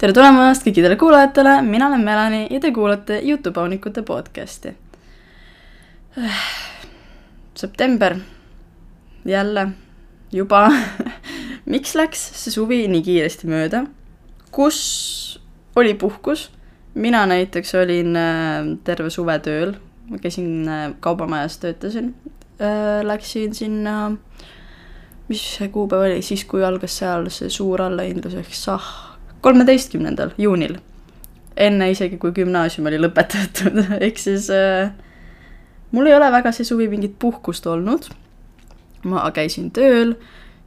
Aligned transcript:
tere 0.00 0.14
tulemast 0.16 0.64
kõikidele 0.64 0.96
kuulajatele, 0.96 1.58
mina 1.60 1.90
olen 1.90 2.00
Melani 2.00 2.46
ja 2.48 2.60
te 2.62 2.70
kuulate 2.72 3.18
Jutupaunikute 3.20 4.00
podcasti. 4.02 4.72
september, 7.54 8.16
jälle, 9.24 9.66
juba. 10.32 10.70
Miks 11.72 11.92
läks 11.94 12.22
see 12.32 12.54
suvi 12.54 12.86
nii 12.88 13.02
kiiresti 13.04 13.50
mööda? 13.50 13.82
kus 14.50 14.78
oli 15.76 15.92
puhkus? 15.94 16.48
mina 16.94 17.26
näiteks 17.26 17.74
olin 17.74 18.16
äh, 18.16 18.72
terve 18.84 19.10
suve 19.10 19.36
tööl, 19.38 19.76
ma 20.08 20.18
käisin 20.18 20.64
äh, 20.68 20.86
kaubamajas, 21.00 21.58
töötasin, 21.60 22.14
läksin 23.02 23.52
sinna, 23.54 24.16
mis 25.28 25.44
see 25.58 25.68
kuupäev 25.68 26.08
oli, 26.08 26.24
siis 26.24 26.48
kui 26.48 26.64
algas 26.64 26.98
seal 27.04 27.28
see 27.28 27.52
suur 27.52 27.84
allahindlus 27.84 28.40
ehk 28.40 28.56
sah 28.56 29.09
kolmeteistkümnendal 29.44 30.34
juunil, 30.38 30.76
enne 31.60 31.90
isegi, 31.92 32.18
kui 32.20 32.32
gümnaasium 32.36 32.88
oli 32.90 33.00
lõpetatud. 33.00 33.80
Ehk 34.06 34.20
siis 34.20 34.48
äh, 34.54 34.92
mul 35.92 36.10
ei 36.10 36.16
ole 36.16 36.30
väga 36.32 36.52
see 36.54 36.68
suvi 36.68 36.88
mingit 36.92 37.16
puhkust 37.18 37.66
olnud. 37.66 38.10
ma 39.00 39.22
käisin 39.32 39.70
tööl, 39.72 40.12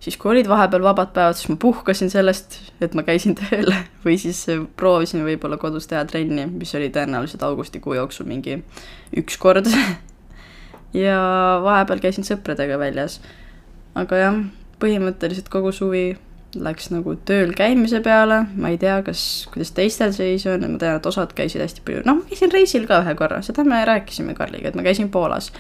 siis 0.02 0.16
kui 0.18 0.32
olid 0.32 0.48
vahepeal 0.50 0.82
vabad 0.82 1.12
päevad, 1.14 1.38
siis 1.38 1.52
ma 1.52 1.58
puhkasin 1.62 2.10
sellest, 2.10 2.58
et 2.82 2.96
ma 2.98 3.06
käisin 3.06 3.38
tööl. 3.42 3.70
Või 4.06 4.18
siis 4.22 4.42
proovisin 4.80 5.26
võib-olla 5.26 5.60
kodus 5.62 5.88
teha 5.88 6.04
trenni, 6.10 6.48
mis 6.50 6.74
oli 6.76 6.90
tõenäoliselt 6.94 7.46
augustikuu 7.46 7.94
jooksul 8.00 8.30
mingi 8.30 8.62
üks 9.18 9.38
kord. 9.38 9.70
Ja 10.94 11.18
vahepeal 11.66 11.98
käisin 12.04 12.22
sõpradega 12.22 12.76
väljas. 12.78 13.16
aga 13.98 14.18
jah, 14.20 14.36
põhimõtteliselt 14.78 15.48
kogu 15.50 15.72
suvi 15.74 16.12
läks 16.62 16.90
nagu 16.94 17.16
tööl 17.26 17.54
käimise 17.58 18.00
peale, 18.06 18.44
ma 18.60 18.72
ei 18.74 18.78
tea, 18.82 19.00
kas, 19.06 19.22
kuidas 19.54 19.74
teistel 19.76 20.14
seis 20.16 20.46
on, 20.50 20.66
ma 20.76 20.82
tean, 20.82 21.00
et 21.00 21.08
osad 21.10 21.34
käisid 21.38 21.64
hästi 21.64 21.84
palju, 21.86 22.04
noh, 22.08 22.20
ma 22.22 22.30
käisin 22.30 22.54
reisil 22.54 22.88
ka 22.90 23.02
ühe 23.04 23.16
korra, 23.20 23.42
seda 23.46 23.66
me 23.68 23.82
rääkisime 23.88 24.36
Karliga, 24.38 24.70
et 24.70 24.78
ma 24.78 24.86
käisin 24.86 25.10
Poolas. 25.14 25.52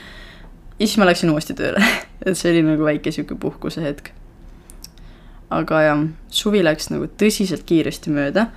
ja 0.80 0.86
siis 0.86 0.98
ma 1.02 1.08
läksin 1.10 1.32
uuesti 1.34 1.56
tööle 1.58 1.82
et 2.26 2.38
see 2.38 2.52
oli 2.52 2.66
nagu 2.66 2.86
väike 2.86 3.12
sihuke 3.12 3.38
puhkuse 3.40 3.82
hetk. 3.84 4.12
aga 5.54 5.82
jah, 5.82 6.04
suvi 6.30 6.64
läks 6.64 6.92
nagu 6.94 7.08
tõsiselt 7.08 7.66
kiiresti 7.66 8.14
mööda. 8.14 8.48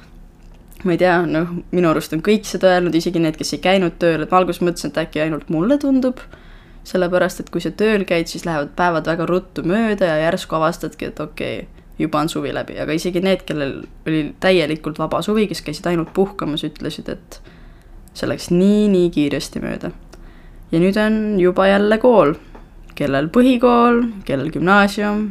ma 0.85 0.93
ei 0.93 1.01
tea, 1.01 1.21
noh, 1.27 1.55
minu 1.73 1.93
arust 1.93 2.13
on 2.13 2.25
kõik 2.25 2.45
seda 2.49 2.75
öelnud, 2.77 2.95
isegi 2.95 3.23
need, 3.23 3.39
kes 3.41 3.57
ei 3.57 3.65
käinud 3.65 3.97
tööl, 4.03 4.23
et 4.23 4.31
ma 4.31 4.43
alguses 4.43 4.61
mõtlesin, 4.65 4.93
et 4.93 5.07
äkki 5.07 5.25
ainult 5.25 5.49
mulle 5.49 5.79
tundub 5.81 6.21
sellepärast, 6.87 7.41
et 7.43 7.49
kui 7.51 7.63
sa 7.65 7.73
tööl 7.75 8.05
käid, 8.07 8.29
siis 8.31 8.45
lähevad 8.47 8.71
päevad 8.79 9.09
väga 9.09 9.27
ruttu 9.27 9.65
mööda 9.67 10.07
ja 10.07 10.21
järsku 10.29 10.55
avastadki, 10.55 11.09
et 11.11 11.21
okei 11.21 11.65
okay,, 11.65 11.86
juba 11.99 12.21
on 12.21 12.29
suvi 12.29 12.53
läbi, 12.55 12.79
aga 12.81 12.93
isegi 12.97 13.23
need, 13.25 13.45
kellel 13.49 13.79
oli 14.07 14.23
täielikult 14.41 14.99
vaba 15.01 15.23
suvi, 15.25 15.47
kes 15.49 15.63
käisid 15.65 15.87
ainult 15.91 16.13
puhkamas, 16.15 16.65
ütlesid, 16.67 17.09
et 17.13 17.41
see 18.17 18.29
läks 18.29 18.51
nii-nii 18.53 19.11
kiiresti 19.15 19.63
mööda. 19.65 19.93
ja 20.73 20.83
nüüd 20.83 20.99
on 21.01 21.41
juba 21.41 21.69
jälle 21.71 21.99
kool, 22.03 22.35
kellel 22.97 23.31
põhikool, 23.33 24.03
kellel 24.29 24.53
gümnaasium, 24.53 25.29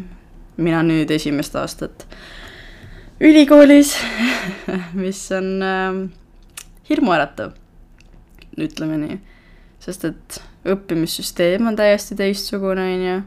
mina 0.58 0.82
nüüd 0.86 1.12
esimest 1.12 1.56
aastat 1.60 2.08
ülikoolis 3.20 3.96
mis 5.04 5.22
on 5.36 5.62
äh, 5.62 6.02
hirmuäratav, 6.90 7.56
ütleme 8.58 9.00
nii. 9.02 9.22
sest 9.80 10.06
et 10.10 10.42
õppimissüsteem 10.66 11.68
on 11.70 11.78
täiesti 11.78 12.18
teistsugune, 12.18 12.86
on 12.96 13.06
ju 13.06 13.18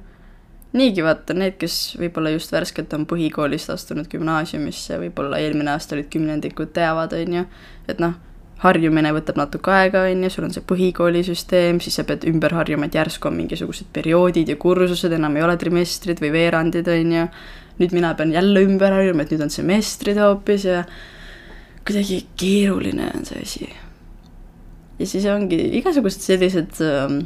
niigi 0.76 1.04
vaata, 1.04 1.34
need, 1.36 1.56
kes 1.60 1.96
võib-olla 2.00 2.32
just 2.34 2.52
värskelt 2.52 2.92
on 2.96 3.06
põhikoolist 3.08 3.70
astunud 3.72 4.08
gümnaasiumisse, 4.12 4.98
võib-olla 5.00 5.40
eelmine 5.40 5.72
aasta 5.72 5.96
olid 5.96 6.10
kümnendikud, 6.12 6.72
teavad, 6.76 7.14
on 7.16 7.38
ju, 7.38 7.44
et 7.88 8.02
noh, 8.02 8.18
harjumine 8.62 9.12
võtab 9.14 9.38
natuke 9.38 9.72
aega, 9.72 10.02
on 10.10 10.26
ju, 10.26 10.32
sul 10.34 10.48
on 10.48 10.54
see 10.54 10.64
põhikoolisüsteem, 10.68 11.78
siis 11.82 11.98
sa 12.00 12.04
pead 12.08 12.26
ümber 12.28 12.56
harjuma, 12.58 12.88
et 12.88 12.98
järsku 12.98 13.30
on 13.30 13.38
mingisugused 13.38 13.88
perioodid 13.94 14.50
ja 14.50 14.58
kursused, 14.60 15.14
enam 15.14 15.38
ei 15.38 15.46
ole 15.46 15.56
trimestrid 15.60 16.20
või 16.24 16.32
veerandid, 16.34 16.90
on 16.92 17.16
ju. 17.16 17.24
nüüd 17.78 17.92
mina 17.94 18.10
pean 18.18 18.32
jälle 18.34 18.64
ümber 18.66 18.92
harjuma, 18.92 19.22
et 19.22 19.32
nüüd 19.32 19.44
on 19.46 19.52
semestrid 19.54 20.18
hoopis 20.18 20.64
ja 20.66 20.82
kuidagi 21.86 22.24
keeruline 22.36 23.12
on 23.14 23.24
see 23.24 23.42
asi. 23.42 23.68
ja 24.98 25.06
siis 25.06 25.26
ongi 25.30 25.60
igasugused 25.78 26.20
sellised 26.20 26.82
äh, 26.82 27.20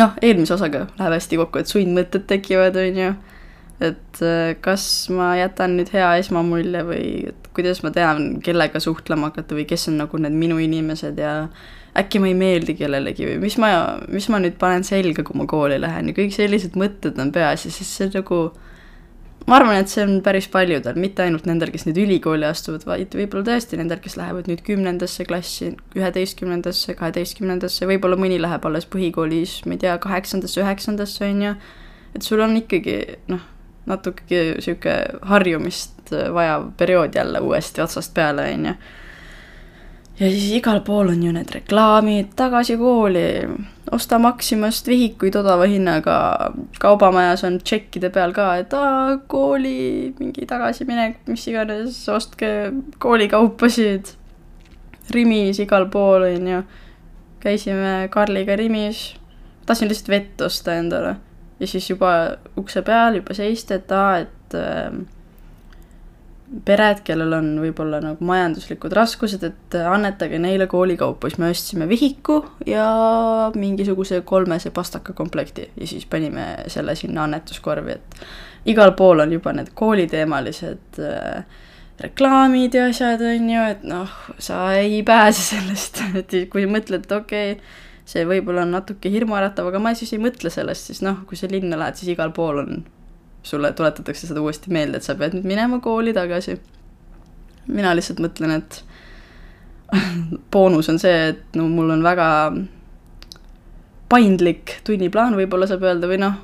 noh, 0.00 0.16
eelmise 0.22 0.56
osaga 0.56 0.86
läheb 0.98 1.16
hästi 1.16 1.38
kokku, 1.40 1.62
et 1.62 1.70
sundmõtted 1.70 2.26
tekivad, 2.30 2.76
on 2.80 3.00
ju. 3.00 3.14
et 3.84 4.20
äh, 4.22 4.54
kas 4.64 4.84
ma 5.12 5.32
jätan 5.38 5.74
nüüd 5.78 5.90
hea 5.92 6.12
esmamulje 6.22 6.84
või 6.86 7.06
et 7.32 7.48
kuidas 7.54 7.82
ma 7.82 7.90
tean, 7.94 8.38
kellega 8.44 8.80
suhtlema 8.82 9.30
hakata 9.30 9.56
või 9.56 9.66
kes 9.70 9.88
on 9.90 9.98
nagu 10.02 10.18
need 10.22 10.36
minu 10.38 10.60
inimesed 10.62 11.18
ja 11.18 11.34
äkki 11.98 12.20
ma 12.22 12.30
ei 12.30 12.36
meeldi 12.38 12.74
kellelegi 12.78 13.26
või 13.28 13.40
mis 13.44 13.56
ma, 13.62 13.70
mis 14.10 14.28
ma 14.30 14.40
nüüd 14.42 14.56
panen 14.58 14.86
selga, 14.86 15.22
kui 15.26 15.38
ma 15.38 15.46
kooli 15.50 15.78
lähen 15.82 16.10
ja 16.10 16.16
kõik 16.16 16.34
sellised 16.34 16.78
mõtted 16.78 17.18
on 17.22 17.30
peas 17.34 17.66
ja 17.66 17.74
siis 17.74 17.90
see 17.98 18.10
nagu 18.14 18.40
ma 19.46 19.58
arvan, 19.58 19.76
et 19.76 19.92
see 19.92 20.04
on 20.04 20.18
päris 20.24 20.46
paljudel, 20.52 20.96
mitte 21.00 21.24
ainult 21.24 21.46
nendel, 21.48 21.72
kes 21.74 21.84
nüüd 21.88 21.98
ülikooli 22.04 22.46
astuvad, 22.48 22.86
vaid 22.88 23.14
võib-olla 23.16 23.44
tõesti 23.50 23.78
nendel, 23.80 24.00
kes 24.04 24.16
lähevad 24.20 24.48
nüüd 24.50 24.62
kümnendasse 24.64 25.26
klassi, 25.28 25.72
üheteistkümnendasse, 25.98 26.96
kaheteistkümnendasse, 26.98 27.88
võib-olla 27.90 28.18
mõni 28.20 28.40
läheb 28.40 28.64
alles 28.68 28.88
põhikoolis, 28.92 29.60
ma 29.68 29.76
ei 29.76 29.82
tea, 29.84 29.96
kaheksandasse, 30.00 30.62
üheksandasse, 30.64 31.28
on 31.28 31.42
ju. 31.48 31.54
et 32.16 32.24
sul 32.24 32.40
on 32.40 32.56
ikkagi 32.56 32.98
noh, 33.32 33.44
natuke 33.90 34.44
sihuke 34.64 34.96
harjumist 35.28 36.14
vajav 36.32 36.70
periood 36.80 37.16
jälle 37.16 37.40
uuesti 37.44 37.84
otsast 37.84 38.14
peale, 38.16 38.48
on 38.54 38.70
ju 38.70 38.76
ja 40.18 40.30
siis 40.30 40.50
igal 40.58 40.80
pool 40.86 41.10
on 41.12 41.22
ju 41.22 41.32
need 41.34 41.50
reklaamid, 41.54 42.32
tagasi 42.36 42.76
kooli, 42.78 43.24
osta 43.92 44.18
Maximast 44.22 44.88
vihikuid 44.88 45.36
odava 45.40 45.66
hinnaga, 45.70 46.16
kaubamajas 46.80 47.44
on 47.48 47.58
tšekkide 47.62 48.10
peal 48.14 48.34
ka, 48.36 48.52
et 48.62 48.74
aa, 48.78 49.18
kooli 49.30 50.14
mingi 50.18 50.46
tagasiminek, 50.50 51.20
mis 51.30 51.48
iganes, 51.50 51.98
ostke 52.08 52.54
koolikaupasid. 53.02 54.14
Rimis 55.12 55.58
igal 55.60 55.90
pool, 55.92 56.22
on 56.30 56.48
ju. 56.48 56.62
käisime 57.44 58.08
Karliga 58.10 58.56
Rimis, 58.56 59.10
tahtsin 59.66 59.90
lihtsalt 59.90 60.08
vett 60.08 60.40
osta 60.40 60.78
endale 60.80 61.16
ja 61.60 61.66
siis 61.66 61.90
juba 61.90 62.36
ukse 62.56 62.82
peal 62.82 63.20
juba 63.20 63.34
seista, 63.36 63.78
et 63.78 63.92
aa, 63.92 64.16
et 64.24 64.56
äh, 64.58 64.96
pered, 66.64 67.00
kellel 67.06 67.32
on 67.38 67.46
võib-olla 67.62 68.00
nagu 68.04 68.24
majanduslikud 68.28 68.92
raskused, 68.94 69.44
et 69.46 69.76
annetage 69.88 70.38
neile 70.38 70.66
koolikaupa, 70.70 71.30
siis 71.30 71.40
me 71.40 71.50
ostsime 71.50 71.88
vihiku 71.88 72.40
ja 72.68 72.86
mingisuguse 73.56 74.20
kolmese 74.28 74.70
pastakakomplekti 74.74 75.70
ja 75.80 75.88
siis 75.88 76.06
panime 76.10 76.46
selle 76.72 76.94
sinna 77.00 77.24
annetuskorvi, 77.24 77.96
et 77.96 78.26
igal 78.74 78.92
pool 78.98 79.24
on 79.24 79.32
juba 79.32 79.54
need 79.56 79.72
kooliteemalised 79.74 81.00
äh, 81.00 81.62
reklaamid 82.00 82.74
ja 82.74 82.88
asjad, 82.90 83.22
on 83.24 83.48
ju, 83.50 83.64
et 83.74 83.88
noh, 83.88 84.20
sa 84.38 84.66
ei 84.78 85.02
pääse 85.06 85.42
sellest, 85.54 86.02
et 86.20 86.36
kui 86.52 86.68
mõtled, 86.70 87.08
et 87.08 87.16
okei 87.18 87.56
okay,, 87.56 87.80
see 88.04 88.26
võib-olla 88.28 88.66
on 88.66 88.74
natuke 88.76 89.08
hirmuäratav, 89.08 89.70
aga 89.70 89.80
ma 89.80 89.94
siis 89.96 90.12
ei 90.12 90.20
mõtle 90.20 90.52
sellest, 90.52 90.90
siis 90.90 91.00
noh, 91.04 91.22
kui 91.28 91.40
sa 91.40 91.48
linna 91.50 91.78
lähed, 91.80 91.96
siis 91.96 92.12
igal 92.12 92.34
pool 92.36 92.60
on 92.60 92.84
sulle 93.44 93.72
tuletatakse 93.72 94.26
seda 94.26 94.42
uuesti 94.42 94.72
meelde, 94.72 94.98
et 94.98 95.06
sa 95.06 95.14
pead 95.18 95.36
nüüd 95.36 95.46
minema 95.48 95.80
kooli 95.84 96.14
tagasi. 96.16 96.58
mina 97.66 97.94
lihtsalt 97.96 98.20
mõtlen, 98.20 98.58
et 98.58 98.84
boonus 100.52 100.88
on 100.92 100.98
see, 101.00 101.28
et 101.32 101.56
no 101.56 101.68
mul 101.68 101.92
on 101.94 102.02
väga 102.04 102.26
paindlik 104.08 104.78
tunniplaan, 104.84 105.36
võib-olla 105.38 105.68
saab 105.68 105.86
öelda, 105.86 106.08
või 106.10 106.20
noh, 106.20 106.36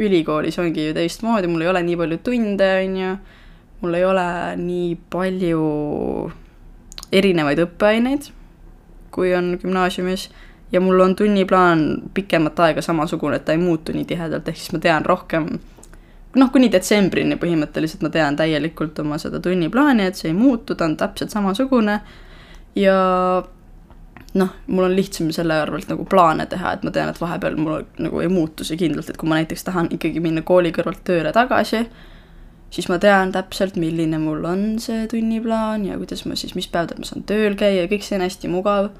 ülikoolis 0.00 0.58
ongi 0.60 0.88
ju 0.88 0.94
teistmoodi, 0.96 1.50
mul 1.50 1.64
ei 1.64 1.72
ole 1.72 1.82
nii 1.84 1.98
palju 2.00 2.20
tunde, 2.24 2.70
on 2.84 2.96
ju, 3.00 3.10
mul 3.82 3.98
ei 3.98 4.06
ole 4.08 4.28
nii 4.60 4.94
palju 5.12 5.66
erinevaid 7.12 7.60
õppeaineid, 7.66 8.30
kui 9.12 9.34
on 9.36 9.52
gümnaasiumis, 9.60 10.30
ja 10.72 10.80
mul 10.80 11.04
on 11.04 11.16
tunniplaan 11.16 11.84
pikemat 12.14 12.64
aega 12.64 12.84
samasugune, 12.84 13.36
et 13.36 13.44
ta 13.44 13.52
ei 13.52 13.60
muutu 13.60 13.92
nii 13.92 14.08
tihedalt, 14.08 14.48
ehk 14.48 14.60
siis 14.60 14.72
ma 14.72 14.80
tean 14.80 15.04
rohkem 15.04 15.52
noh, 16.38 16.50
kuni 16.52 16.70
detsembrini 16.72 17.36
põhimõtteliselt 17.40 18.04
ma 18.04 18.10
tean 18.12 18.36
täielikult 18.38 18.98
oma 19.02 19.18
seda 19.20 19.40
tunniplaani, 19.42 20.06
et 20.08 20.18
see 20.18 20.30
ei 20.30 20.36
muutu, 20.36 20.76
ta 20.76 20.88
on 20.88 20.96
täpselt 21.00 21.34
samasugune. 21.34 21.98
Ja 22.78 22.94
noh, 24.34 24.54
mul 24.66 24.86
on 24.86 24.96
lihtsam 24.96 25.28
selle 25.34 25.58
arvelt 25.60 25.90
nagu 25.92 26.06
plaane 26.08 26.46
teha, 26.48 26.76
et 26.76 26.86
ma 26.86 26.94
tean, 26.94 27.12
et 27.12 27.20
vahepeal 27.20 27.58
mul 27.60 27.84
nagu 28.00 28.22
ei 28.22 28.30
muutu 28.32 28.64
see 28.64 28.80
kindlalt, 28.80 29.10
et 29.12 29.20
kui 29.20 29.28
ma 29.28 29.40
näiteks 29.40 29.68
tahan 29.68 29.92
ikkagi 29.92 30.22
minna 30.24 30.44
kooli 30.46 30.72
kõrvalt 30.72 31.04
tööle 31.04 31.34
tagasi, 31.36 31.84
siis 32.72 32.88
ma 32.88 32.96
tean 33.02 33.34
täpselt, 33.34 33.76
milline 33.80 34.20
mul 34.22 34.46
on 34.48 34.66
see 34.80 35.04
tunniplaan 35.12 35.84
ja 35.90 36.00
kuidas 36.00 36.24
ma 36.24 36.38
siis, 36.38 36.56
mis 36.56 36.70
päevadel 36.72 37.02
ma 37.02 37.08
saan 37.08 37.26
tööl 37.28 37.58
käia 37.60 37.84
kõik 37.90 38.06
see 38.06 38.16
on 38.16 38.24
hästi 38.24 38.52
mugav 38.52 38.92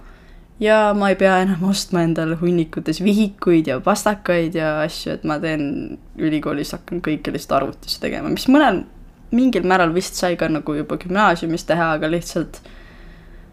ja 0.61 0.93
ma 0.99 1.09
ei 1.13 1.17
pea 1.17 1.39
enam 1.45 1.63
ostma 1.71 2.03
endale 2.07 2.37
hunnikutes 2.41 3.03
vihikuid 3.05 3.71
ja 3.71 3.81
pastakaid 3.81 4.55
ja 4.59 4.81
asju, 4.83 5.17
et 5.17 5.25
ma 5.25 5.39
teen 5.43 5.99
ülikoolis, 6.19 6.75
hakkan 6.77 7.03
kõike 7.05 7.33
lihtsalt 7.35 7.63
arvutis 7.63 7.99
tegema, 8.03 8.31
mis 8.33 8.49
mõnel 8.53 8.85
mingil 9.33 9.65
määral 9.67 9.95
vist 9.95 10.19
sai 10.21 10.37
ka 10.37 10.49
nagu 10.53 10.77
juba 10.77 10.99
gümnaasiumis 11.01 11.65
teha, 11.69 11.95
aga 11.97 12.11
lihtsalt 12.13 12.61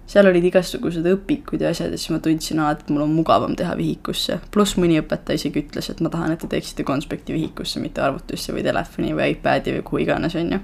seal 0.09 0.25
olid 0.25 0.47
igasugused 0.49 1.05
õpikud 1.05 1.61
ja 1.61 1.69
asjad 1.69 1.93
ja 1.93 1.99
siis 1.99 2.11
ma 2.13 2.19
tundsin 2.23 2.59
alati, 2.63 2.87
et 2.87 2.93
mul 2.93 3.05
on 3.05 3.11
mugavam 3.13 3.53
teha 3.55 3.75
vihikusse. 3.77 4.39
pluss 4.51 4.77
mõni 4.81 4.97
õpetaja 5.03 5.37
isegi 5.37 5.61
ütles, 5.63 5.89
et 5.91 6.01
ma 6.01 6.09
tahan, 6.09 6.33
et 6.33 6.41
te 6.41 6.49
teeksite 6.49 6.83
konspekti 6.83 7.35
vihikusse, 7.35 7.81
mitte 7.83 8.01
arvutisse 8.01 8.55
või 8.55 8.65
telefoni 8.65 9.13
või 9.13 9.35
iPadi 9.35 9.77
või 9.77 9.83
kuhu 9.85 10.01
iganes, 10.07 10.35
on 10.39 10.55
ju. 10.55 10.61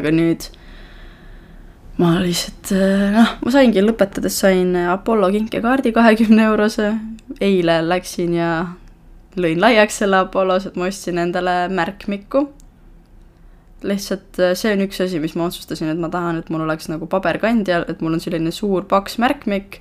aga 0.00 0.12
nüüd 0.14 0.48
ma 1.98 2.16
lihtsalt 2.20 2.72
noh, 3.14 3.36
ma 3.44 3.52
saingi 3.54 3.84
lõpetades 3.84 4.40
sain 4.42 4.74
Apollo 4.76 5.30
kinkekaardi 5.32 5.94
kahekümne 5.96 6.50
eurose. 6.50 6.92
eile 7.40 7.80
läksin 7.88 8.34
ja 8.36 8.50
lõin 9.36 9.60
laiaks 9.60 9.98
selle 10.02 10.20
Apollos, 10.24 10.66
et 10.66 10.76
ma 10.76 10.86
ostsin 10.88 11.18
endale 11.18 11.66
märkmikku 11.68 12.46
lihtsalt 13.84 14.40
äh, 14.40 14.54
see 14.56 14.72
on 14.74 14.84
üks 14.86 15.00
asi, 15.04 15.20
mis 15.20 15.36
ma 15.36 15.46
otsustasin, 15.50 15.90
et 15.92 16.00
ma 16.00 16.08
tahan, 16.12 16.40
et 16.40 16.50
mul 16.52 16.64
oleks 16.64 16.88
nagu 16.90 17.08
paberkandjal, 17.10 17.86
et 17.90 18.02
mul 18.04 18.16
on 18.16 18.22
selline 18.22 18.52
suur 18.54 18.86
paks 18.88 19.18
märkmik, 19.22 19.80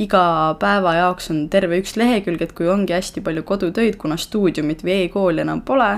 iga 0.00 0.22
päeva 0.62 0.94
jaoks 0.96 1.30
on 1.34 1.44
terve 1.52 1.80
üks 1.82 1.96
lehekülg, 2.00 2.42
et 2.44 2.54
kui 2.56 2.70
ongi 2.70 2.94
hästi 2.96 3.24
palju 3.24 3.44
kodutöid, 3.48 3.98
kuna 4.00 4.16
stuudiumit 4.20 4.84
või 4.86 5.02
e-kooli 5.04 5.44
enam 5.44 5.62
pole, 5.66 5.90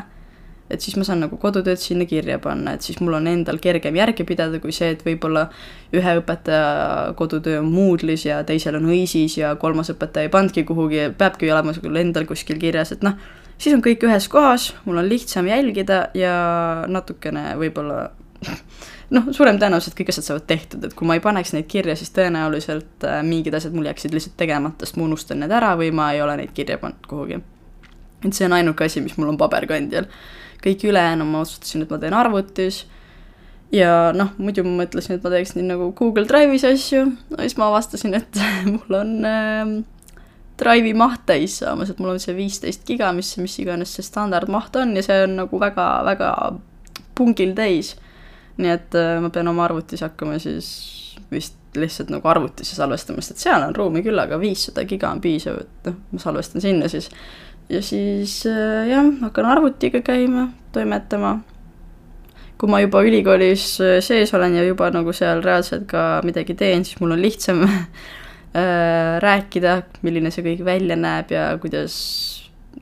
et 0.70 0.80
siis 0.80 0.96
ma 0.96 1.04
saan 1.04 1.20
nagu 1.24 1.36
kodutööd 1.40 1.80
sinna 1.80 2.06
kirja 2.08 2.38
panna, 2.42 2.72
et 2.74 2.86
siis 2.86 2.98
mul 3.04 3.18
on 3.18 3.28
endal 3.28 3.60
kergem 3.62 3.96
järge 3.98 4.24
pidada 4.24 4.60
kui 4.62 4.72
see, 4.72 4.94
et 4.94 5.04
võib-olla 5.04 5.46
ühe 5.94 6.16
õpetaja 6.20 7.14
kodutöö 7.18 7.60
on 7.60 7.70
Moodle'is 7.74 8.24
ja 8.26 8.40
teisel 8.48 8.80
on 8.80 8.88
Õisis 8.88 9.38
ja 9.38 9.54
kolmas 9.60 9.92
õpetaja 9.92 10.28
ei 10.28 10.32
pannudki 10.32 10.64
kuhugi, 10.68 11.10
peabki 11.18 11.52
olema 11.52 11.76
sul 11.76 12.00
endal 12.00 12.26
kuskil 12.30 12.60
kirjas, 12.62 12.94
et 12.96 13.04
noh 13.04 13.18
siis 13.58 13.74
on 13.76 13.82
kõik 13.84 14.02
ühes 14.08 14.26
kohas, 14.30 14.72
mul 14.84 14.98
on 15.00 15.08
lihtsam 15.08 15.48
jälgida 15.48 16.08
ja 16.18 16.34
natukene 16.90 17.54
võib-olla 17.60 18.08
noh, 19.14 19.30
suurem 19.32 19.58
tõenäosus, 19.60 19.92
et 19.92 19.98
kõik 20.00 20.12
asjad 20.12 20.28
saavad 20.28 20.46
tehtud, 20.48 20.84
et 20.86 20.94
kui 20.96 21.08
ma 21.08 21.16
ei 21.18 21.24
paneks 21.24 21.54
neid 21.54 21.68
kirja, 21.70 21.96
siis 21.98 22.12
tõenäoliselt 22.16 23.06
äh, 23.08 23.20
mingid 23.26 23.56
asjad 23.56 23.76
mul 23.76 23.88
jääksid 23.90 24.14
lihtsalt 24.16 24.36
tegemata, 24.40 24.86
sest 24.86 24.98
ma 25.00 25.08
unustan 25.08 25.42
need 25.42 25.54
ära 25.54 25.74
või 25.80 25.92
ma 25.94 26.12
ei 26.14 26.22
ole 26.24 26.38
neid 26.40 26.54
kirja 26.56 26.80
pannud 26.82 27.08
kuhugi. 27.10 27.40
Et 28.24 28.36
see 28.36 28.48
on 28.48 28.56
ainuke 28.56 28.86
asi, 28.86 29.02
mis 29.04 29.16
mul 29.18 29.32
on 29.34 29.40
paberkandjal. 29.40 30.08
kõik 30.64 30.84
ülejäänu 30.88 31.24
ma 31.28 31.42
otsustasin, 31.44 31.82
et 31.84 31.90
ma 31.92 31.98
teen 32.00 32.14
arvutis 32.16 32.84
ja 33.74 34.12
noh, 34.16 34.30
muidu 34.38 34.64
ma 34.64 34.84
mõtlesin, 34.84 35.18
et 35.18 35.24
ma 35.24 35.32
teeks 35.34 35.54
nii 35.56 35.66
nagu 35.68 35.90
Google 35.98 36.24
Drive'is 36.28 36.64
asju, 36.68 37.08
siis 37.34 37.56
ma 37.60 37.68
avastasin, 37.72 38.14
et 38.16 38.40
mul 38.72 38.98
on 39.00 39.12
äh, 39.28 39.74
Drive'i 40.60 40.94
maht 40.96 41.26
täis 41.28 41.58
saamas, 41.60 41.90
et 41.90 42.00
mul 42.00 42.14
on 42.14 42.22
see 42.22 42.36
viisteist 42.36 42.86
giga, 42.88 43.10
mis, 43.16 43.34
mis 43.42 43.58
iganes 43.60 43.96
see 43.96 44.06
standardmaht 44.06 44.76
on 44.80 44.94
ja 44.96 45.02
see 45.04 45.24
on 45.26 45.36
nagu 45.42 45.60
väga, 45.60 45.88
väga 46.06 46.30
pungil 47.18 47.54
täis. 47.58 47.96
nii 48.54 48.70
et 48.70 48.94
äh, 48.94 49.18
ma 49.18 49.32
pean 49.34 49.50
oma 49.50 49.64
arvutis 49.66 50.04
hakkama 50.04 50.38
siis 50.38 50.68
vist 51.32 51.56
lihtsalt 51.74 52.12
nagu 52.14 52.28
arvutisse 52.30 52.76
salvestama, 52.76 53.22
sest 53.22 53.34
et 53.34 53.44
seal 53.48 53.64
on 53.66 53.74
ruumi 53.74 54.02
küll, 54.04 54.18
aga 54.20 54.38
viissada 54.38 54.84
giga 54.86 55.10
on 55.10 55.22
piisav, 55.24 55.58
et 55.64 55.88
noh, 55.88 55.96
ma 56.14 56.22
salvestan 56.22 56.62
sinna 56.62 56.90
siis. 56.92 57.10
Ja 57.68 57.82
siis 57.82 58.44
äh, 58.46 58.88
jah, 58.88 59.10
hakkan 59.20 59.46
arvutiga 59.46 60.00
käima, 60.04 60.48
toimetama. 60.72 61.38
kui 62.58 62.70
ma 62.70 62.78
juba 62.80 63.02
ülikoolis 63.02 63.80
äh, 63.82 63.98
sees 64.04 64.34
olen 64.34 64.54
ja 64.56 64.64
juba 64.64 64.90
nagu 64.94 65.12
seal 65.12 65.42
reaalselt 65.42 65.88
ka 65.90 66.20
midagi 66.24 66.54
teen, 66.54 66.84
siis 66.84 67.00
mul 67.00 67.16
on 67.16 67.22
lihtsam 67.22 67.64
äh, 67.68 69.18
rääkida, 69.24 69.82
milline 70.02 70.30
see 70.34 70.46
kõik 70.46 70.64
välja 70.64 70.96
näeb 70.96 71.34
ja 71.34 71.48
kuidas 71.60 71.94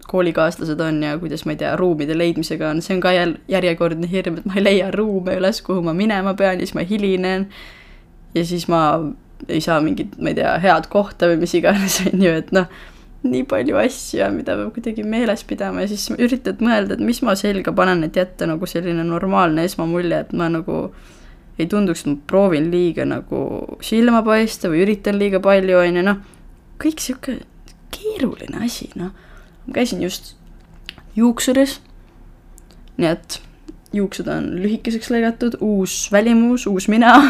koolikaaslased 0.08 0.80
on 0.80 1.02
ja 1.02 1.16
kuidas, 1.18 1.44
ma 1.46 1.54
ei 1.54 1.60
tea, 1.60 1.72
ruumide 1.76 2.16
leidmisega 2.18 2.70
on, 2.70 2.82
see 2.82 2.96
on 2.96 3.02
ka 3.04 3.12
jälle 3.12 3.40
järjekordne 3.48 4.08
hirm, 4.10 4.38
et 4.40 4.48
ma 4.48 4.58
ei 4.58 4.64
leia 4.64 4.90
ruume 4.94 5.36
üles, 5.38 5.62
kuhu 5.64 5.84
ma 5.84 5.94
minema 5.96 6.34
pean 6.38 6.60
ja 6.60 6.66
siis 6.66 6.76
ma 6.76 6.84
hilinen. 6.88 7.48
ja 8.34 8.44
siis 8.44 8.68
ma 8.68 8.82
ei 9.48 9.60
saa 9.60 9.80
mingit, 9.80 10.16
ma 10.18 10.32
ei 10.32 10.38
tea, 10.38 10.52
head 10.62 10.88
kohta 10.92 11.28
või 11.30 11.42
mis 11.42 11.54
iganes, 11.58 12.00
on 12.12 12.24
ju, 12.24 12.34
et 12.42 12.52
noh, 12.54 12.68
nii 13.22 13.44
palju 13.46 13.78
asju, 13.78 14.26
mida 14.34 14.56
peab 14.58 14.72
kuidagi 14.74 15.04
meeles 15.06 15.44
pidama 15.46 15.84
ja 15.84 15.90
siis 15.92 16.08
üritad 16.16 16.62
mõelda, 16.64 16.96
et 16.96 17.04
mis 17.06 17.20
ma 17.22 17.36
selga 17.38 17.74
panen, 17.76 18.02
et 18.06 18.18
jätta 18.18 18.48
nagu 18.50 18.66
selline 18.66 19.04
normaalne 19.06 19.66
esmamulje, 19.68 20.24
et 20.24 20.32
ma 20.36 20.48
nagu 20.50 20.88
ei 21.60 21.68
tunduks, 21.70 22.02
et 22.02 22.10
ma 22.10 22.16
proovin 22.26 22.70
liiga 22.72 23.06
nagu 23.06 23.42
silma 23.84 24.24
paista 24.26 24.70
või 24.72 24.82
üritan 24.86 25.20
liiga 25.20 25.42
palju, 25.42 25.78
on 25.78 26.00
ju, 26.00 26.04
noh, 26.08 26.18
kõik 26.82 27.04
sihuke 27.04 27.38
keeruline 27.94 28.64
asi, 28.64 28.90
noh. 28.98 29.14
ma 29.66 29.76
käisin 29.76 30.02
just 30.02 30.34
juuksuris, 31.14 31.78
nii 32.98 33.10
et 33.12 33.38
juuksed 33.92 34.28
on 34.32 34.48
lühikeseks 34.62 35.12
lõigatud, 35.12 35.58
uus 35.60 36.08
välimus, 36.12 36.66
uus 36.66 36.88
mina 36.88 37.14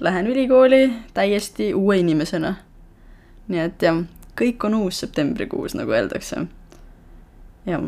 Lähen 0.00 0.30
ülikooli 0.30 0.92
täiesti 1.12 1.74
uue 1.74 1.98
inimesena. 2.00 2.54
nii 3.50 3.60
et 3.60 3.82
jah, 3.82 3.98
kõik 4.38 4.64
on 4.68 4.78
uus 4.82 5.00
septembrikuus, 5.02 5.74
nagu 5.78 5.92
öeldakse. 5.94 6.46
jah, 7.66 7.86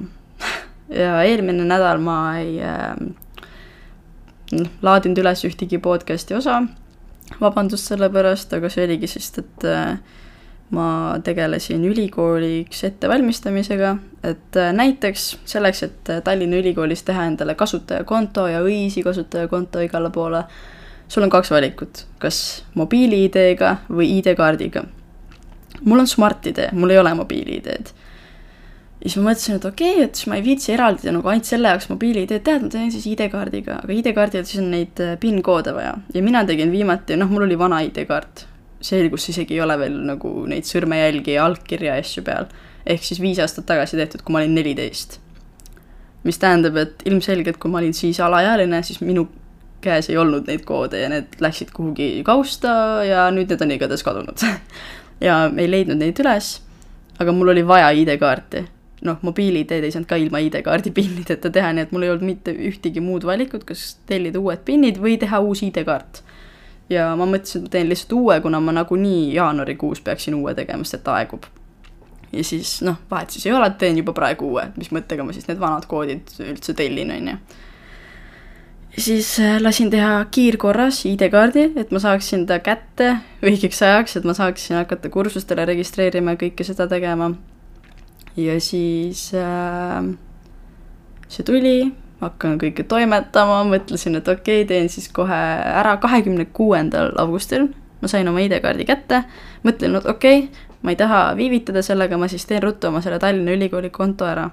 ja 1.02 1.18
eelmine 1.22 1.64
nädal 1.68 2.00
ma 2.02 2.18
ei 2.40 2.58
äh, 2.60 2.96
noh, 4.52 4.72
laadinud 4.84 5.22
üles 5.22 5.44
ühtegi 5.48 5.80
podcast'i 5.82 6.36
osa, 6.36 6.62
vabandust 7.40 7.88
selle 7.90 8.10
pärast, 8.12 8.52
aga 8.52 8.70
see 8.72 8.86
oligi 8.86 9.08
sest, 9.10 9.40
et 9.42 9.66
äh, 9.68 9.96
ma 10.72 10.86
tegelesin 11.24 11.84
ülikooliks 11.84 12.84
ettevalmistamisega, 12.88 13.96
et 14.24 14.56
äh, 14.56 14.72
näiteks 14.76 15.26
selleks, 15.44 15.82
et 15.88 16.12
äh, 16.12 16.22
Tallinna 16.24 16.60
Ülikoolis 16.62 17.04
teha 17.08 17.26
endale 17.28 17.54
kasutajakonto 17.54 18.46
ja 18.48 18.62
õisi 18.64 19.04
kasutajakonto 19.04 19.84
igale 19.84 20.10
poole, 20.10 20.44
sul 21.08 21.26
on 21.26 21.32
kaks 21.32 21.52
valikut, 21.52 22.06
kas 22.22 22.64
mobiili-ID-ga 22.74 23.76
või 23.92 24.14
ID-kaardiga. 24.18 24.86
Mul 25.84 26.04
on 26.04 26.08
Smart-ID, 26.08 26.70
mul 26.78 26.94
ei 26.94 26.98
ole 27.02 27.14
mobiili-ID-d 27.18 27.92
ja 29.02 29.10
siis 29.10 29.18
ma 29.18 29.32
mõtlesin, 29.32 29.58
et 29.58 29.64
okei 29.66 29.94
okay,, 29.96 30.04
et 30.06 30.18
siis 30.18 30.28
ma 30.30 30.38
ei 30.38 30.44
viitsi 30.46 30.72
eraldada 30.76 31.14
nagu 31.16 31.30
ainult 31.30 31.48
selle 31.48 31.72
jaoks 31.72 31.88
mobiili-ID-d 31.90 32.44
teha, 32.46 32.60
ma 32.62 32.70
teen 32.70 32.92
siis 32.94 33.08
ID-kaardiga, 33.10 33.80
aga 33.82 33.96
ID-kaardil 33.96 34.44
siis 34.46 34.62
on 34.62 34.70
neid 34.70 35.02
äh, 35.02 35.16
PIN-koode 35.22 35.74
vaja. 35.74 35.96
ja 36.14 36.22
mina 36.22 36.44
tegin 36.46 36.70
viimati, 36.70 37.18
noh, 37.18 37.30
mul 37.32 37.48
oli 37.48 37.58
vana 37.58 37.80
ID-kaart. 37.88 38.46
see, 38.82 39.08
kus 39.10 39.28
isegi 39.30 39.58
ei 39.58 39.62
ole 39.62 39.78
veel 39.78 39.98
nagu 40.06 40.30
neid 40.50 40.66
sõrmejälgi 40.66 41.36
ja 41.36 41.48
allkirja 41.48 41.98
asju 41.98 42.22
peal. 42.26 42.46
ehk 42.86 43.02
siis 43.02 43.20
viis 43.22 43.42
aastat 43.42 43.66
tagasi 43.66 43.98
tehtud, 43.98 44.22
kui 44.22 44.36
ma 44.36 44.42
olin 44.42 44.54
neliteist. 44.54 45.18
mis 46.22 46.38
tähendab, 46.38 46.78
et 46.78 47.02
ilmselgelt, 47.10 47.58
kui 47.58 47.70
ma 47.70 47.82
olin 47.82 47.94
siis 47.94 48.22
alaealine, 48.22 48.84
siis 48.86 49.02
minu 49.02 49.26
käes 49.82 50.06
ei 50.12 50.16
olnud 50.16 50.46
neid 50.46 50.62
koode 50.62 51.00
ja 51.00 51.08
need 51.10 51.40
läksid 51.42 51.72
kuhugi 51.74 52.22
kausta 52.22 53.02
ja 53.02 53.26
nüüd 53.34 53.50
need 53.50 53.64
on 53.64 53.74
igatahes 53.74 54.06
kadunud 54.06 54.44
ja 55.22 55.46
ei 55.56 55.70
leidnud 55.70 56.00
neid 56.00 56.18
üles, 56.22 56.56
aga 57.22 57.34
mul 57.34 57.54
oli 57.54 57.66
vaja 57.66 57.90
ID-kaarti 57.94 58.66
noh, 59.06 59.18
mobiil-ID-d 59.26 59.86
ei 59.86 59.94
saanud 59.94 60.08
ka 60.10 60.18
ilma 60.20 60.40
ID-kaardi 60.42 60.92
PIN-ideta 60.94 61.50
teha, 61.52 61.72
nii 61.74 61.86
et 61.86 61.94
mul 61.94 62.06
ei 62.06 62.12
olnud 62.12 62.26
mitte 62.26 62.54
ühtegi 62.54 63.02
muud 63.02 63.26
valikut, 63.26 63.64
kas 63.68 63.96
tellida 64.08 64.40
uued 64.42 64.62
PIN-id 64.66 65.00
või 65.02 65.16
teha 65.22 65.42
uus 65.42 65.64
ID-kaart. 65.66 66.22
ja 66.92 67.08
ma 67.16 67.26
mõtlesin, 67.26 67.62
et 67.62 67.66
ma 67.66 67.72
teen 67.72 67.88
lihtsalt 67.88 68.14
uue, 68.18 68.38
kuna 68.44 68.60
ma 68.60 68.74
nagunii 68.76 69.34
jaanuarikuus 69.34 70.02
peaksin 70.04 70.36
uue 70.38 70.54
tegema, 70.54 70.84
sest 70.84 71.00
et 71.00 71.10
aegub. 71.16 71.48
ja 72.32 72.44
siis 72.44 72.78
noh, 72.86 73.00
vahet 73.10 73.34
siis 73.34 73.46
ei 73.46 73.56
ole, 73.56 73.70
teen 73.78 73.98
juba 73.98 74.14
praegu 74.16 74.52
uue, 74.54 74.68
mis 74.76 74.92
mõttega 74.94 75.26
ma 75.26 75.34
siis 75.34 75.48
need 75.50 75.60
vanad 75.60 75.86
koodid 75.90 76.34
üldse 76.46 76.74
tellin, 76.78 77.10
on 77.18 77.34
ju 77.34 77.36
siis 78.98 79.38
äh, 79.40 79.60
lasin 79.60 79.90
teha 79.90 80.24
kiirkorras 80.30 81.04
ID-kaardi, 81.08 81.70
et 81.76 81.90
ma 81.90 82.02
saaksin 82.02 82.46
ta 82.46 82.58
kätte 82.64 83.16
õigeks 83.42 83.82
ajaks, 83.82 84.16
et 84.16 84.28
ma 84.28 84.34
saaksin 84.36 84.80
hakata 84.82 85.10
kursustele 85.12 85.64
registreerima 85.68 86.36
ja 86.36 86.42
kõike 86.44 86.66
seda 86.66 86.88
tegema 86.90 87.32
ja 88.36 88.60
siis 88.60 89.32
äh, 89.34 90.04
see 91.28 91.44
tuli, 91.44 91.76
hakkan 92.22 92.58
kõike 92.60 92.84
toimetama, 92.88 93.62
mõtlesin, 93.68 94.16
et 94.18 94.28
okei 94.28 94.62
okay,, 94.62 94.68
teen 94.68 94.90
siis 94.92 95.08
kohe 95.12 95.38
ära 95.72 95.96
kahekümne 96.02 96.46
kuuendal 96.52 97.12
augustil. 97.20 97.70
ma 98.02 98.08
sain 98.10 98.26
oma 98.28 98.40
ID-kaardi 98.42 98.84
kätte, 98.84 99.22
mõtlen, 99.62 99.94
et 99.96 100.06
okei 100.10 100.38
okay,, 100.44 100.70
ma 100.82 100.90
ei 100.90 100.96
taha 100.98 101.36
viivitada 101.38 101.82
sellega, 101.86 102.18
ma 102.18 102.28
siis 102.28 102.46
teen 102.46 102.62
ruttu 102.62 102.88
oma 102.88 103.00
selle 103.00 103.18
Tallinna 103.22 103.54
Ülikooli 103.54 103.90
konto 103.90 104.26
ära. 104.26 104.50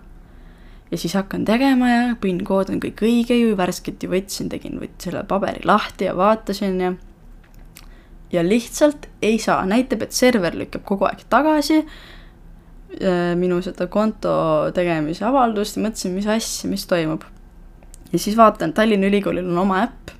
Ja 0.91 0.97
siis 0.97 1.13
hakkan 1.13 1.45
tegema 1.45 1.89
ja 1.89 2.15
PIN-kood 2.21 2.71
on 2.73 2.79
kõik 2.81 3.03
õige 3.05 3.37
ju, 3.37 3.57
värskelt 3.57 4.03
ju 4.03 4.09
võtsin, 4.11 4.49
tegin, 4.49 4.79
võtsin 4.81 5.11
selle 5.11 5.23
paberi 5.27 5.65
lahti 5.67 6.09
ja 6.09 6.15
vaatasin 6.17 6.79
ja 6.81 6.93
ja 8.31 8.43
lihtsalt 8.45 9.07
ei 9.25 9.39
saa, 9.41 9.65
näitab, 9.65 10.03
et 10.05 10.13
server 10.13 10.53
lükkab 10.57 10.83
kogu 10.85 11.07
aeg 11.09 11.23
tagasi 11.29 11.83
minu 13.37 13.59
seda 13.61 13.85
konto 13.91 14.31
tegemise 14.73 15.25
avaldust 15.27 15.77
ja 15.77 15.83
mõtlesin, 15.83 16.15
mis 16.15 16.27
asja, 16.29 16.69
mis 16.69 16.85
toimub. 16.89 17.23
ja 18.11 18.19
siis 18.19 18.37
vaatan, 18.37 18.73
Tallinna 18.73 19.07
Ülikoolil 19.07 19.45
on 19.45 19.57
oma 19.61 19.83
äpp, 19.83 20.13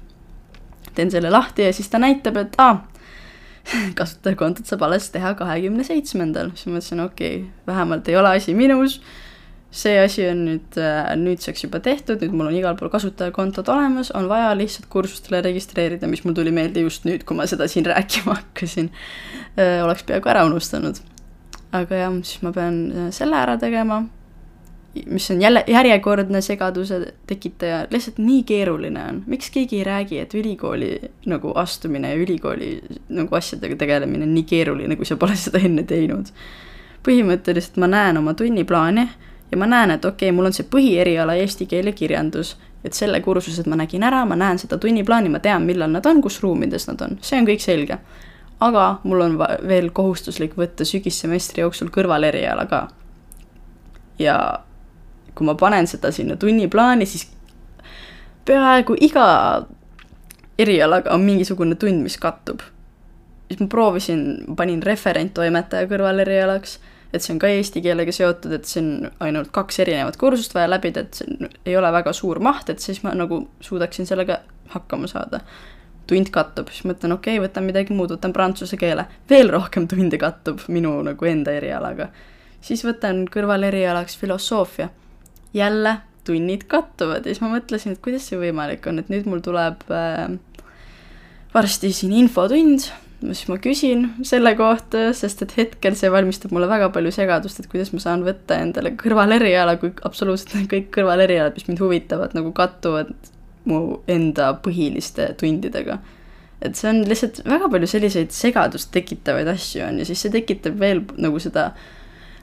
teen 0.96 1.12
selle 1.12 1.32
lahti 1.34 1.66
ja 1.66 1.74
siis 1.74 1.90
ta 1.90 2.00
näitab, 2.00 2.38
et 2.38 2.54
aa 2.58 2.70
ah,, 2.76 3.90
kasutajakontot 3.98 4.70
saab 4.70 4.86
alles 4.86 5.10
teha 5.10 5.34
kahekümne 5.38 5.84
seitsmendal, 5.84 6.54
siis 6.56 6.70
mõtlesin, 6.70 7.02
okei 7.06 7.36
okay,, 7.42 7.50
vähemalt 7.68 8.08
ei 8.10 8.18
ole 8.18 8.36
asi 8.38 8.54
minus, 8.54 9.00
see 9.72 10.00
asi 10.02 10.26
on 10.30 10.44
nüüd 10.48 10.78
äh, 10.82 11.12
nüüdseks 11.20 11.64
juba 11.68 11.82
tehtud, 11.86 12.24
nüüd 12.24 12.34
mul 12.34 12.50
on 12.50 12.58
igal 12.58 12.78
pool 12.78 12.90
kasutajakontod 12.94 13.70
olemas, 13.70 14.10
on 14.18 14.30
vaja 14.30 14.52
lihtsalt 14.58 14.90
kursustele 14.90 15.44
registreerida, 15.46 16.10
mis 16.10 16.24
mul 16.26 16.34
tuli 16.38 16.54
meelde 16.54 16.82
just 16.86 17.06
nüüd, 17.06 17.26
kui 17.28 17.38
ma 17.38 17.46
seda 17.50 17.70
siin 17.70 17.86
rääkima 17.92 18.40
hakkasin. 18.40 18.90
Äh, 19.58 19.80
oleks 19.86 20.06
peaaegu 20.10 20.34
ära 20.34 20.46
unustanud. 20.50 21.02
aga 21.70 22.00
jah, 22.02 22.16
siis 22.26 22.42
ma 22.42 22.54
pean 22.54 22.80
äh, 22.90 23.12
selle 23.14 23.38
ära 23.38 23.60
tegema, 23.62 24.02
mis 25.06 25.30
on 25.30 25.42
jälle 25.42 25.62
järjekordne 25.70 26.42
segaduse 26.42 26.98
tekitaja, 27.30 27.84
lihtsalt 27.94 28.18
nii 28.18 28.42
keeruline 28.50 29.04
on. 29.06 29.22
miks 29.30 29.54
keegi 29.54 29.84
ei 29.84 29.86
räägi, 29.86 30.18
et 30.18 30.34
ülikooli 30.34 30.96
nagu 31.30 31.54
astumine 31.56 32.16
ja 32.16 32.18
ülikooli 32.18 32.80
nagu 33.14 33.36
asjadega 33.38 33.78
tegelemine 33.78 34.26
on 34.26 34.34
nii 34.34 34.50
keeruline, 34.50 34.98
kui 34.98 35.06
sa 35.06 35.18
pole 35.18 35.38
seda 35.38 35.62
enne 35.62 35.86
teinud? 35.86 36.34
põhimõtteliselt 37.06 37.78
ma 37.80 37.88
näen 37.88 38.18
oma 38.20 38.34
tunniplaani 38.34 39.06
ja 39.52 39.58
ma 39.58 39.66
näen, 39.66 39.92
et 39.92 40.06
okei 40.06 40.30
okay,, 40.30 40.36
mul 40.36 40.50
on 40.50 40.54
see 40.54 40.68
põhieriala 40.70 41.36
eesti 41.42 41.66
keel 41.70 41.90
ja 41.90 41.94
kirjandus, 41.94 42.56
et 42.84 42.94
selle 42.94 43.22
kursused 43.22 43.68
ma 43.68 43.80
nägin 43.80 44.04
ära, 44.06 44.24
ma 44.26 44.38
näen 44.40 44.60
seda 44.62 44.78
tunniplaani, 44.78 45.30
ma 45.34 45.42
tean, 45.44 45.66
millal 45.68 45.92
nad 45.92 46.06
on, 46.06 46.22
kus 46.22 46.40
ruumides 46.44 46.88
nad 46.88 47.02
on, 47.06 47.18
see 47.22 47.40
on 47.42 47.48
kõik 47.50 47.64
selge. 47.64 48.00
aga 48.60 49.00
mul 49.08 49.22
on 49.24 49.38
veel 49.40 49.90
kohustuslik 49.96 50.58
võtta 50.60 50.86
sügissemestri 50.86 51.62
jooksul 51.62 51.90
kõrvaleriala 51.96 52.66
ka. 52.70 52.88
ja 54.20 54.60
kui 55.36 55.46
ma 55.46 55.56
panen 55.56 55.88
seda 55.88 56.12
sinna 56.12 56.36
tunniplaani, 56.36 57.06
siis 57.06 57.30
peaaegu 58.46 58.96
iga 59.00 59.66
erialaga 60.60 61.14
on 61.16 61.22
mingisugune 61.22 61.76
tund, 61.76 62.04
mis 62.04 62.18
kattub. 62.18 62.60
siis 63.48 63.60
ma 63.60 63.68
proovisin, 63.68 64.26
panin 64.56 64.84
referenttoimetaja 64.84 65.88
kõrvalerialaks 65.88 66.80
et 67.14 67.24
see 67.24 67.34
on 67.34 67.40
ka 67.42 67.50
eesti 67.50 67.82
keelega 67.82 68.14
seotud, 68.14 68.54
et 68.54 68.70
see 68.70 68.84
on 68.84 69.10
ainult 69.26 69.52
kaks 69.56 69.82
erinevat 69.84 70.18
kursust 70.22 70.54
vaja 70.56 70.70
läbida, 70.70 71.06
et 71.06 71.22
see 71.22 71.50
ei 71.66 71.78
ole 71.78 71.92
väga 71.94 72.14
suur 72.14 72.42
maht, 72.44 72.70
et 72.70 72.84
siis 72.84 73.02
ma 73.06 73.16
nagu 73.18 73.42
suudaksin 73.66 74.10
sellega 74.10 74.42
hakkama 74.76 75.10
saada. 75.10 75.42
tund 76.10 76.32
kattub, 76.34 76.72
siis 76.74 76.88
mõtlen, 76.90 77.12
okei 77.14 77.36
okay,, 77.38 77.44
võtan 77.44 77.68
midagi 77.70 77.94
muud, 77.94 78.10
võtan 78.16 78.34
prantsuse 78.34 78.78
keele, 78.82 79.04
veel 79.30 79.52
rohkem 79.54 79.86
tunde 79.88 80.18
kattub 80.18 80.64
minu 80.68 80.96
nagu 81.06 81.26
enda 81.26 81.54
erialaga. 81.54 82.10
siis 82.62 82.86
võtan 82.86 83.26
kõrvalerialaks 83.30 84.18
filosoofia, 84.18 84.90
jälle 85.54 85.98
tunnid 86.26 86.66
kattuvad 86.70 87.26
ja 87.26 87.34
siis 87.34 87.42
ma 87.42 87.52
mõtlesin, 87.54 87.94
et 87.94 88.02
kuidas 88.02 88.26
see 88.30 88.38
võimalik 88.38 88.86
on, 88.90 89.00
et 89.00 89.10
nüüd 89.10 89.26
mul 89.30 89.42
tuleb 89.46 89.86
äh, 89.90 90.34
varsti 91.54 91.94
siin 91.94 92.14
infotund 92.14 92.90
siis 93.22 93.48
ma 93.52 93.58
küsin 93.62 94.06
selle 94.28 94.54
kohta, 94.60 95.10
sest 95.18 95.44
et 95.44 95.56
hetkel 95.58 95.98
see 96.00 96.12
valmistab 96.12 96.54
mulle 96.56 96.70
väga 96.72 96.90
palju 96.96 97.12
segadust, 97.16 97.60
et 97.60 97.68
kuidas 97.72 97.92
ma 97.94 98.00
saan 98.04 98.24
võtta 98.28 98.60
endale 98.64 98.94
kõrvaleriala, 99.00 99.76
kui 99.82 99.92
absoluutselt 100.08 100.70
kõik 100.72 100.90
kõrvalerialad, 100.96 101.58
mis 101.58 101.68
mind 101.68 101.84
huvitavad, 101.84 102.36
nagu 102.38 102.54
kattuvad 102.56 103.12
mu 103.70 104.00
enda 104.10 104.54
põhiliste 104.64 105.34
tundidega. 105.40 106.00
et 106.62 106.76
see 106.76 106.90
on 106.90 107.06
lihtsalt 107.08 107.38
väga 107.48 107.70
palju 107.72 107.88
selliseid 107.88 108.34
segadust 108.36 108.90
tekitavaid 108.92 109.48
asju 109.48 109.80
on 109.86 110.02
ja 110.02 110.06
siis 110.08 110.20
see 110.26 110.32
tekitab 110.34 110.76
veel 110.80 111.06
nagu 111.16 111.40
seda 111.40 111.70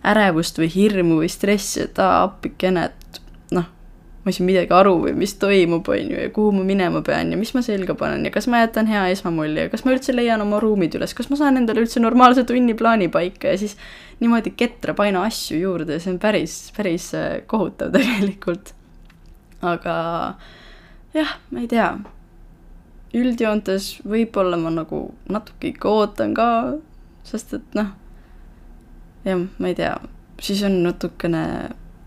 ärevust 0.09 0.57
või 0.57 0.71
hirmu 0.73 1.19
või 1.21 1.29
stressi, 1.29 1.83
et 1.85 1.99
aa, 2.01 2.23
appikene, 2.25 2.87
et 2.89 3.21
ma 4.27 4.33
ei 4.33 4.35
saa 4.35 4.47
midagi 4.49 4.75
aru 4.75 4.97
või 5.05 5.13
mis 5.15 5.37
toimub, 5.39 5.87
on 5.87 6.09
ju, 6.11 6.17
ja 6.19 6.31
kuhu 6.35 6.51
ma 6.57 6.65
minema 6.67 6.99
pean 7.07 7.29
ja 7.31 7.37
mis 7.39 7.53
ma 7.55 7.61
selga 7.63 7.95
panen 7.95 8.25
ja 8.27 8.33
kas 8.35 8.49
ma 8.51 8.59
jätan 8.65 8.89
hea 8.91 9.05
esmamulje 9.13 9.69
ja 9.69 9.71
kas 9.71 9.85
ma 9.87 9.93
üldse 9.95 10.15
leian 10.17 10.43
oma 10.43 10.59
ruumid 10.59 10.97
üles, 10.99 11.15
kas 11.15 11.31
ma 11.31 11.39
saan 11.39 11.61
endale 11.61 11.85
üldse 11.85 12.03
normaalse 12.03 12.43
tunniplaani 12.49 13.07
paika 13.15 13.53
ja 13.53 13.61
siis 13.61 13.77
niimoodi 14.19 14.51
ketrab 14.59 14.99
aina 15.05 15.23
asju 15.29 15.61
juurde 15.61 15.95
ja 15.95 16.03
see 16.03 16.17
on 16.17 16.19
päris, 16.19 16.57
päris 16.75 17.07
äh, 17.15 17.39
kohutav 17.47 17.93
tegelikult. 17.95 18.75
aga 19.63 19.95
jah, 21.15 21.39
ma 21.55 21.63
ei 21.63 21.71
tea. 21.71 21.93
üldjoontes 23.15 23.93
võib-olla 24.11 24.59
ma 24.59 24.75
nagu 24.75 25.05
natuke 25.31 25.71
ikka 25.71 25.95
ootan 26.03 26.35
ka, 26.35 26.51
sest 27.31 27.55
et 27.61 27.79
noh, 27.79 27.95
jah, 29.23 29.47
ma 29.63 29.71
ei 29.71 29.79
tea, 29.79 29.95
siis 30.43 30.67
on 30.67 30.83
natukene 30.83 31.47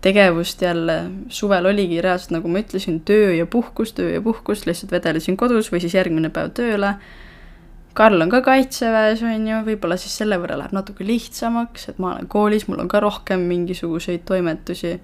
tegevust 0.00 0.62
jälle, 0.62 1.04
suvel 1.28 1.66
oligi 1.66 2.00
reaalselt, 2.00 2.30
nagu 2.30 2.48
ma 2.48 2.62
ütlesin, 2.62 3.00
töö 3.04 3.34
ja 3.34 3.46
puhkus, 3.46 3.92
töö 3.92 4.10
ja 4.14 4.20
puhkus, 4.20 4.64
lihtsalt 4.66 4.92
vedelesin 4.92 5.36
kodus 5.36 5.72
või 5.72 5.82
siis 5.84 5.94
järgmine 5.94 6.30
päev 6.32 6.54
tööle. 6.56 6.94
Karl 7.94 8.22
on 8.22 8.30
ka 8.30 8.40
kaitseväes, 8.46 9.22
on 9.26 9.48
ju, 9.48 9.62
võib-olla 9.66 9.98
siis 10.00 10.14
selle 10.22 10.38
võrra 10.40 10.56
läheb 10.60 10.72
natuke 10.72 11.04
lihtsamaks, 11.04 11.88
et 11.90 11.98
ma 11.98 12.14
olen 12.14 12.28
koolis, 12.30 12.68
mul 12.68 12.80
on 12.80 12.88
ka 12.88 13.00
rohkem 13.00 13.48
mingisuguseid 13.50 14.24
toimetusi. 14.24 15.00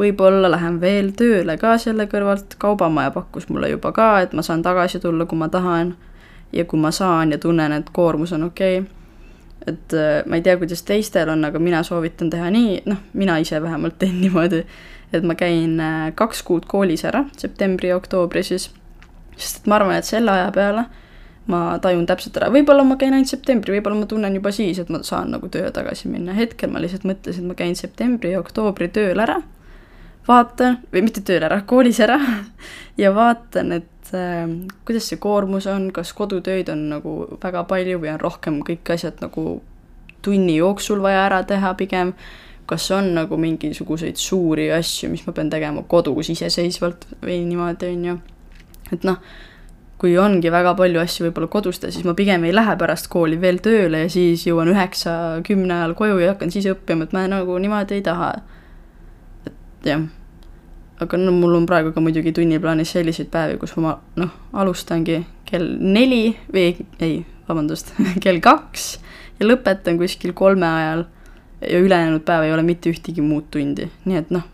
võib-olla 0.00 0.48
lähen 0.50 0.80
veel 0.80 1.10
tööle 1.12 1.58
ka 1.60 1.74
selle 1.78 2.06
kõrvalt, 2.08 2.54
kaubamaja 2.58 3.10
pakkus 3.10 3.48
mulle 3.48 3.68
juba 3.68 3.92
ka, 3.92 4.20
et 4.20 4.32
ma 4.32 4.42
saan 4.42 4.62
tagasi 4.62 5.00
tulla, 5.00 5.26
kui 5.26 5.38
ma 5.38 5.48
tahan. 5.48 5.96
ja 6.52 6.64
kui 6.64 6.80
ma 6.80 6.90
saan 6.90 7.30
ja 7.30 7.38
tunnen, 7.38 7.72
et 7.72 7.90
koormus 7.92 8.32
on 8.32 8.44
okei 8.44 8.78
okay 8.78 8.99
et 9.66 9.94
äh, 9.96 10.22
ma 10.26 10.38
ei 10.38 10.44
tea, 10.44 10.56
kuidas 10.60 10.82
teistel 10.88 11.28
on, 11.32 11.44
aga 11.44 11.60
mina 11.62 11.82
soovitan 11.86 12.30
teha 12.32 12.48
nii, 12.54 12.80
noh, 12.88 13.02
mina 13.12 13.38
ise 13.42 13.60
vähemalt 13.62 13.98
teen 14.00 14.20
niimoodi, 14.24 14.64
et 15.12 15.26
ma 15.26 15.36
käin 15.38 15.76
äh, 15.82 16.08
kaks 16.16 16.42
kuud 16.46 16.68
koolis 16.70 17.04
ära, 17.08 17.26
septembri 17.40 17.92
ja 17.92 17.98
oktoobri 18.00 18.44
siis, 18.46 18.70
sest 19.36 19.62
et 19.62 19.70
ma 19.70 19.80
arvan, 19.80 19.98
et 19.98 20.08
selle 20.08 20.32
aja 20.32 20.50
peale 20.54 20.86
ma 21.50 21.60
tajun 21.82 22.04
täpselt 22.06 22.36
ära, 22.38 22.50
võib-olla 22.52 22.84
ma 22.86 22.96
käin 23.00 23.14
ainult 23.16 23.30
septembri, 23.32 23.74
võib-olla 23.74 24.02
ma 24.02 24.08
tunnen 24.10 24.36
juba 24.36 24.52
siis, 24.54 24.78
et 24.78 24.90
ma 24.92 25.00
saan 25.06 25.32
nagu 25.34 25.48
tööle 25.50 25.72
tagasi 25.74 26.10
minna, 26.12 26.36
hetkel 26.36 26.70
ma 26.70 26.82
lihtsalt 26.82 27.06
mõtlesin, 27.08 27.46
et 27.46 27.50
ma 27.50 27.56
käin 27.58 27.74
septembri 27.78 28.34
ja 28.34 28.42
oktoobri 28.42 28.90
tööl 28.94 29.18
ära, 29.22 29.40
vaatan, 30.28 30.80
või 30.92 31.04
mitte 31.06 31.22
tööl 31.26 31.44
ära, 31.46 31.62
koolis 31.66 32.00
ära 32.04 32.18
ja 33.00 33.14
vaatan, 33.14 33.72
et 33.80 34.12
äh, 34.16 34.44
kuidas 34.84 35.08
see 35.10 35.20
koormus 35.22 35.66
on, 35.70 35.90
kas 35.94 36.12
kodutöid 36.16 36.70
on 36.72 36.88
nagu 36.92 37.16
väga 37.42 37.64
palju 37.70 38.00
või 38.02 38.14
on 38.14 38.22
rohkem 38.22 38.60
kõik 38.66 38.94
asjad 38.94 39.22
nagu 39.24 39.60
tunni 40.22 40.56
jooksul 40.56 41.00
vaja 41.02 41.24
ära 41.26 41.42
teha 41.48 41.74
pigem, 41.78 42.14
kas 42.70 42.90
on 42.94 43.14
nagu 43.16 43.36
mingisuguseid 43.40 44.18
suuri 44.20 44.68
asju, 44.72 45.10
mis 45.10 45.24
ma 45.26 45.34
pean 45.34 45.50
tegema 45.50 45.82
kodus 45.88 46.30
iseseisvalt 46.30 47.06
või 47.22 47.40
niimoodi, 47.48 47.94
on 47.96 48.04
ju. 48.10 48.18
et 48.94 49.06
noh, 49.08 49.18
kui 50.00 50.14
ongi 50.18 50.52
väga 50.52 50.72
palju 50.78 51.00
asju 51.02 51.26
võib-olla 51.26 51.50
kodus 51.52 51.80
teha, 51.80 51.92
siis 51.92 52.06
ma 52.08 52.14
pigem 52.16 52.44
ei 52.48 52.54
lähe 52.54 52.76
pärast 52.80 53.10
kooli 53.12 53.36
veel 53.40 53.58
tööle 53.64 54.04
ja 54.04 54.12
siis 54.12 54.46
jõuan 54.46 54.70
üheksa-kümne 54.72 55.76
ajal 55.80 55.96
koju 55.98 56.22
ja 56.22 56.32
hakkan 56.34 56.52
siis 56.54 56.68
õppima, 56.70 57.08
et 57.08 57.16
ma 57.16 57.26
nagu 57.28 57.58
niimoodi 57.60 57.98
ei 57.98 58.06
taha. 58.06 58.32
Et 59.80 59.92
jah. 59.92 60.06
Aga 61.00 61.16
no 61.16 61.32
mul 61.32 61.56
on 61.56 61.66
praegu 61.66 61.94
ka 61.96 62.00
muidugi 62.04 62.32
tunniplaanis 62.36 62.92
selliseid 62.92 63.30
päevi, 63.32 63.56
kus 63.60 63.72
ma 63.80 63.94
noh, 64.20 64.32
alustangi 64.52 65.22
kell 65.48 65.78
neli 65.80 66.34
või 66.52 66.74
ei, 67.00 67.22
vabandust 67.48 67.94
kell 68.24 68.40
kaks 68.44 68.92
ja 69.40 69.48
lõpetan 69.48 69.98
kuskil 70.00 70.36
kolme 70.36 70.68
ajal. 70.68 71.08
Ja 71.60 71.76
ülejäänud 71.76 72.22
päev 72.24 72.46
ei 72.46 72.54
ole 72.54 72.62
mitte 72.64 72.88
ühtegi 72.88 73.20
muud 73.20 73.50
tundi, 73.52 73.84
nii 74.08 74.16
et 74.16 74.30
noh, 74.32 74.46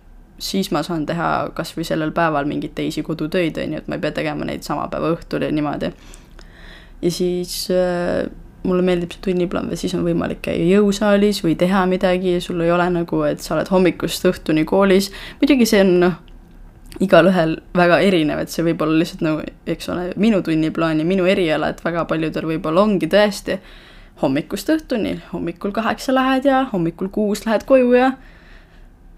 siis 0.42 0.72
ma 0.74 0.80
saan 0.82 1.04
teha 1.06 1.52
kas 1.54 1.70
või 1.76 1.84
sellel 1.86 2.10
päeval 2.14 2.48
mingeid 2.50 2.74
teisi 2.74 3.04
kodutöid, 3.06 3.60
on 3.62 3.76
ju, 3.76 3.82
et 3.82 3.86
ma 3.86 3.94
ei 3.94 4.02
pea 4.02 4.14
tegema 4.16 4.48
neid 4.48 4.66
sama 4.66 4.88
päeva 4.90 5.12
õhtul 5.14 5.46
ja 5.46 5.52
niimoodi. 5.54 5.92
ja 7.02 7.10
siis 7.14 7.68
äh, 7.70 8.26
mulle 8.66 8.84
meeldib 8.86 9.14
see 9.14 9.22
tunniplaan 9.30 9.70
või 9.70 9.78
siis 9.80 9.94
on 9.96 10.04
võimalik 10.06 10.42
käia 10.48 10.64
jõusaalis 10.76 11.42
või 11.44 11.56
teha 11.58 11.84
midagi 11.90 12.36
ja 12.36 12.44
sul 12.44 12.60
ei 12.64 12.72
ole 12.74 12.88
nagu, 12.92 13.22
et 13.28 13.42
sa 13.44 13.54
oled 13.56 13.70
hommikust 13.72 14.26
õhtuni 14.28 14.66
koolis, 14.68 15.10
muidugi 15.40 15.68
see 15.68 15.82
on 15.84 15.92
noh, 16.02 16.16
igalühel 17.02 17.58
väga 17.76 17.98
erinev, 18.04 18.40
et 18.42 18.52
see 18.52 18.64
võib 18.66 18.82
olla 18.84 19.00
lihtsalt 19.00 19.24
nagu, 19.24 19.42
eks 19.68 19.90
ole, 19.92 20.06
minu 20.20 20.40
tunniplaan 20.44 21.02
ja 21.02 21.08
minu 21.08 21.26
eriala, 21.28 21.72
et 21.72 21.82
väga 21.84 22.06
paljudel 22.08 22.48
võib-olla 22.52 22.86
ongi 22.86 23.08
tõesti 23.12 23.58
hommikust 24.22 24.70
õhtuni, 24.72 25.18
hommikul 25.32 25.74
kaheksa 25.76 26.14
lähed 26.16 26.48
ja 26.48 26.64
hommikul 26.72 27.10
kuus 27.12 27.44
lähed 27.46 27.66
koju 27.68 27.92
ja 27.96 28.14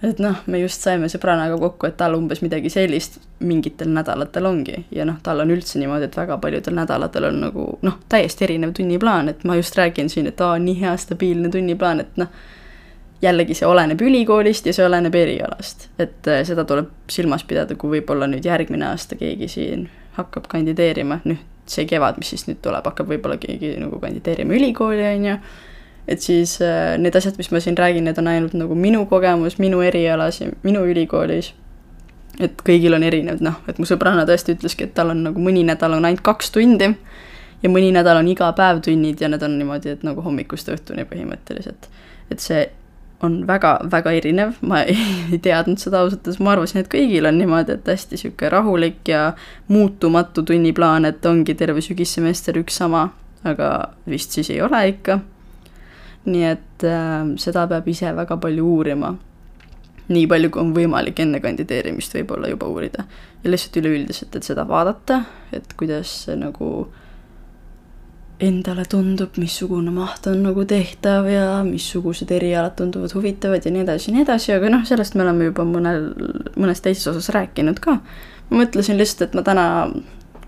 et 0.03 0.21
noh, 0.23 0.37
me 0.47 0.61
just 0.61 0.85
saime 0.85 1.09
sõbrannaga 1.11 1.57
kokku, 1.59 1.89
et 1.89 1.97
tal 1.99 2.15
umbes 2.15 2.43
midagi 2.45 2.71
sellist 2.71 3.19
mingitel 3.41 3.91
nädalatel 3.95 4.47
ongi. 4.47 4.85
Ja 4.95 5.07
noh, 5.09 5.19
tal 5.23 5.43
on 5.43 5.51
üldse 5.55 5.81
niimoodi, 5.81 6.07
et 6.07 6.17
väga 6.17 6.39
paljudel 6.43 6.77
nädalatel 6.79 7.31
on 7.31 7.41
nagu 7.47 7.67
noh, 7.83 7.99
täiesti 8.09 8.47
erinev 8.47 8.77
tunniplaan, 8.79 9.33
et 9.33 9.43
ma 9.49 9.59
just 9.59 9.77
räägin 9.79 10.11
siin, 10.13 10.31
et 10.31 10.41
aa, 10.41 10.59
nii 10.63 10.79
hea 10.81 10.95
stabiilne 10.97 11.51
tunniplaan, 11.55 12.07
et 12.07 12.23
noh 12.23 12.31
jällegi 13.23 13.55
see 13.59 13.67
oleneb 13.67 14.01
ülikoolist 14.01 14.67
ja 14.67 14.73
see 14.75 14.87
oleneb 14.87 15.15
erialast, 15.19 15.89
et 15.99 16.29
äh, 16.31 16.43
seda 16.47 16.65
tuleb 16.69 17.11
silmas 17.11 17.43
pidada, 17.45 17.75
kui 17.75 17.97
võib-olla 17.99 18.29
nüüd 18.31 18.47
järgmine 18.47 18.87
aasta 18.93 19.19
keegi 19.19 19.49
siin 19.51 19.89
hakkab 20.19 20.47
kandideerima, 20.51 21.21
noh, 21.27 21.41
see 21.69 21.87
kevad, 21.89 22.21
mis 22.21 22.31
siis 22.33 22.47
nüüd 22.49 22.61
tuleb, 22.63 22.87
hakkab 22.87 23.11
võib-olla 23.11 23.39
keegi 23.43 23.75
nagu 23.83 23.99
kandideerima 24.03 24.55
ülikooli, 24.55 25.03
on 25.11 25.27
ju, 25.33 25.35
et 26.09 26.25
siis 26.25 26.57
äh, 26.65 26.97
need 26.99 27.17
asjad, 27.17 27.37
mis 27.39 27.51
ma 27.53 27.61
siin 27.61 27.77
räägin, 27.79 28.07
need 28.09 28.19
on 28.19 28.31
ainult 28.31 28.57
nagu 28.57 28.75
minu 28.75 29.05
kogemus, 29.07 29.59
minu 29.61 29.83
erialas 29.85 30.41
ja 30.41 30.51
minu 30.65 30.85
ülikoolis. 30.89 31.53
et 32.41 32.61
kõigil 32.63 32.95
on 32.95 33.03
erinev, 33.03 33.41
noh, 33.43 33.57
et 33.69 33.81
mu 33.83 33.87
sõbranna 33.89 34.23
tõesti 34.27 34.55
ütleski, 34.55 34.87
et 34.87 34.95
tal 34.95 35.11
on 35.11 35.25
nagu 35.27 35.43
mõni 35.43 35.65
nädal 35.67 35.97
on 35.97 36.05
ainult 36.07 36.23
kaks 36.23 36.53
tundi 36.55 36.93
ja 37.63 37.71
mõni 37.71 37.91
nädal 37.95 38.21
on 38.21 38.29
iga 38.31 38.53
päev 38.55 38.83
tunnid 38.87 39.21
ja 39.21 39.29
need 39.29 39.43
on 39.43 39.57
niimoodi, 39.59 39.97
et 39.97 40.05
nagu 40.07 40.23
hommikust 40.23 40.71
õhtuni 40.71 41.07
põhimõtteliselt. 41.09 41.89
et 42.31 42.41
see 42.45 42.69
on 43.23 43.41
väga-väga 43.47 44.13
erinev, 44.15 44.59
ma 44.63 44.83
ei, 44.93 45.39
teadnud 45.43 45.81
seda 45.83 46.03
ausalt 46.05 46.23
öeldes, 46.23 46.39
ma 46.43 46.55
arvasin, 46.55 46.83
et 46.85 46.91
kõigil 46.93 47.27
on 47.29 47.39
niimoodi, 47.41 47.75
et 47.75 47.91
hästi 47.91 48.15
niisugune 48.17 48.53
rahulik 48.55 49.11
ja 49.11 49.33
muutumatu 49.73 50.45
tunniplaan, 50.47 51.09
et 51.09 51.27
ongi 51.27 51.57
terve 51.59 51.83
sügissemester 51.85 52.61
üks 52.63 52.79
sama, 52.79 53.09
aga 53.49 53.73
vist 54.09 54.37
siis 54.37 54.53
ei 54.55 54.63
ole 54.63 54.85
ikka. 54.95 55.19
Nii 56.29 56.45
et 56.49 56.87
äh, 56.87 57.33
seda 57.41 57.67
peab 57.71 57.89
ise 57.89 58.13
väga 58.17 58.39
palju 58.41 58.67
uurima. 58.77 59.17
nii 60.09 60.25
palju, 60.25 60.49
kui 60.51 60.63
on 60.63 60.71
võimalik 60.73 61.19
enne 61.21 61.41
kandideerimist 61.45 62.15
võib-olla 62.17 62.49
juba 62.49 62.69
uurida. 62.69 63.05
ja 63.45 63.51
lihtsalt 63.51 63.77
üleüldiselt, 63.83 64.37
et 64.37 64.43
seda 64.43 64.65
vaadata, 64.69 65.23
et 65.53 65.77
kuidas 65.77 66.15
see 66.25 66.37
nagu 66.37 66.89
endale 68.39 68.85
tundub, 68.87 69.35
missugune 69.37 69.91
maht 69.91 70.27
on 70.31 70.45
nagu 70.47 70.63
tehtav 70.69 71.27
ja 71.31 71.47
missugused 71.67 72.31
erialad 72.31 72.77
tunduvad 72.79 73.13
huvitavad 73.17 73.65
ja 73.67 73.73
nii 73.75 73.83
edasi 73.83 74.11
ja 74.11 74.15
nii 74.15 74.25
edasi, 74.27 74.53
aga 74.55 74.71
noh, 74.71 74.85
sellest 74.87 75.17
me 75.19 75.25
oleme 75.25 75.49
juba 75.49 75.67
mõnel, 75.67 76.13
mõnes 76.55 76.83
teises 76.85 77.11
osas 77.11 77.33
rääkinud 77.35 77.83
ka. 77.83 77.99
ma 78.51 78.63
mõtlesin 78.63 78.99
lihtsalt, 79.01 79.29
et 79.29 79.35
ma 79.35 79.43
täna, 79.47 79.67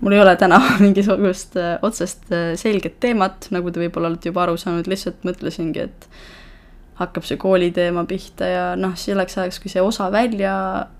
mul 0.01 0.15
ei 0.15 0.21
ole 0.21 0.35
täna 0.35 0.59
mingisugust 0.83 1.57
äh, 1.57 1.77
otsest 1.81 2.31
äh, 2.33 2.53
selget 2.59 2.99
teemat, 3.03 3.49
nagu 3.53 3.71
te 3.71 3.83
võib-olla 3.83 4.11
olete 4.11 4.31
juba 4.31 4.45
aru 4.45 4.57
saanud, 4.59 4.89
lihtsalt 4.91 5.25
mõtlesingi, 5.27 5.87
et 5.87 6.09
hakkab 7.01 7.25
see 7.25 7.39
kooli 7.41 7.71
teema 7.73 8.05
pihta 8.09 8.49
ja 8.49 8.65
noh, 8.77 8.93
selleks 8.99 9.37
ajaks, 9.37 9.61
kui 9.61 9.71
see 9.73 9.81
osa 9.81 10.11
välja 10.13 10.53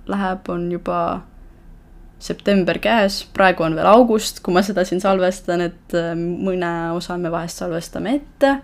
läheb, 0.10 0.48
on 0.50 0.70
juba 0.72 1.02
september 2.22 2.78
käes, 2.82 3.24
praegu 3.34 3.66
on 3.66 3.76
veel 3.78 3.90
august, 3.90 4.44
kui 4.46 4.54
ma 4.54 4.62
seda 4.66 4.86
siin 4.86 5.02
salvestan, 5.02 5.66
et 5.70 5.98
äh, 5.98 6.14
mõne 6.18 6.72
osa 6.98 7.18
me 7.22 7.34
vahest 7.34 7.62
salvestame 7.64 8.20
ette 8.22 8.60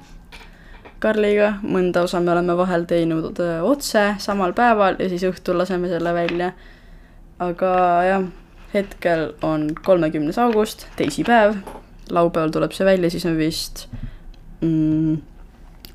Karliga, 1.00 1.52
mõnda 1.62 2.02
osa 2.08 2.18
me 2.26 2.32
oleme 2.34 2.56
vahel 2.58 2.88
teinud 2.90 3.38
otse 3.70 4.16
samal 4.22 4.56
päeval 4.58 4.98
ja 4.98 5.10
siis 5.12 5.28
õhtul 5.30 5.60
laseme 5.62 5.92
selle 5.92 6.14
välja. 6.14 6.52
aga 7.38 7.72
jah, 8.08 8.24
hetkel 8.74 9.32
on 9.42 9.70
kolmekümnes 9.86 10.38
august, 10.38 10.88
teisipäev, 11.00 11.56
laupäeval 12.10 12.52
tuleb 12.54 12.76
see 12.76 12.86
välja, 12.88 13.10
siis 13.10 13.26
on 13.26 13.38
vist 13.40 13.88
mm, 14.62 15.18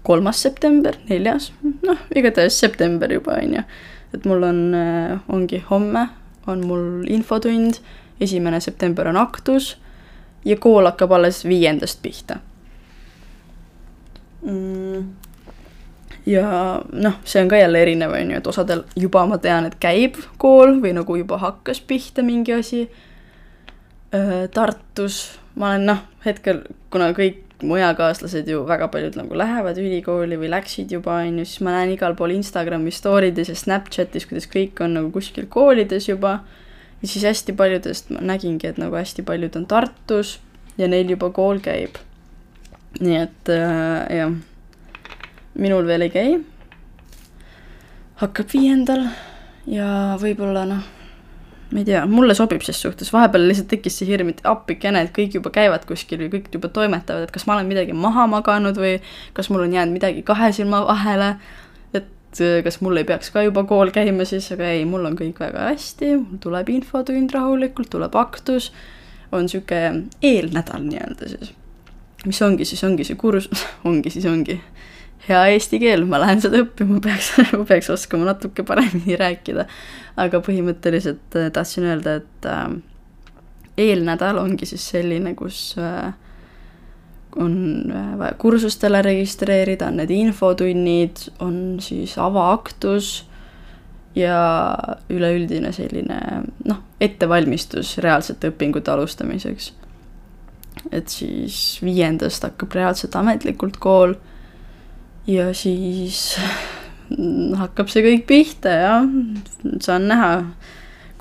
kolmas 0.02 0.42
september, 0.42 0.96
neljas, 1.08 1.52
noh, 1.86 2.00
igatahes 2.16 2.58
september 2.60 3.12
juba, 3.12 3.38
on 3.42 3.58
ju. 3.58 3.64
et 4.14 4.24
mul 4.28 4.42
on, 4.44 4.60
äh, 4.76 5.20
ongi 5.28 5.62
homme 5.70 6.08
on 6.46 6.66
mul 6.66 7.04
infotund, 7.08 7.78
esimene 8.20 8.60
september 8.60 9.08
on 9.08 9.16
aktus 9.16 9.76
ja 10.44 10.56
kool 10.56 10.86
hakkab 10.86 11.12
alles 11.12 11.44
viiendast 11.48 12.02
pihta. 12.02 12.38
Mm.. 14.42 14.71
Ja 16.26 16.82
noh, 16.92 17.14
see 17.24 17.42
on 17.42 17.48
ka 17.50 17.58
jälle 17.58 17.82
erinev, 17.82 18.12
on 18.14 18.30
ju, 18.30 18.40
et 18.42 18.46
osadel 18.46 18.84
juba 18.96 19.24
ma 19.26 19.38
tean, 19.42 19.66
et 19.66 19.78
käib 19.82 20.20
kool 20.38 20.78
või 20.82 20.94
nagu 20.96 21.16
juba 21.18 21.38
hakkas 21.42 21.80
pihta 21.80 22.22
mingi 22.26 22.54
asi. 22.54 22.86
Tartus 24.52 25.22
ma 25.56 25.72
olen 25.72 25.86
noh, 25.88 26.02
hetkel, 26.24 26.62
kuna 26.92 27.10
kõik 27.16 27.40
mu 27.62 27.78
eakaaslased 27.78 28.48
ju 28.50 28.64
väga 28.66 28.88
paljud 28.90 29.16
nagu 29.18 29.36
lähevad 29.38 29.78
ülikooli 29.78 30.38
või 30.40 30.50
läksid 30.50 30.92
juba, 30.92 31.20
on 31.22 31.40
ju, 31.42 31.46
siis 31.46 31.62
ma 31.64 31.76
näen 31.76 31.94
igal 31.94 32.16
pool 32.18 32.34
Instagrami 32.34 32.92
story 32.94 33.30
des 33.34 33.52
ja 33.52 33.56
Snapchatis, 33.58 34.26
kuidas 34.30 34.48
kõik 34.50 34.82
on 34.82 34.96
nagu 34.98 35.12
kuskil 35.14 35.46
koolides 35.50 36.08
juba. 36.08 36.40
ja 37.02 37.08
siis 37.08 37.24
hästi 37.24 37.52
paljudest 37.58 38.10
ma 38.10 38.20
nägingi, 38.20 38.66
et 38.66 38.78
nagu 38.78 38.94
hästi 38.96 39.22
paljud 39.22 39.56
on 39.56 39.66
Tartus 39.66 40.38
ja 40.78 40.88
neil 40.88 41.10
juba 41.10 41.30
kool 41.30 41.60
käib. 41.62 41.98
nii 43.00 43.16
et 43.16 43.48
äh, 43.48 44.16
jah, 44.16 44.34
minul 45.54 45.86
veel 45.86 46.08
ei 46.08 46.10
käi. 46.10 46.40
hakkab 48.22 48.52
viiendal 48.52 49.06
ja 49.66 50.16
võib-olla 50.20 50.66
noh 50.68 50.82
ma 51.72 51.80
ei 51.80 51.86
tea, 51.88 52.02
mulle 52.08 52.34
sobib 52.36 52.62
ses 52.64 52.80
suhtes, 52.84 53.10
vahepeal 53.14 53.46
lihtsalt 53.48 53.70
tekkis 53.72 53.96
see 54.00 54.08
hirm, 54.10 54.32
et 54.32 54.42
appikene, 54.48 55.04
et 55.06 55.12
kõik 55.16 55.38
juba 55.38 55.52
käivad 55.54 55.86
kuskil 55.88 56.26
ja 56.26 56.30
kõik 56.32 56.50
juba 56.52 56.68
toimetavad, 56.72 57.26
et 57.26 57.32
kas 57.34 57.46
ma 57.48 57.56
olen 57.56 57.70
midagi 57.70 57.96
maha 57.96 58.26
maganud 58.30 58.78
või 58.78 58.98
kas 59.36 59.48
mul 59.52 59.64
on 59.64 59.76
jäänud 59.76 59.96
midagi 59.96 60.24
kahe 60.26 60.52
silma 60.52 60.82
vahele. 60.88 61.36
et 61.94 62.40
äh, 62.40 62.60
kas 62.64 62.80
mul 62.80 63.00
ei 63.00 63.08
peaks 63.08 63.30
ka 63.30 63.44
juba 63.46 63.64
kool 63.64 63.92
käima 63.94 64.24
siis, 64.28 64.50
aga 64.52 64.68
ei, 64.74 64.84
mul 64.84 65.04
on 65.08 65.16
kõik 65.16 65.40
väga 65.40 65.70
hästi, 65.70 66.12
mul 66.20 66.42
tuleb 66.44 66.68
infotund 66.68 67.32
rahulikult, 67.32 67.90
tuleb 67.90 68.16
aktus. 68.16 68.72
on 69.32 69.48
sihuke 69.48 69.80
eelnädal 70.22 70.84
nii-öelda 70.84 71.28
siis. 71.28 71.54
mis 72.26 72.42
ongi 72.42 72.64
siis, 72.68 72.84
ongi 72.84 73.04
see 73.04 73.16
kursus 73.16 73.64
ongi 73.88 74.10
siis, 74.10 74.28
ongi 74.28 74.60
hea 75.28 75.42
eesti 75.54 75.78
keel, 75.82 76.06
ma 76.08 76.20
lähen 76.22 76.40
seda 76.42 76.62
õppima, 76.64 77.00
peaks 77.04 77.32
ma 77.52 77.64
peaks 77.70 77.90
oskama 77.94 78.26
natuke 78.32 78.64
paremini 78.66 79.18
rääkida. 79.18 79.66
aga 80.16 80.42
põhimõtteliselt 80.44 81.38
äh, 81.40 81.50
tahtsin 81.54 81.86
öelda, 81.88 82.18
et 82.20 82.48
äh, 82.48 82.66
eelnädal 83.78 84.40
ongi 84.42 84.66
siis 84.68 84.84
selline, 84.92 85.34
kus 85.38 85.74
äh, 85.80 86.12
on 87.36 87.90
äh, 87.90 88.18
vaja 88.18 88.34
kursustele 88.38 89.02
registreerida, 89.02 89.88
on 89.88 90.00
need 90.02 90.10
infotunnid, 90.10 91.28
on 91.40 91.78
siis 91.80 92.16
avaaktus 92.20 93.12
ja 94.16 94.76
üleüldine 95.08 95.72
selline 95.72 96.18
noh, 96.68 96.82
ettevalmistus 97.00 97.96
reaalsete 98.04 98.52
õpingute 98.52 98.92
alustamiseks. 98.92 99.72
et 100.90 101.08
siis 101.08 101.78
viiendast 101.84 102.42
hakkab 102.42 102.74
reaalselt 102.74 103.16
ametlikult 103.16 103.76
kool 103.80 104.14
ja 105.26 105.50
siis 105.54 106.38
hakkab 107.58 107.90
see 107.92 108.04
kõik 108.06 108.26
pihta 108.28 108.72
ja 108.72 108.94
saan 109.84 110.08
näha, 110.10 110.32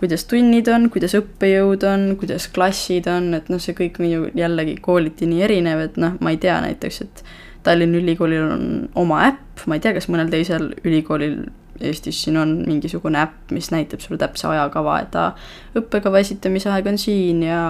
kuidas 0.02 0.26
tunnid 0.30 0.70
on, 0.72 0.90
kuidas 0.94 1.14
õppejõud 1.20 1.86
on, 1.90 2.08
kuidas 2.22 2.48
klassid 2.54 3.10
on, 3.12 3.34
et 3.38 3.52
noh, 3.54 3.62
see 3.62 3.76
kõik 3.78 4.00
minu 4.02 4.30
jällegi 4.38 4.78
kooliti 4.82 5.30
nii 5.30 5.46
erinev, 5.46 5.86
et 5.90 5.98
noh, 6.02 6.18
ma 6.24 6.34
ei 6.34 6.42
tea 6.42 6.58
näiteks, 6.64 7.02
et 7.06 7.24
Tallinna 7.62 8.00
Ülikoolil 8.00 8.48
on 8.48 8.64
oma 8.98 9.26
äpp, 9.28 9.66
ma 9.70 9.78
ei 9.78 9.84
tea, 9.84 9.94
kas 9.94 10.10
mõnel 10.10 10.32
teisel 10.34 10.72
ülikoolil 10.82 11.44
Eestis 11.82 12.20
siin 12.22 12.36
on 12.38 12.50
mingisugune 12.68 13.18
äpp, 13.18 13.50
mis 13.56 13.72
näitab 13.74 14.04
sulle 14.04 14.20
täpse 14.22 14.46
ajakava, 14.46 15.00
et 15.02 15.16
aa, 15.18 15.32
õppekava 15.80 16.20
esitamise 16.22 16.70
aeg 16.70 16.86
on 16.92 17.00
siin 17.02 17.40
ja 17.48 17.62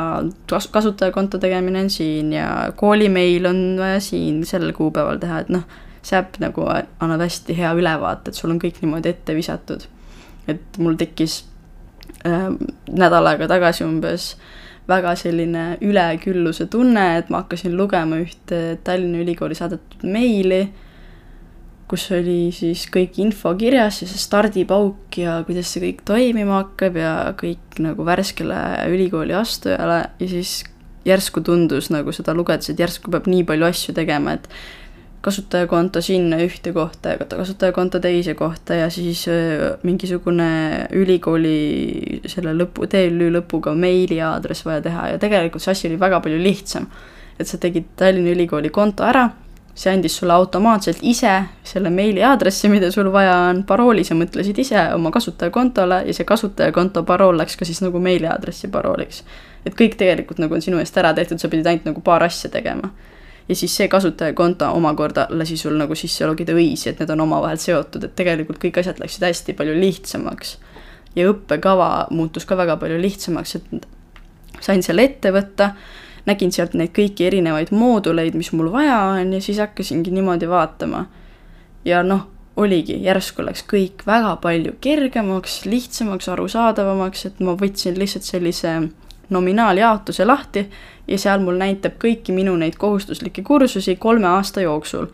kas-, 0.52 0.68
kasutajakonto 0.74 1.40
tegemine 1.40 1.86
on 1.86 1.92
siin 1.94 2.34
ja 2.36 2.50
koolimeil 2.76 3.48
on 3.48 3.62
vaja 3.80 4.02
siin 4.04 4.42
sel 4.48 4.68
kuupäeval 4.76 5.22
teha, 5.22 5.40
et 5.46 5.54
noh 5.56 5.64
see 6.02 6.18
äpp 6.18 6.40
nagu 6.42 6.66
annab 6.68 7.22
hästi 7.26 7.56
hea 7.58 7.72
ülevaate, 7.78 8.32
et 8.32 8.38
sul 8.38 8.54
on 8.54 8.60
kõik 8.62 8.82
niimoodi 8.82 9.14
ette 9.14 9.36
visatud. 9.38 9.88
et 10.50 10.78
mul 10.82 10.96
tekkis 10.98 11.44
äh, 12.26 12.50
nädal 12.90 13.28
aega 13.30 13.48
tagasi 13.48 13.86
umbes 13.86 14.36
väga 14.90 15.14
selline 15.16 15.66
ülekülluse 15.86 16.66
tunne, 16.72 17.04
et 17.20 17.30
ma 17.30 17.44
hakkasin 17.44 17.76
lugema 17.78 18.18
ühte 18.22 18.80
Tallinna 18.84 19.22
Ülikooli 19.22 19.56
saadetud 19.56 20.04
meili, 20.04 20.66
kus 21.92 22.08
oli 22.16 22.50
siis 22.56 22.86
kõik 22.92 23.20
info 23.20 23.54
kirjas 23.60 24.02
ja 24.02 24.08
see 24.10 24.20
stardipauk 24.20 25.18
ja 25.20 25.42
kuidas 25.48 25.74
see 25.74 25.84
kõik 25.84 26.06
toimima 26.08 26.62
hakkab 26.62 27.00
ja 27.00 27.14
kõik 27.40 27.82
nagu 27.84 28.06
värskele 28.08 28.60
ülikooli 28.92 29.36
astujale 29.36 30.06
ja 30.20 30.30
siis 30.32 30.62
järsku 31.06 31.44
tundus 31.44 31.90
nagu 31.92 32.14
seda 32.16 32.36
lugedes, 32.38 32.70
et 32.72 32.80
järsku 32.80 33.12
peab 33.12 33.28
nii 33.30 33.44
palju 33.48 33.68
asju 33.68 33.96
tegema, 33.98 34.38
et 34.38 34.48
kasutajakonto 35.22 36.02
sinna 36.02 36.38
ühte 36.42 36.74
kohta 36.74 37.10
ja 37.14 37.18
kasutajakonto 37.18 38.00
teise 38.00 38.34
kohta 38.34 38.74
ja 38.74 38.90
siis 38.90 39.26
mingisugune 39.84 40.88
ülikooli 40.98 42.22
selle 42.26 42.56
lõpu, 42.58 42.88
TLÜ 42.90 43.30
lõpuga 43.38 43.76
meiliaadress 43.78 44.66
vaja 44.66 44.82
teha 44.82 45.08
ja 45.14 45.22
tegelikult 45.22 45.62
see 45.62 45.76
asi 45.76 45.88
oli 45.92 46.00
väga 46.02 46.20
palju 46.26 46.42
lihtsam. 46.42 46.88
et 47.40 47.48
sa 47.48 47.58
tegid 47.58 47.86
Tallinna 47.98 48.30
Ülikooli 48.30 48.70
konto 48.70 49.04
ära, 49.04 49.24
see 49.74 49.90
andis 49.94 50.18
sulle 50.18 50.34
automaatselt 50.34 51.00
ise 51.02 51.32
selle 51.64 51.90
meiliaadressi, 51.90 52.70
mida 52.70 52.92
sul 52.92 53.10
vaja 53.14 53.38
on, 53.50 53.64
parooli 53.64 54.04
sa 54.06 54.14
mõtlesid 54.16 54.60
ise 54.62 54.84
oma 54.94 55.10
kasutajakontole 55.12 56.04
ja 56.06 56.14
see 56.14 56.28
kasutajakonto 56.28 57.04
parool 57.08 57.38
läks 57.38 57.58
ka 57.58 57.66
siis 57.66 57.82
nagu 57.82 58.00
meiliaadressi 58.00 58.68
parooliks. 58.74 59.24
et 59.66 59.78
kõik 59.78 59.98
tegelikult 59.98 60.42
nagu 60.42 60.54
on 60.54 60.62
sinu 60.62 60.82
eest 60.82 60.98
ära 60.98 61.14
tehtud, 61.14 61.40
sa 61.40 61.50
pidid 61.50 61.68
ainult 61.68 61.86
nagu 61.86 62.02
paar 62.02 62.24
asja 62.26 62.50
tegema 62.50 62.90
ja 63.52 63.56
siis 63.56 63.74
see 63.76 63.88
kasutajakonto 63.92 64.70
omakorda 64.72 65.26
lasi 65.36 65.58
sul 65.60 65.76
nagu 65.76 65.96
sisse 66.00 66.24
logida 66.28 66.54
õisi, 66.56 66.88
et 66.92 67.02
need 67.02 67.10
on 67.12 67.26
omavahel 67.26 67.60
seotud, 67.60 68.06
et 68.08 68.14
tegelikult 68.16 68.62
kõik 68.62 68.80
asjad 68.80 69.02
läksid 69.02 69.26
hästi 69.28 69.56
palju 69.60 69.76
lihtsamaks. 69.76 70.58
ja 71.16 71.28
õppekava 71.28 72.08
muutus 72.16 72.46
ka 72.48 72.56
väga 72.56 72.78
palju 72.80 73.02
lihtsamaks, 73.02 73.56
et 73.60 73.88
sain 74.64 74.84
selle 74.84 75.04
ette 75.04 75.34
võtta, 75.36 75.74
nägin 76.26 76.54
sealt 76.56 76.78
neid 76.80 76.94
kõiki 76.96 77.28
erinevaid 77.28 77.74
mooduleid, 77.76 78.38
mis 78.40 78.54
mul 78.56 78.72
vaja 78.72 79.02
on 79.18 79.34
ja 79.36 79.42
siis 79.44 79.60
hakkasingi 79.60 80.16
niimoodi 80.16 80.48
vaatama. 80.48 81.06
ja 81.86 82.04
noh, 82.08 82.24
oligi, 82.56 83.02
järsku 83.04 83.44
läks 83.44 83.66
kõik 83.68 84.08
väga 84.08 84.38
palju 84.40 84.78
kergemaks, 84.82 85.66
lihtsamaks, 85.66 86.30
arusaadavamaks, 86.32 87.26
et 87.26 87.44
ma 87.44 87.58
võtsin 87.60 88.00
lihtsalt 88.00 88.24
sellise 88.24 88.78
nominaaljaotuse 89.32 90.26
lahti 90.26 90.66
ja 91.08 91.20
seal 91.20 91.44
mul 91.44 91.60
näitab 91.60 91.98
kõiki 92.02 92.36
minu 92.36 92.56
neid 92.60 92.78
kohustuslikke 92.80 93.44
kursusi 93.44 93.96
kolme 93.96 94.28
aasta 94.38 94.62
jooksul. 94.62 95.12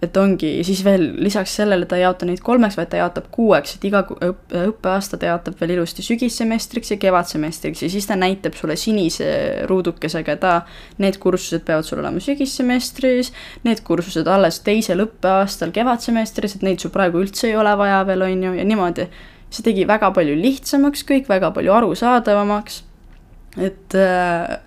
et 0.00 0.16
ongi, 0.16 0.48
ja 0.56 0.62
siis 0.64 0.78
veel 0.80 1.02
lisaks 1.20 1.58
sellele 1.58 1.84
ta 1.84 1.98
ei 1.98 2.06
jaota 2.06 2.24
neid 2.24 2.40
kolmeks, 2.40 2.78
vaid 2.78 2.88
ta 2.88 2.96
jaotab 2.96 3.26
kuueks, 3.34 3.74
et 3.76 3.82
iga 3.84 4.00
õppe, 4.08 4.62
õppeaasta 4.70 5.18
ta 5.20 5.28
jaotab 5.28 5.58
veel 5.60 5.74
ilusti 5.74 6.00
sügissemestriks 6.00 6.94
ja 6.94 6.96
kevadsemestriks 7.02 7.82
ja 7.84 7.90
siis 7.92 8.08
ta 8.08 8.16
näitab 8.16 8.56
sulle 8.56 8.78
sinise 8.80 9.28
ruudukesega, 9.68 10.38
ta, 10.40 10.54
need 11.04 11.20
kursused 11.20 11.66
peavad 11.68 11.84
sul 11.84 12.00
olema 12.00 12.22
sügissemestris, 12.24 13.34
need 13.68 13.84
kursused 13.84 14.30
alles 14.32 14.62
teisel 14.64 15.04
õppeaastal 15.04 15.76
kevadsemestris, 15.76 16.56
et 16.56 16.64
neid 16.64 16.80
sul 16.80 16.96
praegu 16.96 17.20
üldse 17.20 17.50
ei 17.50 17.60
ole 17.60 17.76
vaja 17.76 18.00
veel, 18.08 18.24
on 18.24 18.48
ju, 18.48 18.56
ja 18.56 18.64
niimoodi. 18.64 19.10
see 19.50 19.66
tegi 19.66 19.84
väga 19.84 20.14
palju 20.16 20.32
lihtsamaks 20.38 21.04
kõik, 21.04 21.28
väga 21.28 21.50
palju 21.52 21.72
arusaadavamaks, 21.76 22.84
et 23.58 23.98
äh, 23.98 24.60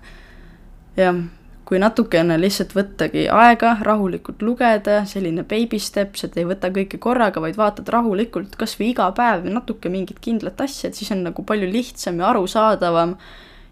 jah 0.98 1.24
kui 1.64 1.80
natukene 1.80 2.36
lihtsalt 2.38 2.74
võttagi 2.76 3.24
aega, 3.32 3.72
rahulikult 3.86 4.42
lugeda, 4.44 5.00
selline 5.08 5.46
baby 5.48 5.80
steps, 5.80 6.26
et 6.26 6.36
ei 6.36 6.46
võta 6.48 6.68
kõike 6.74 7.00
korraga, 7.00 7.40
vaid 7.40 7.56
vaatad 7.56 7.88
rahulikult 7.92 8.58
kas 8.60 8.76
või 8.80 8.90
iga 8.92 9.08
päev 9.16 9.48
natuke 9.48 9.92
mingit 9.92 10.20
kindlat 10.24 10.60
asja, 10.60 10.90
et 10.90 10.98
siis 10.98 11.10
on 11.14 11.24
nagu 11.24 11.44
palju 11.46 11.70
lihtsam 11.70 12.20
ja 12.20 12.28
arusaadavam 12.32 13.16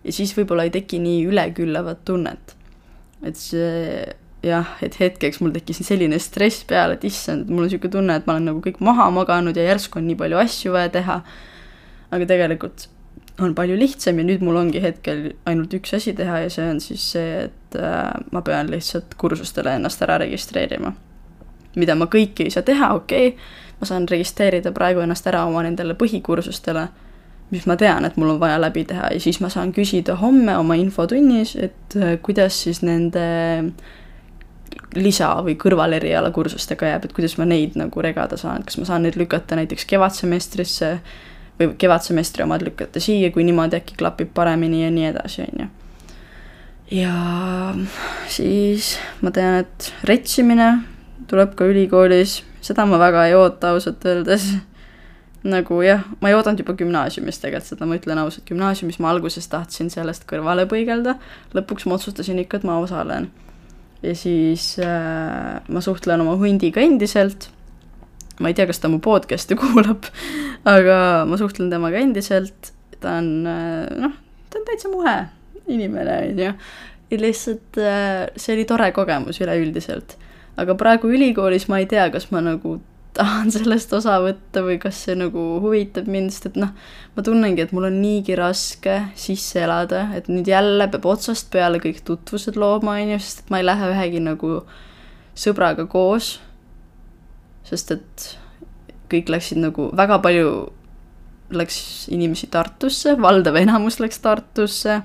ja 0.02 0.14
siis 0.16 0.32
võib-olla 0.36 0.66
ei 0.66 0.72
teki 0.74 1.02
nii 1.04 1.20
üleküllavat 1.28 2.02
tunnet. 2.08 2.56
et 3.22 3.36
see 3.38 4.08
jah, 4.42 4.72
et 4.82 4.96
hetkeks 4.98 5.38
mul 5.38 5.52
tekkis 5.54 5.84
selline 5.86 6.18
stress 6.18 6.64
peale, 6.66 6.96
et 6.96 7.04
issand, 7.06 7.46
mul 7.50 7.62
on 7.62 7.68
niisugune 7.68 7.92
tunne, 7.92 8.16
et 8.16 8.26
ma 8.26 8.34
olen 8.34 8.48
nagu 8.50 8.64
kõik 8.64 8.80
maha 8.82 9.10
maganud 9.14 9.56
ja 9.56 9.68
järsku 9.68 10.00
on 10.00 10.08
nii 10.08 10.18
palju 10.18 10.40
asju 10.42 10.74
vaja 10.74 10.90
teha, 10.96 11.20
aga 12.10 12.26
tegelikult 12.26 12.88
on 13.40 13.54
palju 13.54 13.76
lihtsam 13.78 14.18
ja 14.20 14.26
nüüd 14.26 14.42
mul 14.44 14.58
ongi 14.60 14.82
hetkel 14.82 15.30
ainult 15.48 15.72
üks 15.76 15.94
asi 15.96 16.12
teha 16.16 16.42
ja 16.44 16.50
see 16.52 16.66
on 16.68 16.80
siis 16.84 17.04
see, 17.14 17.46
et 17.46 17.78
äh, 17.80 18.10
ma 18.32 18.42
pean 18.44 18.70
lihtsalt 18.70 19.16
kursustele 19.20 19.76
ennast 19.78 20.02
ära 20.04 20.18
registreerima. 20.22 20.92
mida 21.76 21.94
ma 21.96 22.04
kõike 22.04 22.44
ei 22.44 22.52
saa 22.52 22.62
teha, 22.62 22.92
okei 22.94 23.28
okay,, 23.32 23.38
ma 23.80 23.88
saan 23.88 24.08
registreerida 24.08 24.74
praegu 24.76 25.00
ennast 25.00 25.26
ära 25.26 25.46
oma 25.48 25.62
nendele 25.64 25.96
põhikursustele, 25.96 26.84
mis 27.50 27.64
ma 27.66 27.76
tean, 27.80 28.04
et 28.04 28.18
mul 28.20 28.34
on 28.34 28.40
vaja 28.40 28.60
läbi 28.60 28.84
teha 28.84 29.08
ja 29.14 29.20
siis 29.20 29.40
ma 29.40 29.48
saan 29.52 29.72
küsida 29.72 30.18
homme 30.20 30.56
oma 30.58 30.76
infotunnis, 30.76 31.56
et 31.56 31.96
äh, 31.96 32.18
kuidas 32.22 32.60
siis 32.66 32.82
nende 32.84 33.24
lisa- 34.94 35.40
või 35.44 35.56
kõrvalerialakursustega 35.56 36.92
jääb, 36.92 37.08
et 37.08 37.16
kuidas 37.16 37.38
ma 37.40 37.48
neid 37.48 37.76
nagu 37.80 38.04
regada 38.04 38.36
saan, 38.36 38.64
kas 38.68 38.76
ma 38.76 38.84
saan 38.88 39.06
neid 39.06 39.16
lükata 39.16 39.56
näiteks 39.56 39.88
kevadsemestrisse 39.88 40.98
või 41.60 41.74
kevadsemestri 41.78 42.44
omad 42.44 42.64
lükata 42.64 43.00
siia, 43.02 43.30
kui 43.34 43.44
niimoodi 43.46 43.78
äkki 43.78 43.96
klapib 43.98 44.32
paremini 44.34 44.84
ja 44.84 44.90
nii 44.90 45.08
edasi, 45.10 45.46
on 45.46 45.64
ju. 45.64 45.68
ja 47.02 47.14
siis 48.28 48.96
ma 49.22 49.32
tean, 49.34 49.62
et 49.62 49.92
retsimine 50.08 50.72
tuleb 51.30 51.54
ka 51.56 51.68
ülikoolis, 51.68 52.40
seda 52.64 52.86
ma 52.88 53.00
väga 53.00 53.26
ei 53.28 53.36
oota 53.38 53.72
ausalt 53.76 54.04
öeldes. 54.08 54.52
nagu 55.42 55.80
jah, 55.82 56.04
ma 56.22 56.30
ei 56.30 56.36
oodanud 56.38 56.60
juba 56.62 56.76
gümnaasiumis 56.78 57.40
tegelikult 57.42 57.72
seda, 57.72 57.86
ma 57.90 57.96
ütlen 57.98 58.20
ausalt, 58.22 58.44
gümnaasiumis 58.46 59.00
ma 59.02 59.10
alguses 59.10 59.48
tahtsin 59.50 59.88
sellest 59.90 60.22
kõrvale 60.30 60.68
põigelda, 60.70 61.16
lõpuks 61.56 61.88
ma 61.88 61.96
otsustasin 61.96 62.38
ikka, 62.44 62.60
et 62.60 62.68
ma 62.68 62.78
osalen. 62.78 63.30
ja 64.02 64.14
siis 64.18 64.76
äh, 64.78 65.58
ma 65.68 65.82
suhtlen 65.82 66.22
oma 66.22 66.36
hundiga 66.38 66.80
endiselt 66.82 67.50
ma 68.42 68.52
ei 68.52 68.58
tea, 68.58 68.68
kas 68.70 68.82
ta 68.82 68.90
mu 68.92 69.00
podcast'i 69.02 69.58
kuulab, 69.60 70.08
aga 70.68 70.98
ma 71.28 71.40
suhtlen 71.40 71.70
temaga 71.72 72.02
endiselt, 72.02 72.72
ta 73.02 73.18
on 73.20 73.32
noh, 73.46 74.16
ta 74.50 74.60
on 74.60 74.68
täitsa 74.68 74.92
muhe 74.92 75.16
inimene, 75.70 76.18
on 76.28 76.42
ju. 76.46 76.54
ja 77.12 77.20
lihtsalt 77.22 77.82
see 78.36 78.54
oli 78.56 78.66
tore 78.68 78.90
kogemus 78.96 79.40
üleüldiselt. 79.44 80.16
aga 80.60 80.76
praegu 80.78 81.10
ülikoolis 81.12 81.68
ma 81.70 81.80
ei 81.80 81.86
tea, 81.90 82.08
kas 82.12 82.30
ma 82.34 82.42
nagu 82.44 82.80
tahan 83.16 83.50
sellest 83.54 83.92
osa 83.96 84.18
võtta 84.24 84.62
või 84.64 84.78
kas 84.82 85.00
see 85.06 85.16
nagu 85.18 85.42
huvitab 85.62 86.08
mind, 86.10 86.32
sest 86.34 86.52
et 86.52 86.60
noh, 86.60 86.72
ma 87.16 87.24
tunnengi, 87.24 87.64
et 87.64 87.74
mul 87.76 87.88
on 87.90 87.98
niigi 88.02 88.36
raske 88.38 88.98
sisse 89.18 89.62
elada, 89.64 90.06
et 90.16 90.30
nüüd 90.32 90.48
jälle 90.48 90.88
peab 90.92 91.08
otsast 91.12 91.52
peale 91.52 91.82
kõik 91.82 92.02
tutvused 92.08 92.58
looma, 92.60 92.98
on 93.00 93.14
ju, 93.14 93.20
sest 93.22 93.44
et 93.44 93.52
ma 93.52 93.60
ei 93.60 93.68
lähe 93.68 93.92
ühegi 93.92 94.22
nagu 94.24 94.62
sõbraga 95.38 95.86
koos 95.90 96.38
sest 97.68 97.90
et 97.96 98.28
kõik 99.12 99.32
läksid 99.32 99.60
nagu, 99.62 99.90
väga 99.96 100.18
palju 100.24 100.52
läks 101.52 102.08
inimesi 102.12 102.48
Tartusse, 102.52 103.16
valdav 103.20 103.58
enamus 103.60 103.98
läks 104.00 104.22
Tartusse, 104.24 105.00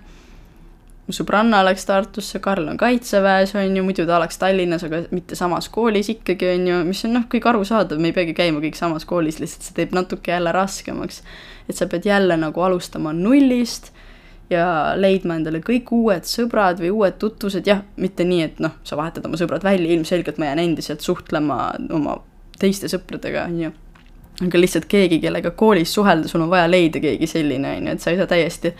mu 1.07 1.15
sõbranna 1.15 1.59
läks 1.67 1.85
Tartusse, 1.87 2.39
Karl 2.43 2.69
on 2.71 2.79
kaitseväes, 2.79 3.53
on 3.59 3.75
ju, 3.79 3.83
muidu 3.83 4.07
ta 4.07 4.17
oleks 4.19 4.39
Tallinnas, 4.41 4.85
aga 4.87 5.03
mitte 5.11 5.35
samas 5.39 5.69
koolis 5.73 6.11
ikkagi, 6.13 6.53
on 6.55 6.67
ju, 6.71 6.79
mis 6.87 7.03
on 7.07 7.17
noh, 7.19 7.27
kõik 7.31 7.47
arusaadav, 7.51 7.99
me 8.01 8.11
ei 8.11 8.17
peagi 8.17 8.35
käima 8.37 8.63
kõik 8.63 8.79
samas 8.79 9.07
koolis, 9.07 9.41
lihtsalt 9.43 9.67
see 9.67 9.77
teeb 9.81 9.95
natuke 9.95 10.31
jälle 10.33 10.55
raskemaks. 10.55 11.23
et 11.67 11.75
sa 11.75 11.87
pead 11.87 12.05
jälle 12.07 12.37
nagu 12.39 12.61
alustama 12.63 13.11
nullist 13.13 13.91
ja 14.49 14.93
leidma 14.95 15.35
endale 15.35 15.59
kõik 15.59 15.91
uued 15.91 16.23
sõbrad 16.23 16.79
või 16.79 16.93
uued 16.95 17.17
tutvused, 17.19 17.67
jah, 17.67 17.83
mitte 17.97 18.23
nii, 18.23 18.41
et 18.41 18.59
noh, 18.63 18.79
sa 18.87 18.95
vahetad 18.95 19.25
oma 19.27 19.39
sõbrad 19.39 19.63
välja, 19.63 19.91
ilmselgelt 19.91 20.39
ma 20.39 20.51
jään 20.51 20.63
endiselt 20.63 21.03
suhtlema 21.03 21.73
oma 21.91 22.21
teiste 22.59 22.89
sõpradega, 22.91 23.47
on 23.49 23.59
ju. 23.65 23.73
aga 24.45 24.61
lihtsalt 24.61 24.87
keegi, 24.89 25.19
kellega 25.23 25.51
koolis 25.57 25.93
suhelda, 25.93 26.29
sul 26.29 26.45
on 26.45 26.51
vaja 26.53 26.69
leida 26.69 27.01
keegi 27.03 27.29
selline, 27.29 27.75
on 27.77 27.91
ju, 27.91 27.97
et 27.97 28.03
sa 28.03 28.13
ei 28.13 28.19
saa 28.19 28.29
täiesti 28.29 28.73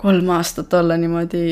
kolm 0.00 0.30
aastat 0.34 0.74
olla 0.76 0.96
niimoodi, 1.00 1.42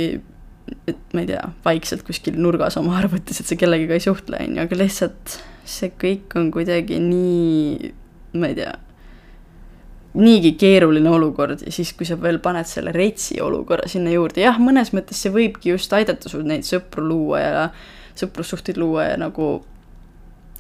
et 0.89 1.15
ma 1.15 1.25
ei 1.25 1.29
tea, 1.29 1.43
vaikselt 1.65 2.05
kuskil 2.07 2.39
nurgas 2.41 2.77
oma 2.81 2.99
arvutis, 2.99 3.41
et 3.41 3.51
sa 3.51 3.59
kellegagi 3.59 3.97
ei 3.97 4.05
suhtle, 4.05 4.41
on 4.41 4.59
ju, 4.59 4.65
aga 4.67 4.81
lihtsalt 4.81 5.39
see 5.65 5.93
kõik 6.01 6.35
on 6.41 6.51
kuidagi 6.53 6.99
nii, 7.01 7.93
ma 8.41 8.51
ei 8.51 8.59
tea, 8.59 8.73
niigi 10.15 10.53
keeruline 10.59 11.11
olukord 11.11 11.65
ja 11.67 11.73
siis, 11.75 11.91
kui 11.97 12.07
sa 12.07 12.17
veel 12.21 12.39
paned 12.43 12.69
selle 12.71 12.93
retsi 12.95 13.41
olukorra 13.43 13.89
sinna 13.91 14.13
juurde, 14.15 14.45
jah, 14.45 14.61
mõnes 14.63 14.93
mõttes 14.95 15.19
see 15.25 15.33
võibki 15.35 15.73
just 15.73 15.93
aidata 15.97 16.31
sul 16.31 16.45
neid 16.47 16.67
sõpru 16.69 17.03
luua 17.07 17.41
ja 17.43 17.65
sõprussuhteid 18.19 18.79
luua 18.79 19.09
ja 19.09 19.17
nagu 19.19 19.57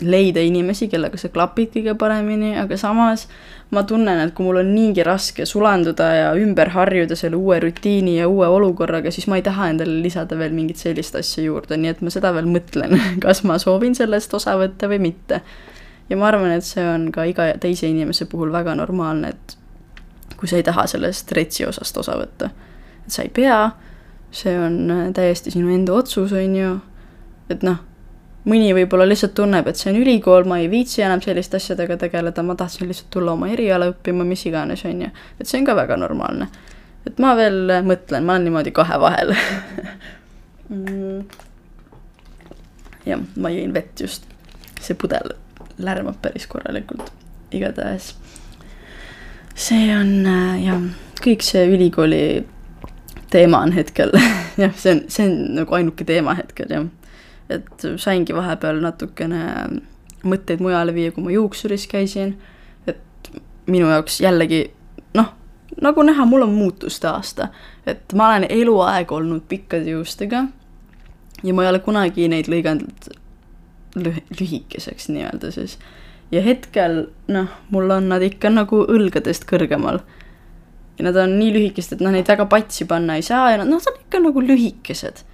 leida 0.03 0.43
inimesi, 0.43 0.89
kellega 0.91 1.19
sa 1.19 1.29
klapid 1.31 1.71
kõige 1.77 1.95
paremini, 1.99 2.55
aga 2.59 2.77
samas 2.79 3.29
ma 3.75 3.85
tunnen, 3.87 4.19
et 4.25 4.33
kui 4.35 4.47
mul 4.47 4.59
on 4.61 4.73
niigi 4.75 5.05
raske 5.07 5.47
sulanduda 5.47 6.09
ja 6.15 6.33
ümber 6.39 6.73
harjuda 6.75 7.17
selle 7.19 7.39
uue 7.39 7.61
rutiini 7.63 8.17
ja 8.19 8.27
uue 8.31 8.49
olukorraga, 8.51 9.13
siis 9.15 9.29
ma 9.31 9.39
ei 9.39 9.47
taha 9.47 9.71
endale 9.71 10.01
lisada 10.03 10.39
veel 10.39 10.55
mingit 10.55 10.83
sellist 10.83 11.15
asja 11.19 11.47
juurde, 11.47 11.79
nii 11.79 11.93
et 11.95 12.03
ma 12.03 12.13
seda 12.15 12.35
veel 12.35 12.51
mõtlen, 12.51 12.99
kas 13.25 13.45
ma 13.47 13.59
soovin 13.63 13.95
sellest 13.99 14.35
osa 14.35 14.57
võtta 14.61 14.91
või 14.91 15.01
mitte. 15.11 15.41
ja 16.11 16.19
ma 16.19 16.29
arvan, 16.29 16.51
et 16.59 16.67
see 16.67 16.85
on 16.85 17.09
ka 17.15 17.25
iga 17.31 17.53
teise 17.63 17.89
inimese 17.89 18.27
puhul 18.31 18.53
väga 18.53 18.75
normaalne, 18.75 19.31
et 19.31 19.59
kui 20.37 20.51
sa 20.51 20.59
ei 20.59 20.67
taha 20.67 20.89
sellest 20.91 21.33
retsi 21.33 21.67
osast 21.71 21.97
osa 22.03 22.19
võtta, 22.19 22.51
et 23.07 23.15
sa 23.15 23.23
ei 23.23 23.31
pea, 23.31 23.71
see 24.35 24.59
on 24.59 25.13
täiesti 25.15 25.55
sinu 25.55 25.71
enda 25.71 25.95
otsus, 25.95 26.35
on 26.35 26.57
ju, 26.59 26.79
et 27.49 27.63
noh 27.63 27.83
mõni 28.49 28.73
võib-olla 28.77 29.07
lihtsalt 29.09 29.35
tunneb, 29.37 29.69
et 29.69 29.81
see 29.81 29.91
on 29.93 30.01
ülikool, 30.03 30.45
ma 30.49 30.59
ei 30.61 30.69
viitsi 30.73 31.03
enam 31.05 31.23
selliste 31.25 31.59
asjadega 31.61 31.97
tegeleda, 32.01 32.45
ma 32.45 32.57
tahtsin 32.59 32.89
lihtsalt 32.91 33.11
tulla 33.15 33.33
oma 33.33 33.49
eriala 33.53 33.89
õppima, 33.93 34.27
mis 34.29 34.45
iganes, 34.49 34.85
on 34.89 35.07
ju. 35.07 35.11
et 35.41 35.49
see 35.49 35.61
on 35.61 35.69
ka 35.69 35.77
väga 35.79 35.97
normaalne. 36.01 36.49
et 37.09 37.19
ma 37.21 37.35
veel 37.39 37.81
mõtlen, 37.87 38.25
ma 38.25 38.37
olen 38.37 38.49
niimoodi 38.49 38.73
kahe 38.77 39.01
vahel 39.01 39.33
mm. 40.73 41.23
jah, 43.09 43.25
ma 43.37 43.53
jõin 43.53 43.73
vett 43.77 44.05
just. 44.05 44.29
see 44.81 44.97
pudel 45.01 45.37
lärmab 45.81 46.21
päris 46.23 46.47
korralikult, 46.47 47.09
igatahes. 47.53 48.13
see 49.55 49.89
on 49.97 50.19
äh, 50.29 50.67
jah, 50.67 50.85
kõik 51.25 51.47
see 51.47 51.65
ülikooli 51.73 52.45
teema 53.33 53.65
on 53.65 53.73
hetkel 53.73 54.13
jah, 54.63 54.77
see 54.77 54.99
on, 54.99 55.03
see 55.09 55.31
on 55.31 55.41
nagu 55.63 55.81
ainuke 55.81 56.05
teema 56.05 56.37
hetkel, 56.37 56.69
jah 56.69 56.85
et 57.53 57.87
saingi 58.01 58.35
vahepeal 58.35 58.81
natukene 58.83 59.43
mõtteid 60.25 60.63
mujale 60.65 60.95
viia, 60.97 61.13
kui 61.13 61.25
ma 61.25 61.35
juuksuris 61.35 61.87
käisin, 61.91 62.35
et 62.89 63.31
minu 63.67 63.91
jaoks 63.91 64.21
jällegi 64.25 64.63
noh, 65.17 65.33
nagu 65.83 66.05
näha, 66.07 66.27
mul 66.29 66.47
on 66.47 66.55
muutuste 66.57 67.09
aasta, 67.11 67.51
et 67.87 68.13
ma 68.17 68.33
olen 68.33 68.47
eluaeg 68.49 69.13
olnud 69.13 69.45
pikkade 69.49 69.93
juustega 69.93 70.47
ja 71.45 71.55
ma 71.55 71.65
ei 71.65 71.71
ole 71.73 71.83
kunagi 71.85 72.29
neid 72.33 72.49
lõiganud 72.49 73.13
lüh-, 74.01 74.25
lühikeseks 74.41 75.11
nii-öelda 75.13 75.53
siis. 75.55 75.79
ja 76.33 76.43
hetkel 76.43 77.07
noh, 77.29 77.53
mul 77.71 77.91
on 77.91 78.09
nad 78.09 78.25
ikka 78.25 78.51
nagu 78.51 78.85
õlgadest 78.89 79.45
kõrgemal. 79.51 80.01
ja 80.99 81.09
nad 81.09 81.17
on 81.21 81.39
nii 81.39 81.53
lühikesed, 81.59 81.99
et 81.99 82.05
noh, 82.05 82.15
neid 82.15 82.29
väga 82.29 82.47
patsi 82.47 82.89
panna 82.89 83.19
ei 83.21 83.27
saa 83.27 83.51
ja 83.53 83.61
nad, 83.61 83.69
noh, 83.69 83.83
nad 83.83 83.93
on 83.93 84.03
ikka 84.07 84.25
nagu 84.25 84.45
lühikesed 84.49 85.25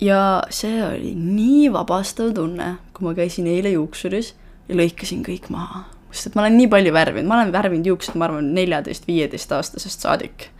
ja 0.00 0.42
see 0.50 0.80
oli 0.84 1.14
nii 1.14 1.72
vabastav 1.72 2.34
tunne, 2.34 2.76
kui 2.94 3.06
ma 3.08 3.14
käisin 3.14 3.46
eile 3.50 3.72
juuksuris 3.76 4.34
ja 4.68 4.76
lõikasin 4.78 5.22
kõik 5.26 5.50
maha. 5.52 5.84
sest 6.10 6.30
et 6.30 6.36
ma 6.36 6.44
olen 6.44 6.56
nii 6.56 6.68
palju 6.72 6.92
värvinud, 6.92 7.28
ma 7.28 7.40
olen 7.40 7.52
värvinud 7.52 7.86
juuksed, 7.86 8.16
ma 8.16 8.28
arvan, 8.28 8.52
neljateist-viieteistaastasest 8.56 10.06
saadik. 10.06 10.50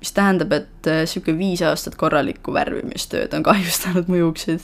mis 0.00 0.12
tähendab, 0.16 0.52
et 0.52 0.86
niisugune 0.86 1.36
äh, 1.36 1.38
viis 1.38 1.62
aastat 1.62 1.94
korralikku 2.00 2.52
värvimistööd 2.52 3.34
on 3.36 3.42
kahjustanud 3.42 4.08
mu 4.08 4.22
juukseid. 4.22 4.60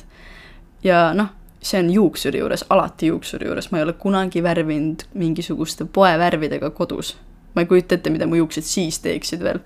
ja 0.85 1.13
noh, 1.15 1.33
see 1.63 1.81
on 1.81 1.91
juuksuri 1.91 2.39
juures, 2.39 2.65
alati 2.71 3.11
juuksuri 3.11 3.47
juures, 3.47 3.71
ma 3.71 3.79
ei 3.79 3.85
ole 3.85 3.93
kunagi 3.93 4.43
värvinud 4.43 5.03
mingisuguste 5.15 5.85
poevärvidega 5.85 6.71
kodus. 6.71 7.17
ma 7.55 7.63
ei 7.63 7.67
kujuta 7.67 7.95
ette, 7.95 8.11
mida 8.11 8.27
mu 8.27 8.39
juuksed 8.43 8.65
siis 8.65 8.99
teeksid 8.99 9.43
veel. 9.43 9.61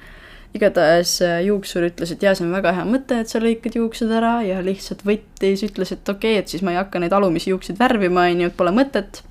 Igatahes 0.56 1.16
äh, 1.22 1.38
juuksur 1.46 1.86
ütles, 1.86 2.10
et 2.14 2.22
jaa, 2.24 2.34
see 2.34 2.46
on 2.46 2.54
väga 2.54 2.74
hea 2.74 2.84
mõte, 2.88 3.20
et 3.22 3.30
sa 3.30 3.42
lõikad 3.42 3.76
juuksed 3.78 4.10
ära 4.10 4.40
ja 4.46 4.58
lihtsalt 4.64 5.04
võttis, 5.06 5.62
ütles, 5.66 5.94
et 5.94 6.08
okei 6.08 6.34
okay,, 6.34 6.42
et 6.42 6.52
siis 6.52 6.64
ma 6.66 6.74
ei 6.74 6.80
hakka 6.80 7.02
neid 7.02 7.14
alumisi 7.14 7.52
juukseid 7.52 7.78
värvima, 7.78 8.26
on 8.32 8.44
ju, 8.44 8.50
et 8.50 8.58
pole 8.58 8.74
mõtet 8.74 9.22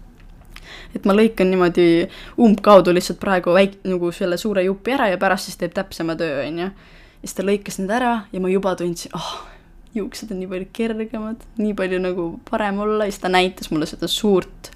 et 0.95 1.05
ma 1.05 1.13
lõikan 1.13 1.51
niimoodi 1.51 2.07
umbkaudu 2.41 2.93
lihtsalt 2.95 3.19
praegu 3.21 3.53
väik-, 3.53 3.81
nagu 3.87 4.09
selle 4.15 4.39
suure 4.41 4.63
jupi 4.65 4.95
ära 4.95 5.09
ja 5.11 5.19
pärast 5.21 5.49
siis 5.49 5.59
teeb 5.59 5.75
täpsema 5.75 6.15
töö, 6.19 6.41
on 6.47 6.63
ju. 6.63 6.71
ja 6.71 7.27
siis 7.27 7.37
ta 7.37 7.45
lõikas 7.45 7.79
need 7.81 7.93
ära 7.93 8.13
ja 8.31 8.41
ma 8.41 8.51
juba 8.51 8.73
tundsin, 8.79 9.13
ah 9.17 9.27
oh,, 9.35 9.45
juuksed 9.95 10.31
on 10.33 10.41
nii 10.41 10.49
palju 10.49 10.67
kergemad, 10.73 11.45
nii 11.57 11.75
palju 11.77 12.01
nagu 12.01 12.31
parem 12.49 12.81
olla 12.85 13.07
ja 13.07 13.13
siis 13.13 13.23
ta 13.23 13.31
näitas 13.31 13.71
mulle 13.73 13.89
seda 13.89 14.07
suurt 14.07 14.71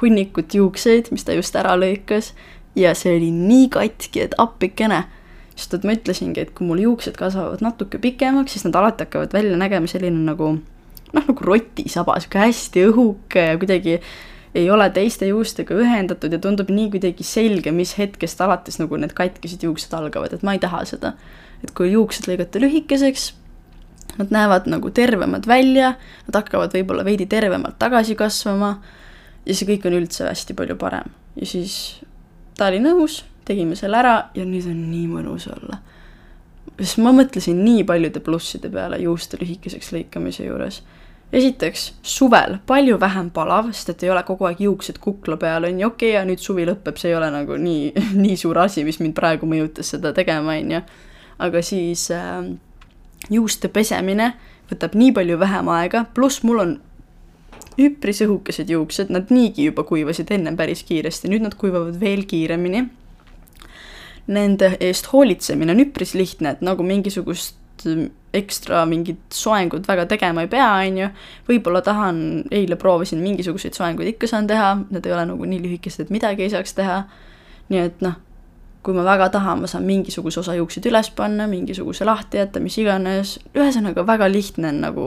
hunnikut 0.00 0.54
juukseid, 0.54 1.10
mis 1.12 1.26
ta 1.26 1.34
just 1.36 1.56
ära 1.58 1.74
lõikas 1.78 2.32
ja 2.78 2.94
see 2.96 3.16
oli 3.18 3.30
nii 3.34 3.68
katki, 3.74 4.22
et 4.24 4.38
appikene. 4.40 5.02
Sest 5.62 5.78
et 5.78 5.86
ma 5.86 5.94
ütlesingi, 5.96 6.42
et 6.42 6.52
kui 6.56 6.66
mul 6.66 6.82
juuksed 6.82 7.16
kasvavad 7.18 7.62
natuke 7.64 8.00
pikemaks, 8.02 8.56
siis 8.56 8.66
nad 8.66 8.76
alati 8.80 9.06
hakkavad 9.06 9.34
välja 9.36 9.58
nägema 9.60 9.90
selline 9.90 10.26
nagu 10.26 10.56
noh, 11.12 11.24
nagu 11.24 11.46
rotisaba, 11.46 12.18
sihuke 12.20 12.42
hästi 12.42 12.86
õhuke 12.90 13.48
ja 13.52 13.58
kuidagi 13.60 13.98
ei 14.54 14.66
ole 14.70 14.88
teiste 14.92 15.26
juustega 15.30 15.76
ühendatud 15.80 16.32
ja 16.32 16.40
tundub 16.42 16.68
nii 16.72 16.90
kuidagi 16.92 17.24
selge, 17.24 17.72
mis 17.72 17.94
hetkest 17.96 18.40
alates 18.44 18.76
nagu 18.82 18.98
need 19.00 19.14
katkised 19.16 19.64
juuksed 19.64 19.94
algavad, 19.96 20.34
et 20.36 20.44
ma 20.44 20.56
ei 20.56 20.60
taha 20.62 20.84
seda. 20.88 21.14
et 21.62 21.70
kui 21.78 21.92
juuksed 21.92 22.26
lõigata 22.26 22.58
lühikeseks, 22.58 23.28
nad 24.18 24.32
näevad 24.34 24.66
nagu 24.66 24.90
tervemad 24.90 25.46
välja, 25.46 25.94
nad 26.26 26.38
hakkavad 26.40 26.74
võib-olla 26.74 27.04
veidi 27.06 27.26
tervemalt 27.30 27.78
tagasi 27.78 28.16
kasvama 28.18 28.74
ja 29.46 29.54
see 29.54 29.68
kõik 29.68 29.86
on 29.88 29.96
üldse 30.02 30.26
hästi 30.26 30.56
palju 30.58 30.76
parem. 30.76 31.14
ja 31.38 31.46
siis 31.48 32.02
ta 32.58 32.68
oli 32.68 32.82
nõus, 32.82 33.22
tegime 33.44 33.76
selle 33.78 33.98
ära 33.98 34.16
ja 34.34 34.44
nüüd 34.46 34.66
on 34.70 34.80
nii 34.90 35.06
mõnus 35.10 35.48
olla. 35.50 35.80
sest 36.78 36.98
ma 37.02 37.12
mõtlesin 37.14 37.62
nii 37.64 37.84
paljude 37.84 38.20
plusside 38.20 38.70
peale 38.72 38.98
juuste 39.02 39.38
lühikeseks 39.40 39.92
lõikamise 39.92 40.46
juures 40.46 40.82
esiteks, 41.32 41.92
suvel 42.02 42.58
palju 42.66 42.98
vähem 43.00 43.30
palav, 43.32 43.70
sest 43.72 43.94
et 43.94 44.02
ei 44.04 44.10
ole 44.12 44.22
kogu 44.28 44.46
aeg 44.48 44.60
juuksed 44.60 44.98
kukla 45.00 45.38
peal, 45.40 45.64
on 45.64 45.80
ju, 45.80 45.88
okei 45.88 46.10
okay,, 46.10 46.18
ja 46.18 46.24
nüüd 46.28 46.42
suvi 46.42 46.66
lõpeb, 46.68 46.98
see 47.00 47.08
ei 47.12 47.16
ole 47.16 47.30
nagu 47.32 47.56
nii, 47.56 47.92
nii 48.24 48.36
suur 48.36 48.60
asi, 48.60 48.84
mis 48.84 49.00
mind 49.00 49.16
praegu 49.16 49.48
mõjutas 49.48 49.94
seda 49.94 50.12
tegema, 50.16 50.58
on 50.60 50.76
ju. 50.76 50.82
aga 51.42 51.62
siis 51.64 52.10
äh, 52.12 52.44
juuste 53.32 53.72
pesemine 53.72 54.34
võtab 54.70 54.96
nii 54.96 55.12
palju 55.16 55.38
vähem 55.40 55.70
aega, 55.72 56.04
pluss 56.14 56.44
mul 56.44 56.64
on 56.66 56.74
üpris 57.80 58.20
õhukesed 58.24 58.68
juuksed, 58.68 59.12
nad 59.12 59.32
niigi 59.32 59.70
juba 59.70 59.86
kuivasid 59.88 60.30
ennem 60.34 60.56
päris 60.58 60.84
kiiresti, 60.84 61.30
nüüd 61.32 61.46
nad 61.46 61.56
kuivavad 61.56 61.96
veel 62.00 62.26
kiiremini. 62.28 62.84
Nende 64.26 64.76
eest 64.80 65.08
hoolitsemine 65.12 65.74
on 65.74 65.82
üpris 65.82 66.14
lihtne, 66.14 66.54
et 66.54 66.60
nagu 66.62 66.84
mingisugust 66.86 67.58
ekstra 68.32 68.84
mingit 68.86 69.20
soengut 69.34 69.88
väga 69.88 70.06
tegema 70.06 70.44
ei 70.44 70.50
pea, 70.50 70.68
on 70.86 70.98
ju. 70.98 71.08
võib-olla 71.48 71.82
tahan, 71.84 72.20
eile 72.50 72.76
proovisin 72.80 73.20
mingisuguseid 73.24 73.76
soenguid 73.76 74.12
ikka 74.14 74.30
saan 74.30 74.46
teha, 74.46 74.74
need 74.90 75.06
ei 75.06 75.14
ole 75.16 75.26
nagu 75.32 75.48
nii 75.48 75.60
lühikesed, 75.64 76.06
et 76.06 76.14
midagi 76.14 76.46
ei 76.46 76.52
saaks 76.52 76.76
teha. 76.78 77.02
nii 77.72 77.80
et 77.82 78.00
noh, 78.04 78.16
kui 78.82 78.94
ma 78.94 79.04
väga 79.06 79.28
tahan, 79.32 79.62
ma 79.62 79.70
saan 79.70 79.84
mingisuguse 79.88 80.40
osa 80.40 80.54
juukseid 80.58 80.86
üles 80.90 81.10
panna, 81.16 81.46
mingisuguse 81.50 82.04
lahti 82.04 82.40
jätta, 82.40 82.60
mis 82.60 82.78
iganes, 82.78 83.36
ühesõnaga 83.54 84.06
väga 84.06 84.28
lihtne 84.32 84.72
on 84.72 84.80
nagu 84.82 85.06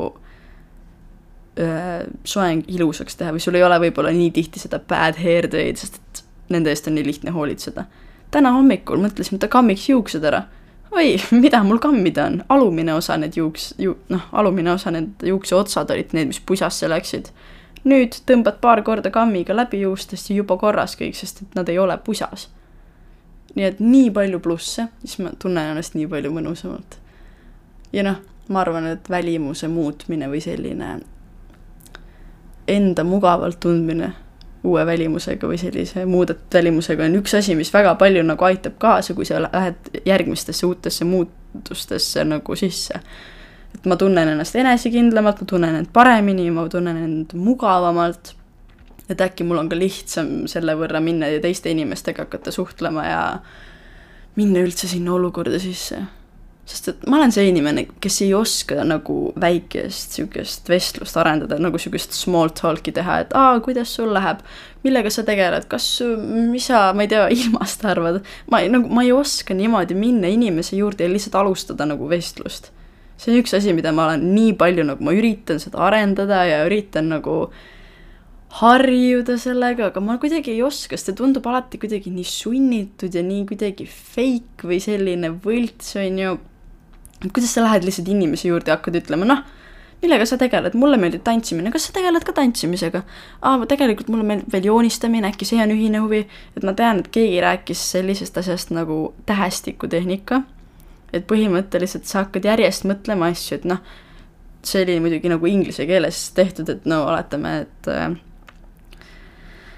öö, 1.60 2.06
soeng 2.23 2.63
ilusaks 2.71 3.19
teha 3.19 3.34
või 3.36 3.43
sul 3.43 3.58
ei 3.60 3.63
ole 3.63 3.80
võib-olla 3.88 4.13
nii 4.15 4.32
tihti 4.36 4.62
seda 4.63 4.80
bad 4.80 5.19
hair 5.19 5.49
day'd, 5.51 5.80
sest 5.82 5.99
et 5.99 6.23
nende 6.56 6.71
eest 6.71 6.88
on 6.88 6.95
nii 6.95 7.06
lihtne 7.08 7.36
hoolitseda. 7.36 7.86
Täna 8.36 8.52
hommikul 8.56 9.00
mõtlesin, 9.00 9.39
et 9.39 9.50
kammiks 9.52 9.88
juuksed 9.89 10.24
ära 10.28 10.43
oi, 10.95 11.15
mida 11.43 11.63
mul 11.63 11.80
kammida 11.80 12.26
on, 12.26 12.43
alumine 12.50 12.93
osa 12.93 13.17
need 13.17 13.38
juuks, 13.38 13.74
ju-, 13.78 13.98
noh, 14.10 14.28
alumine 14.32 14.74
osa 14.74 14.91
need 14.91 15.24
juukse 15.24 15.56
otsad 15.56 15.91
olid 15.91 16.13
need, 16.15 16.32
mis 16.32 16.41
pusasse 16.45 16.89
läksid. 16.89 17.32
nüüd 17.86 18.15
tõmbad 18.26 18.56
paar 18.62 18.82
korda 18.82 19.12
kammiga 19.13 19.54
läbi 19.54 19.84
juustest 19.84 20.32
ja 20.32 20.39
juba 20.39 20.58
korras 20.58 20.95
kõik, 20.98 21.13
sest 21.13 21.43
et 21.43 21.58
nad 21.58 21.69
ei 21.69 21.80
ole 21.80 21.98
pusas. 21.98 22.50
nii 23.56 23.65
et 23.65 23.80
nii 23.80 24.12
palju 24.12 24.39
plusse, 24.39 24.88
siis 25.06 25.19
ma 25.24 25.32
tunnen 25.39 25.71
ennast 25.71 25.95
nii 25.95 26.08
palju 26.08 26.32
mõnusamalt. 26.32 27.00
ja 27.93 28.04
noh, 28.04 28.21
ma 28.50 28.62
arvan, 28.62 28.88
et 28.88 29.10
välimuse 29.10 29.67
muutmine 29.67 30.30
või 30.30 30.41
selline 30.41 31.00
enda 32.67 33.04
mugavalt 33.04 33.60
tundmine 33.60 34.13
uue 34.65 34.86
välimusega 34.86 35.47
või 35.47 35.60
sellise 35.62 36.06
muudetud 36.10 36.58
välimusega 36.58 37.06
on 37.06 37.19
üks 37.21 37.36
asi, 37.38 37.56
mis 37.56 37.71
väga 37.73 37.95
palju 37.99 38.23
nagu 38.25 38.47
aitab 38.47 38.80
kaasa, 38.82 39.15
kui 39.17 39.28
sa 39.28 39.41
lähed 39.43 40.01
järgmistesse 40.06 40.65
uutesse 40.65 41.06
muutustesse 41.06 42.25
nagu 42.25 42.56
sisse. 42.60 42.99
et 43.75 43.86
ma 43.86 43.95
tunnen 43.99 44.34
ennast 44.34 44.56
enesekindlamalt, 44.56 45.41
ma 45.41 45.47
tunnen 45.51 45.75
end 45.75 45.91
paremini, 45.93 46.49
ma 46.51 46.67
tunnen 46.69 46.97
end 46.97 47.38
mugavamalt, 47.38 48.34
et 49.10 49.21
äkki 49.21 49.43
mul 49.43 49.62
on 49.62 49.69
ka 49.69 49.78
lihtsam 49.78 50.47
selle 50.51 50.75
võrra 50.80 51.01
minna 51.04 51.28
ja 51.30 51.41
teiste 51.43 51.71
inimestega 51.71 52.25
hakata 52.25 52.51
suhtlema 52.51 53.06
ja 53.06 53.23
minna 54.36 54.63
üldse 54.65 54.88
sinna 54.88 55.13
olukorda 55.13 55.60
sisse 55.60 56.01
sest 56.65 56.88
et 56.89 57.04
ma 57.06 57.19
olen 57.19 57.34
see 57.34 57.45
inimene, 57.51 57.84
kes 58.01 58.23
ei 58.25 58.32
oska 58.34 58.82
nagu 58.88 59.15
väikest 59.41 60.15
sihukest 60.17 60.69
vestlust 60.69 61.17
arendada, 61.21 61.60
nagu 61.62 61.78
sihukest 61.82 62.15
small 62.17 62.49
talk'i 62.58 62.93
teha, 62.95 63.19
et 63.21 63.36
aa, 63.38 63.60
kuidas 63.65 63.91
sul 63.93 64.10
läheb, 64.15 64.41
millega 64.86 65.12
sa 65.13 65.21
tegeled, 65.28 65.67
kas, 65.69 65.86
mis 66.25 66.65
sa, 66.71 66.88
ma 66.97 67.06
ei 67.06 67.12
tea, 67.12 67.28
ilmast 67.38 67.86
arvad. 67.86 68.23
ma 68.49 68.63
ei, 68.63 68.71
nagu, 68.73 68.89
ma 68.89 69.06
ei 69.06 69.13
oska 69.13 69.58
niimoodi 69.58 69.97
minna 69.97 70.32
inimese 70.32 70.80
juurde 70.80 71.06
ja 71.06 71.13
lihtsalt 71.13 71.38
alustada 71.43 71.86
nagu 71.86 72.10
vestlust. 72.10 72.71
see 73.21 73.32
on 73.32 73.43
üks 73.43 73.54
asi, 73.56 73.71
mida 73.78 73.93
ma 73.95 74.10
olen 74.10 74.25
nii 74.34 74.58
palju 74.58 74.89
nagu, 74.89 75.06
ma 75.06 75.13
üritan 75.15 75.62
seda 75.62 75.86
arendada 75.86 76.41
ja 76.49 76.65
üritan 76.65 77.13
nagu 77.13 77.38
harjuda 78.56 79.38
sellega, 79.38 79.91
aga 79.91 80.01
ma 80.01 80.17
kuidagi 80.17 80.56
ei 80.56 80.65
oska, 80.65 80.97
sest 80.97 81.12
see 81.12 81.21
tundub 81.21 81.45
alati 81.45 81.78
kuidagi 81.78 82.10
nii 82.10 82.25
sunnitud 82.25 83.13
ja 83.13 83.21
nii 83.23 83.45
kuidagi 83.54 83.86
fake 83.86 84.65
või 84.65 84.82
selline 84.82 85.30
võlts, 85.45 85.93
on 86.01 86.21
ju 86.23 86.36
et 87.23 87.32
kuidas 87.32 87.54
sa 87.54 87.63
lähed 87.63 87.86
lihtsalt 87.88 88.10
inimese 88.12 88.49
juurde 88.49 88.71
ja 88.71 88.78
hakkad 88.80 88.99
ütlema, 88.99 89.28
noh, 89.30 89.43
millega 90.04 90.25
sa 90.28 90.38
tegeled, 90.39 90.75
mulle 90.78 90.97
meeldib 91.01 91.23
tantsimine, 91.25 91.71
kas 91.73 91.88
sa 91.88 91.95
tegeled 91.95 92.25
ka 92.28 92.36
tantsimisega? 92.36 93.01
aa, 93.41 93.62
tegelikult 93.69 94.12
mulle 94.13 94.28
meeldib 94.28 94.51
veel 94.54 94.69
joonistamine, 94.69 95.32
äkki 95.32 95.47
see 95.47 95.62
on 95.63 95.73
ühine 95.75 96.01
huvi, 96.04 96.25
et 96.58 96.67
ma 96.67 96.75
tean, 96.78 97.01
et 97.01 97.10
keegi 97.13 97.39
rääkis 97.43 97.86
sellisest 97.95 98.38
asjast 98.41 98.73
nagu 98.75 98.99
tähestikutehnika, 99.30 100.43
et 101.15 101.28
põhimõtteliselt 101.30 102.10
sa 102.10 102.25
hakkad 102.25 102.47
järjest 102.51 102.88
mõtlema 102.89 103.32
asju, 103.34 103.60
et 103.60 103.67
noh, 103.71 103.82
see 104.65 104.84
oli 104.84 104.99
muidugi 105.04 105.32
nagu 105.32 105.49
inglise 105.49 105.86
keeles 105.88 106.28
tehtud, 106.36 106.69
et 106.73 106.88
no 106.89 107.04
oletame, 107.08 107.56
et 107.65 107.89
äh, 107.91 108.15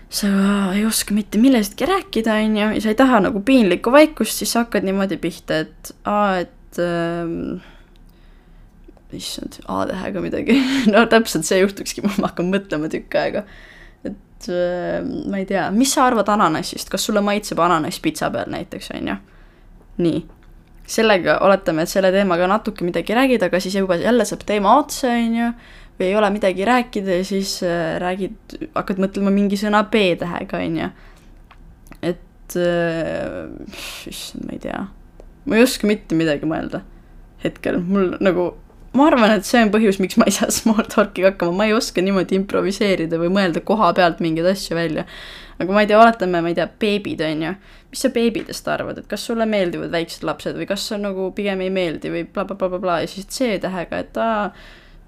sa 0.10 0.28
ei 0.74 0.86
oska 0.88 1.16
mitte 1.16 1.40
millestki 1.42 1.88
rääkida, 1.88 2.40
on 2.46 2.58
ju, 2.58 2.70
ja 2.78 2.84
sa 2.84 2.94
ei 2.94 3.00
taha 3.00 3.22
nagu 3.28 3.44
piinlikku 3.46 3.92
vaikust, 3.94 4.40
siis 4.40 4.56
sa 4.56 4.66
hakkad 4.66 4.88
niimoodi 4.88 5.20
pihta, 5.22 5.64
et 5.68 5.96
aa, 6.08 6.44
et 6.46 6.57
et 6.78 6.84
äh, 6.84 7.62
issand, 9.16 9.60
A-tähega 9.66 10.22
midagi 10.22 10.58
no 10.94 11.06
täpselt 11.10 11.48
see 11.48 11.62
juhtukski, 11.62 12.04
ma 12.06 12.14
hakkan 12.28 12.52
mõtlema 12.52 12.90
tükk 12.92 13.18
aega. 13.20 13.44
et 14.08 14.50
äh, 14.52 15.02
ma 15.04 15.42
ei 15.42 15.48
tea, 15.50 15.70
mis 15.76 15.94
sa 15.96 16.08
arvad 16.08 16.30
ananassist, 16.34 16.92
kas 16.92 17.08
sulle 17.08 17.24
maitseb 17.26 17.60
ananass 17.64 18.02
pitsa 18.04 18.32
peal 18.34 18.52
näiteks, 18.54 18.92
on 18.98 19.14
ju? 19.14 19.18
nii, 20.04 20.22
sellega 20.88 21.40
oletame, 21.48 21.84
et 21.84 21.92
selle 21.92 22.12
teemaga 22.14 22.48
natuke 22.52 22.86
midagi 22.86 23.16
räägid, 23.18 23.44
aga 23.48 23.62
siis 23.64 23.76
juba 23.80 23.98
jälle 24.00 24.28
saab 24.28 24.46
teema 24.48 24.78
otsa, 24.78 25.16
on 25.16 25.40
ju, 25.40 25.52
või 25.98 26.12
ei 26.12 26.18
ole 26.20 26.30
midagi 26.36 26.68
rääkida 26.68 27.22
ja 27.22 27.26
siis 27.28 27.58
äh, 27.66 27.96
räägid, 28.04 28.60
hakkad 28.76 29.02
mõtlema 29.02 29.34
mingi 29.34 29.60
sõna 29.60 29.82
B-tähega, 29.90 30.62
on 30.68 30.78
ju. 30.84 30.92
et 32.12 32.60
äh, 32.60 33.50
issand, 34.12 34.46
ma 34.46 34.56
ei 34.60 34.64
tea 34.68 34.86
ma 35.48 35.58
ei 35.58 35.66
oska 35.66 35.88
mitte 35.90 36.18
midagi 36.20 36.48
mõelda 36.50 36.84
hetkel, 37.44 37.80
mul 37.86 38.16
nagu, 38.24 38.48
ma 38.98 39.10
arvan, 39.12 39.34
et 39.38 39.48
see 39.48 39.62
on 39.66 39.72
põhjus, 39.74 40.00
miks 40.02 40.18
ma 40.20 40.28
ei 40.30 40.36
saa 40.36 40.52
small 40.60 40.88
talk'iga 40.92 41.34
hakkama, 41.34 41.56
ma 41.60 41.68
ei 41.70 41.76
oska 41.78 42.04
niimoodi 42.04 42.40
improviseerida 42.42 43.20
või 43.22 43.32
mõelda 43.34 43.64
koha 43.66 43.92
pealt 43.98 44.24
mingeid 44.24 44.50
asju 44.54 44.78
välja. 44.78 45.06
aga 45.58 45.74
ma 45.74 45.84
ei 45.84 45.90
tea, 45.90 46.00
oletame, 46.00 46.42
ma 46.42 46.52
ei 46.52 46.58
tea, 46.58 46.68
beebid, 46.82 47.22
on 47.26 47.46
ju, 47.48 47.54
mis 47.92 48.04
sa 48.04 48.12
beebidest 48.14 48.68
arvad, 48.70 49.00
et 49.02 49.08
kas 49.10 49.24
sulle 49.26 49.46
meeldivad 49.50 49.94
väiksed 49.94 50.26
lapsed 50.28 50.58
või 50.58 50.68
kas 50.70 50.90
sa 50.90 51.00
nagu 51.02 51.32
pigem 51.38 51.64
ei 51.66 51.72
meeldi 51.74 52.12
või 52.14 52.26
blablabla 52.26 52.68
bla, 52.68 52.74
bla, 52.76 52.84
bla 52.84 53.00
ja 53.06 53.10
siis 53.10 53.30
C-tähega, 53.32 54.04
et 54.04 54.20
aa, 54.22 54.52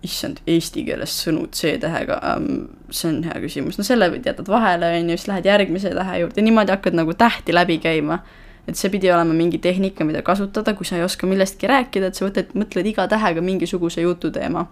issand, 0.06 0.40
eesti 0.48 0.86
keeles 0.88 1.14
sõnu 1.26 1.48
C-tähega 1.54 2.22
um,, 2.32 2.70
see 2.90 3.10
on 3.12 3.24
hea 3.28 3.36
küsimus, 3.44 3.78
no 3.78 3.86
selle 3.86 4.08
jätad 4.16 4.48
vahele, 4.50 4.94
on 4.98 5.10
ju, 5.12 5.18
siis 5.18 5.30
lähed 5.30 5.50
järgmise 5.50 5.92
tähe 5.98 6.22
juurde, 6.24 6.46
niimoodi 6.46 6.74
hakkad 6.74 6.98
nagu 6.98 7.14
tähti 7.20 7.54
läbi 7.54 7.78
käima 7.84 8.22
et 8.70 8.78
see 8.78 8.92
pidi 8.94 9.12
olema 9.12 9.34
mingi 9.34 9.58
tehnika, 9.62 10.06
mida 10.06 10.22
kasutada, 10.26 10.76
kui 10.78 10.86
sa 10.86 10.98
ei 11.00 11.04
oska 11.04 11.28
millestki 11.28 11.68
rääkida, 11.70 12.12
et 12.12 12.20
sa 12.20 12.28
võtad, 12.28 12.54
mõtled 12.58 12.90
iga 12.92 13.08
tähega 13.10 13.42
mingisuguse 13.42 14.02
jututeema. 14.06 14.68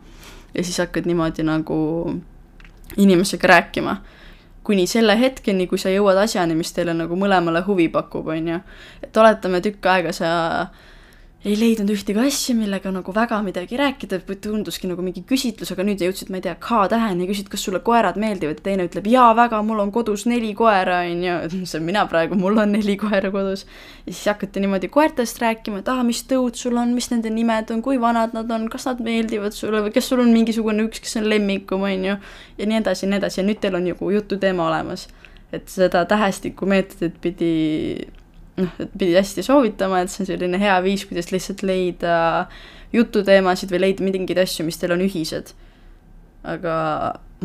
ja 0.54 0.64
siis 0.64 0.78
hakkad 0.80 1.06
niimoodi 1.06 1.44
nagu 1.44 1.78
inimesega 2.98 3.48
rääkima. 3.48 3.98
kuni 4.64 4.88
selle 4.88 5.20
hetkeni, 5.20 5.68
kui 5.68 5.78
sa 5.80 5.90
jõuad 5.90 6.18
asjani, 6.20 6.56
mis 6.56 6.74
teile 6.76 6.94
nagu 6.94 7.16
mõlemale 7.16 7.62
huvi 7.68 7.88
pakub, 7.90 8.28
on 8.28 8.48
ju. 8.48 8.60
et 9.04 9.18
oletame 9.18 9.62
tükk 9.62 9.86
aega 9.86 10.12
sa 10.12 10.68
ei 11.48 11.56
leidnud 11.56 11.92
ühtegi 11.94 12.20
asja, 12.20 12.54
millega 12.58 12.92
nagu 12.92 13.14
väga 13.16 13.38
midagi 13.46 13.78
rääkida, 13.80 14.20
tunduski 14.44 14.90
nagu 14.90 15.04
mingi 15.06 15.22
küsitlus, 15.28 15.72
aga 15.72 15.86
nüüd 15.88 16.02
jõudsid, 16.04 16.32
ma 16.34 16.42
ei 16.42 16.44
tea, 16.44 16.56
K-täheni 16.60 17.28
küsid, 17.30 17.48
kas 17.52 17.64
sulle 17.64 17.80
koerad 17.86 18.20
meeldivad 18.20 18.60
ja 18.60 18.66
teine 18.66 18.88
ütleb 18.90 19.08
jaa, 19.12 19.30
väga, 19.38 19.62
mul 19.66 19.80
on 19.84 19.94
kodus 19.96 20.26
neli 20.28 20.52
koera, 20.58 21.00
on 21.14 21.24
ju, 21.24 21.38
see 21.62 21.78
olen 21.78 21.88
mina 21.88 22.04
praegu, 22.12 22.36
mul 22.40 22.60
on 22.64 22.76
neli 22.76 22.98
koera 23.00 23.32
kodus. 23.32 23.64
ja 24.04 24.12
siis 24.12 24.26
hakati 24.34 24.64
niimoodi 24.64 24.92
koertest 24.92 25.40
rääkima, 25.44 25.84
et 25.84 25.92
aa, 25.94 26.04
mis 26.08 26.24
tõud 26.28 26.60
sul 26.60 26.76
on, 26.82 26.92
mis 26.98 27.08
nende 27.14 27.32
nimed 27.34 27.72
on, 27.76 27.84
kui 27.86 28.02
vanad 28.02 28.36
nad 28.36 28.52
on, 28.52 28.68
kas 28.74 28.90
nad 28.90 29.04
meeldivad 29.04 29.56
sulle 29.56 29.86
või 29.86 29.96
kas 29.96 30.12
sul 30.12 30.26
on 30.26 30.34
mingisugune 30.36 30.90
üks, 30.90 31.04
kes 31.04 31.20
on 31.22 31.30
lemmikum, 31.32 31.88
on 31.88 32.12
ju, 32.12 32.20
ja 32.60 32.70
nii 32.70 32.82
edasi 32.82 33.06
ja 33.06 33.14
nii 33.14 33.22
edasi 33.24 33.42
ja 33.42 33.48
nüüd 33.48 33.64
teil 33.64 33.80
on 33.80 33.88
nagu 33.88 34.12
jututeema 34.18 34.68
olemas. 34.68 35.08
et 35.56 35.70
seda 35.72 36.02
tähestikumeetodit 36.04 37.22
pidi 37.24 37.52
noh, 38.58 38.74
et 38.82 38.98
pidi 38.98 39.16
hästi 39.18 39.46
soovitama, 39.46 40.02
et 40.02 40.14
see 40.14 40.24
on 40.24 40.32
selline 40.32 40.60
hea 40.62 40.76
viis, 40.86 41.06
kuidas 41.10 41.32
lihtsalt 41.34 41.64
leida 41.68 42.18
jututeemasid 42.96 43.72
või 43.74 43.84
leida 43.86 44.06
mingeid 44.06 44.42
asju, 44.42 44.66
mis 44.68 44.80
teil 44.80 44.96
on 44.96 45.04
ühised. 45.06 45.54
aga 46.48 46.74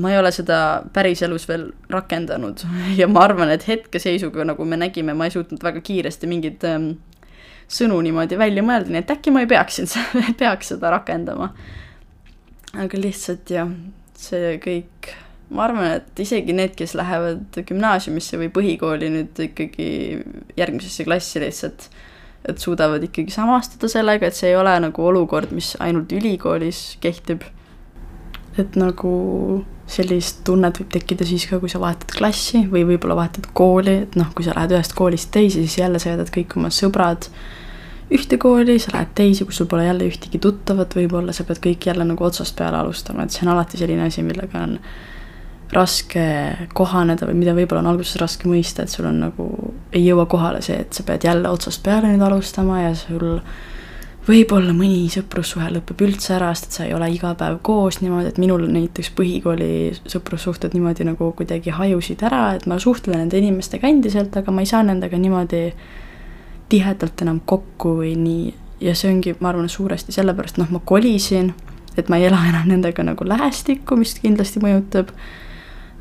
ma 0.00 0.12
ei 0.12 0.18
ole 0.18 0.30
seda 0.32 0.58
päriselus 0.92 1.44
veel 1.48 1.66
rakendanud 1.90 2.62
ja 3.00 3.08
ma 3.10 3.26
arvan, 3.26 3.50
et 3.52 3.66
hetkeseisuga, 3.68 4.46
nagu 4.48 4.64
me 4.64 4.78
nägime, 4.80 5.14
ma 5.14 5.28
ei 5.28 5.34
suutnud 5.34 5.64
väga 5.64 5.82
kiiresti 5.84 6.30
mingeid 6.30 6.64
ähm, 6.68 6.92
sõnu 7.72 8.00
niimoodi 8.04 8.38
välja 8.40 8.64
mõelda, 8.64 8.92
nii 8.92 9.02
et 9.02 9.12
äkki 9.16 9.34
ma 9.34 9.44
ei 9.44 9.50
peaks, 9.50 9.82
peaks 10.40 10.74
seda 10.74 10.92
rakendama. 10.94 11.52
aga 12.72 13.00
lihtsalt 13.00 13.52
jah, 13.52 13.68
see 14.16 14.56
kõik 14.62 15.12
ma 15.52 15.66
arvan, 15.66 15.88
et 15.98 16.22
isegi 16.24 16.54
need, 16.56 16.74
kes 16.78 16.94
lähevad 16.98 17.60
gümnaasiumisse 17.68 18.40
või 18.40 18.48
põhikooli 18.54 19.10
nüüd 19.12 19.42
ikkagi 19.48 19.88
järgmisesse 20.58 21.06
klassi 21.08 21.42
lihtsalt, 21.42 21.88
et 22.48 22.62
suudavad 22.62 23.04
ikkagi 23.06 23.34
samastuda 23.34 23.90
sellega, 23.92 24.28
et 24.28 24.38
see 24.38 24.50
ei 24.50 24.58
ole 24.58 24.72
nagu 24.82 25.04
olukord, 25.06 25.52
mis 25.54 25.74
ainult 25.80 26.12
ülikoolis 26.12 26.96
kehtib. 27.02 27.44
et 28.60 28.74
nagu 28.76 29.10
sellist 29.88 30.42
tunnet 30.44 30.76
võib 30.76 30.90
tekkida 30.92 31.24
siis 31.24 31.46
ka, 31.48 31.56
kui 31.60 31.70
sa 31.72 31.80
vahetad 31.80 32.12
klassi 32.12 32.66
või 32.68 32.82
võib-olla 32.90 33.16
vahetad 33.16 33.48
kooli, 33.56 33.94
et 34.04 34.16
noh, 34.20 34.28
kui 34.36 34.44
sa 34.44 34.52
lähed 34.56 34.74
ühest 34.76 34.92
koolist 34.96 35.30
teise, 35.32 35.62
siis 35.64 35.78
jälle 35.80 36.00
sa 36.02 36.12
jätad 36.12 36.28
kõik 36.34 36.56
oma 36.60 36.68
sõbrad 36.68 37.30
ühte 38.12 38.36
kooli, 38.40 38.76
sa 38.82 38.92
lähed 38.92 39.14
teise, 39.16 39.46
kus 39.48 39.62
sul 39.62 39.68
pole 39.70 39.86
jälle 39.86 40.04
ühtegi 40.08 40.40
tuttavat, 40.42 40.96
võib-olla 40.96 41.32
sa 41.32 41.46
pead 41.48 41.62
kõik 41.64 41.88
jälle 41.88 42.04
nagu 42.08 42.24
otsast 42.24 42.56
peale 42.58 42.76
alustama, 42.82 43.24
et 43.24 43.32
see 43.32 43.46
on 43.46 43.54
alati 43.54 43.80
selline 43.80 44.04
asi, 44.08 44.24
millega 44.26 44.66
on 44.66 44.76
raske 45.72 46.24
kohaneda 46.76 47.26
või 47.28 47.38
mida 47.40 47.54
võib-olla 47.56 47.80
on 47.80 47.92
alguses 47.94 48.18
raske 48.20 48.48
mõista, 48.48 48.84
et 48.84 48.92
sul 48.92 49.08
on 49.08 49.22
nagu, 49.24 49.46
ei 49.92 50.04
jõua 50.04 50.26
kohale 50.30 50.60
see, 50.64 50.76
et 50.84 50.92
sa 50.92 51.04
pead 51.08 51.24
jälle 51.24 51.48
otsast 51.48 51.82
peale 51.84 52.12
nüüd 52.12 52.24
alustama 52.26 52.82
ja 52.82 52.92
sul 52.98 53.40
võib-olla 54.26 54.74
mõni 54.76 55.08
sõprussuhe 55.10 55.70
lõpeb 55.72 56.04
üldse 56.06 56.36
ära, 56.36 56.52
sest 56.54 56.68
et 56.68 56.76
sa 56.76 56.84
ei 56.86 56.94
ole 56.94 57.08
iga 57.14 57.32
päev 57.38 57.58
koos 57.66 57.98
niimoodi, 58.02 58.30
et 58.30 58.38
minul 58.42 58.68
näiteks 58.70 59.10
põhikooli 59.18 59.72
sõprussuhted 59.98 60.76
niimoodi 60.76 61.08
nagu 61.08 61.32
kuidagi 61.38 61.74
hajusid 61.74 62.22
ära, 62.28 62.44
et 62.56 62.68
ma 62.70 62.78
suhtlen 62.82 63.24
nende 63.24 63.40
inimestega 63.40 63.88
endiselt, 63.90 64.36
aga 64.38 64.54
ma 64.54 64.62
ei 64.62 64.70
saa 64.70 64.84
nendega 64.86 65.18
niimoodi 65.18 65.64
tihedalt 66.72 67.24
enam 67.24 67.40
kokku 67.44 67.98
või 67.98 68.14
nii. 68.16 68.54
ja 68.82 68.94
see 68.98 69.12
ongi, 69.12 69.34
ma 69.40 69.52
arvan, 69.52 69.68
suuresti 69.70 70.14
sellepärast, 70.14 70.58
noh, 70.58 70.70
ma 70.70 70.80
kolisin, 70.84 71.52
et 71.96 72.08
ma 72.10 72.18
ei 72.18 72.26
ela 72.30 72.40
enam 72.48 72.68
nendega 72.70 73.04
nagu 73.06 73.26
lähestikku, 73.26 73.98
mis 73.98 74.14
kindlasti 74.22 74.62
mõjutab 74.62 75.12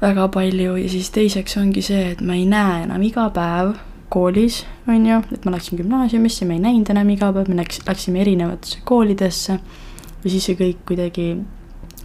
väga 0.01 0.27
palju 0.33 0.75
ja 0.79 0.89
siis 0.89 1.11
teiseks 1.13 1.57
ongi 1.61 1.83
see, 1.85 2.11
et 2.15 2.21
ma 2.25 2.35
ei 2.37 2.45
näe 2.49 2.83
enam 2.87 3.01
iga 3.05 3.29
päev 3.33 3.75
koolis, 4.11 4.65
on 4.89 5.05
ju, 5.07 5.21
et 5.31 5.45
ma 5.47 5.53
läksin 5.55 5.79
gümnaasiumisse, 5.79 6.45
me 6.47 6.57
ei 6.57 6.63
näinud 6.65 6.89
enam 6.91 7.09
iga 7.13 7.31
päev, 7.31 7.47
me 7.51 7.61
läks, 7.61 7.79
läksime 7.87 8.21
erinevatesse 8.25 8.81
koolidesse 8.87 9.53
ja 9.55 10.29
siis 10.33 10.47
see 10.49 10.57
kõik 10.59 10.81
kuidagi, 10.89 11.27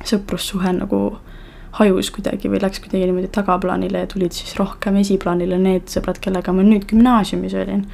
sõprussuhe 0.07 0.75
nagu 0.77 1.01
hajus 1.77 2.11
kuidagi 2.15 2.49
või 2.53 2.61
läks 2.63 2.81
kuidagi 2.85 3.09
niimoodi 3.09 3.31
tagaplaanile 3.35 4.05
ja 4.05 4.09
tulid 4.11 4.37
siis 4.37 4.55
rohkem 4.61 5.01
esiplaanile 5.03 5.59
need 5.61 5.91
sõbrad, 5.93 6.21
kellega 6.23 6.55
ma 6.55 6.65
nüüd 6.65 6.87
gümnaasiumis 6.89 7.57
olin. 7.59 7.85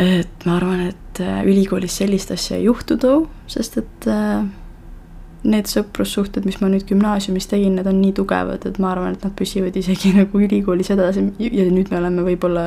et 0.00 0.46
ma 0.46 0.56
arvan, 0.56 0.88
et 0.88 1.20
äh, 1.22 1.44
ülikoolis 1.46 2.00
sellist 2.00 2.32
asja 2.34 2.56
ei 2.56 2.64
juhtu 2.64 2.96
too, 2.98 3.28
sest 3.46 3.78
et 3.78 4.08
äh, 4.10 4.42
need 5.44 5.68
sõprussuhted, 5.68 6.46
mis 6.48 6.58
ma 6.62 6.70
nüüd 6.72 6.86
gümnaasiumis 6.88 7.48
tegin, 7.50 7.76
need 7.78 7.88
on 7.88 8.00
nii 8.00 8.14
tugevad, 8.16 8.64
et 8.68 8.80
ma 8.82 8.92
arvan, 8.94 9.16
et 9.16 9.24
nad 9.26 9.34
püsivad 9.36 9.76
isegi 9.76 10.14
nagu 10.20 10.40
ülikoolis 10.40 10.90
edasi 10.94 11.26
ja 11.38 11.68
nüüd 11.68 11.92
me 11.92 12.00
oleme 12.00 12.24
võib-olla 12.30 12.66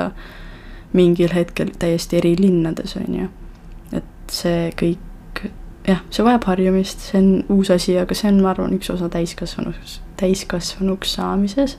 mingil 0.98 1.34
hetkel 1.36 1.74
täiesti 1.80 2.20
eri 2.22 2.36
linnades, 2.40 2.96
on 3.00 3.22
ju. 3.22 3.30
et 3.98 4.34
see 4.34 4.68
kõik, 4.80 5.44
jah, 5.88 6.04
see 6.14 6.26
vajab 6.26 6.48
harjumist, 6.52 7.10
see 7.10 7.22
on 7.22 7.32
uus 7.58 7.72
asi, 7.74 7.98
aga 8.00 8.18
see 8.18 8.30
on, 8.32 8.44
ma 8.46 8.54
arvan, 8.54 8.76
üks 8.78 8.92
osa 8.94 9.10
täiskasvanuks, 9.14 10.00
täiskasvanuks 10.22 11.18
saamises. 11.18 11.78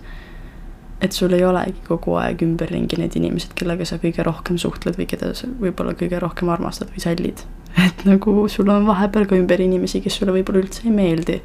et 1.00 1.14
sul 1.14 1.32
ei 1.32 1.44
olegi 1.46 1.78
kogu 1.86 2.16
aeg 2.18 2.42
ümberringi 2.42 2.98
need 2.98 3.14
inimesed, 3.16 3.54
kellega 3.54 3.86
sa 3.86 4.00
kõige 4.02 4.26
rohkem 4.26 4.58
suhtled 4.58 4.98
või 4.98 5.06
keda 5.06 5.30
sa 5.38 5.46
võib-olla 5.46 5.94
kõige 5.94 6.18
rohkem 6.18 6.50
armastad 6.50 6.90
või 6.90 7.04
sallid 7.06 7.46
et 7.76 8.04
nagu 8.08 8.46
sul 8.48 8.70
on 8.72 8.86
vahepeal 8.86 9.26
ka 9.28 9.36
ümber 9.38 9.60
inimesi, 9.60 10.00
kes 10.04 10.18
sulle 10.20 10.34
võib-olla 10.34 10.62
üldse 10.64 10.86
ei 10.86 10.94
meeldi 10.94 11.40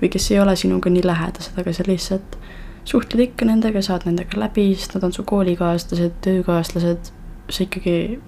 või 0.00 0.10
kes 0.12 0.30
ei 0.32 0.40
ole 0.42 0.54
sinuga 0.58 0.90
nii 0.92 1.04
lähedased, 1.06 1.58
aga 1.60 1.72
sa 1.74 1.86
lihtsalt 1.86 2.38
suhtled 2.84 3.22
ikka 3.28 3.48
nendega, 3.48 3.82
saad 3.82 4.04
nendega 4.08 4.38
läbi, 4.38 4.68
sest 4.76 4.96
nad 4.96 5.06
on 5.06 5.14
su 5.14 5.24
koolikaaslased, 5.28 6.18
töökaaslased, 6.24 7.10
sa 7.48 7.64
ikkagi 7.64 8.18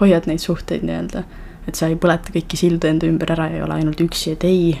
hoiad 0.00 0.28
neid 0.30 0.42
suhteid 0.42 0.84
nii-öelda, 0.86 1.24
et 1.66 1.78
sa 1.78 1.90
ei 1.90 1.98
põleta 2.00 2.32
kõiki 2.34 2.60
sildu 2.60 2.88
enda 2.90 3.08
ümber 3.10 3.34
ära 3.34 3.48
ja 3.50 3.58
ei 3.58 3.66
ole 3.66 3.80
ainult 3.80 4.00
üksi, 4.04 4.36
et 4.36 4.46
ei, 4.46 4.78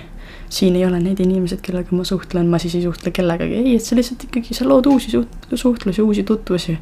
siin 0.52 0.78
ei 0.78 0.86
ole 0.86 1.00
need 1.02 1.20
inimesed, 1.24 1.60
kellega 1.64 1.94
ma 1.96 2.06
suhtlen, 2.06 2.48
ma 2.50 2.60
siis 2.62 2.78
ei 2.78 2.86
suhtle 2.86 3.12
kellegagi, 3.14 3.58
ei, 3.58 3.76
et 3.76 3.84
sa 3.84 3.98
lihtsalt 3.98 4.28
ikkagi, 4.28 4.54
sa 4.56 4.68
lood 4.68 4.86
uusi 4.90 5.12
suht-, 5.12 5.50
suhtlusi, 5.52 6.04
uusi 6.04 6.24
tutvusi, 6.28 6.78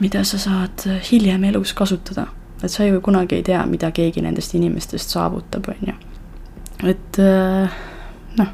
mida 0.00 0.22
sa 0.28 0.38
saad 0.38 0.86
hiljem 1.10 1.48
elus 1.50 1.74
kasutada 1.74 2.28
et 2.66 2.74
sa 2.74 2.86
ju 2.86 3.00
kunagi 3.04 3.38
ei 3.38 3.46
tea, 3.46 3.62
mida 3.70 3.90
keegi 3.94 4.24
nendest 4.24 4.54
inimestest 4.58 5.12
saavutab, 5.14 5.68
on 5.70 5.90
ju. 5.92 5.96
et 6.90 7.18
äh, 7.22 7.76
noh, 8.36 8.50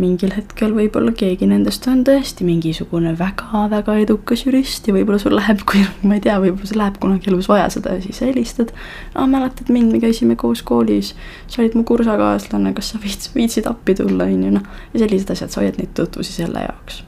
mingil 0.00 0.32
hetkel 0.36 0.72
võib-olla 0.76 1.12
keegi 1.16 1.46
nendest 1.50 1.84
on 1.90 2.00
tõesti 2.06 2.46
mingisugune 2.46 3.12
väga-väga 3.18 3.98
edukas 4.04 4.46
jurist 4.46 4.88
ja 4.88 4.94
võib-olla 4.96 5.20
sul 5.20 5.36
läheb, 5.36 5.64
kui 5.68 5.84
ma 6.08 6.16
ei 6.16 6.24
tea, 6.24 6.38
võib-olla 6.42 6.70
sul 6.70 6.80
läheb 6.80 6.98
kunagi 7.02 7.32
elus 7.32 7.50
vaja 7.50 7.68
seda 7.74 7.96
ja 7.98 8.04
siis 8.04 8.22
helistad. 8.24 8.72
aa, 9.14 9.26
mäletad 9.30 9.72
mind, 9.74 9.92
me 9.92 10.02
käisime 10.02 10.36
koos 10.40 10.64
koolis, 10.66 11.14
sa 11.46 11.62
olid 11.62 11.76
mu 11.78 11.84
kursakaaslane, 11.88 12.74
kas 12.76 12.92
sa 12.94 13.00
viits-, 13.02 13.32
viitsid 13.34 13.68
appi 13.70 13.96
tulla, 13.98 14.28
on 14.30 14.46
ju, 14.48 14.52
noh. 14.58 14.84
ja 14.94 15.04
sellised 15.04 15.34
asjad, 15.34 15.52
sa 15.52 15.62
hoiad 15.64 15.80
neid 15.80 15.94
tutvusi 15.98 16.38
selle 16.38 16.66
jaoks. 16.68 17.02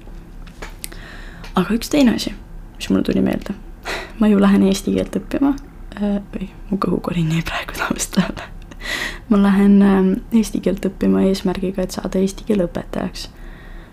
aga 1.54 1.70
üks 1.78 1.92
teine 1.92 2.18
asi, 2.18 2.34
mis 2.76 2.90
mulle 2.90 3.06
tuli 3.06 3.22
meelde 3.24 3.54
ma 4.20 4.28
ju 4.28 4.40
lähen 4.42 4.66
eesti 4.68 4.94
keelt 4.94 5.16
õppima 5.20 5.54
Äh, 6.02 6.18
või 6.34 6.48
mu 6.70 6.78
kõhukorin 6.82 7.30
jäi 7.30 7.44
praegu 7.46 7.76
taust 7.78 8.16
alla. 8.18 8.48
ma 9.30 9.38
lähen 9.38 9.82
ähm, 9.82 10.08
eesti 10.34 10.58
keelt 10.60 10.86
õppima 10.88 11.22
eesmärgiga, 11.28 11.84
et 11.84 11.94
saada 11.94 12.18
eesti 12.18 12.44
keele 12.48 12.66
õpetajaks. 12.66 13.28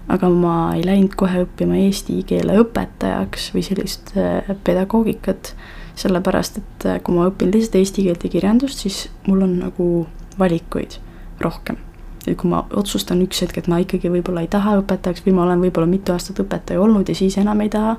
aga 0.09 0.29
ma 0.33 0.55
ei 0.75 0.81
läinud 0.85 1.13
kohe 1.15 1.43
õppima 1.45 1.77
eesti 1.83 2.23
keele 2.25 2.57
õpetajaks 2.63 3.51
või 3.53 3.63
sellist 3.67 4.15
äh, 4.17 4.49
pedagoogikat, 4.63 5.53
sellepärast 6.01 6.57
et 6.63 6.89
äh, 6.89 6.97
kui 7.05 7.19
ma 7.19 7.29
õpin 7.29 7.53
lihtsalt 7.53 7.77
eesti 7.83 8.07
keelt 8.09 8.25
ja 8.25 8.33
kirjandust, 8.33 8.81
siis 8.81 9.03
mul 9.27 9.45
on 9.45 9.55
nagu 9.61 9.87
valikuid 10.41 10.97
rohkem 11.39 11.77
et 12.25 12.33
kui 12.37 12.49
ma 12.49 12.65
otsustan 12.77 13.21
üks 13.21 13.45
hetk, 13.45 13.61
et 13.61 13.69
ma 13.69 13.77
ikkagi 13.81 14.09
võib-olla 14.09 14.41
ei 14.41 14.49
taha 14.49 14.79
õpetajaks 14.81 15.21
või 15.25 15.37
ma 15.37 15.45
olen 15.45 15.61
võib-olla 15.61 15.89
mitu 15.89 16.17
aastat 16.17 16.41
õpetaja 16.41 16.81
olnud 16.81 17.09
ja 17.09 17.17
siis 17.17 17.37
enam 17.37 17.61
ei 17.61 17.69
taha, 17.69 17.97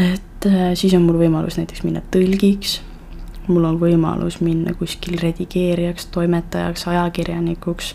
et 0.00 0.31
äh, 0.46 0.72
siis 0.78 0.94
on 0.96 1.06
mul 1.06 1.20
võimalus 1.20 1.58
näiteks 1.60 1.84
minna 1.86 2.02
tõlgiks, 2.14 2.80
mul 3.48 3.66
on 3.68 3.78
võimalus 3.80 4.40
minna 4.42 4.74
kuskil 4.78 5.18
redigeerijaks, 5.20 6.08
toimetajaks, 6.14 6.86
ajakirjanikuks. 6.92 7.94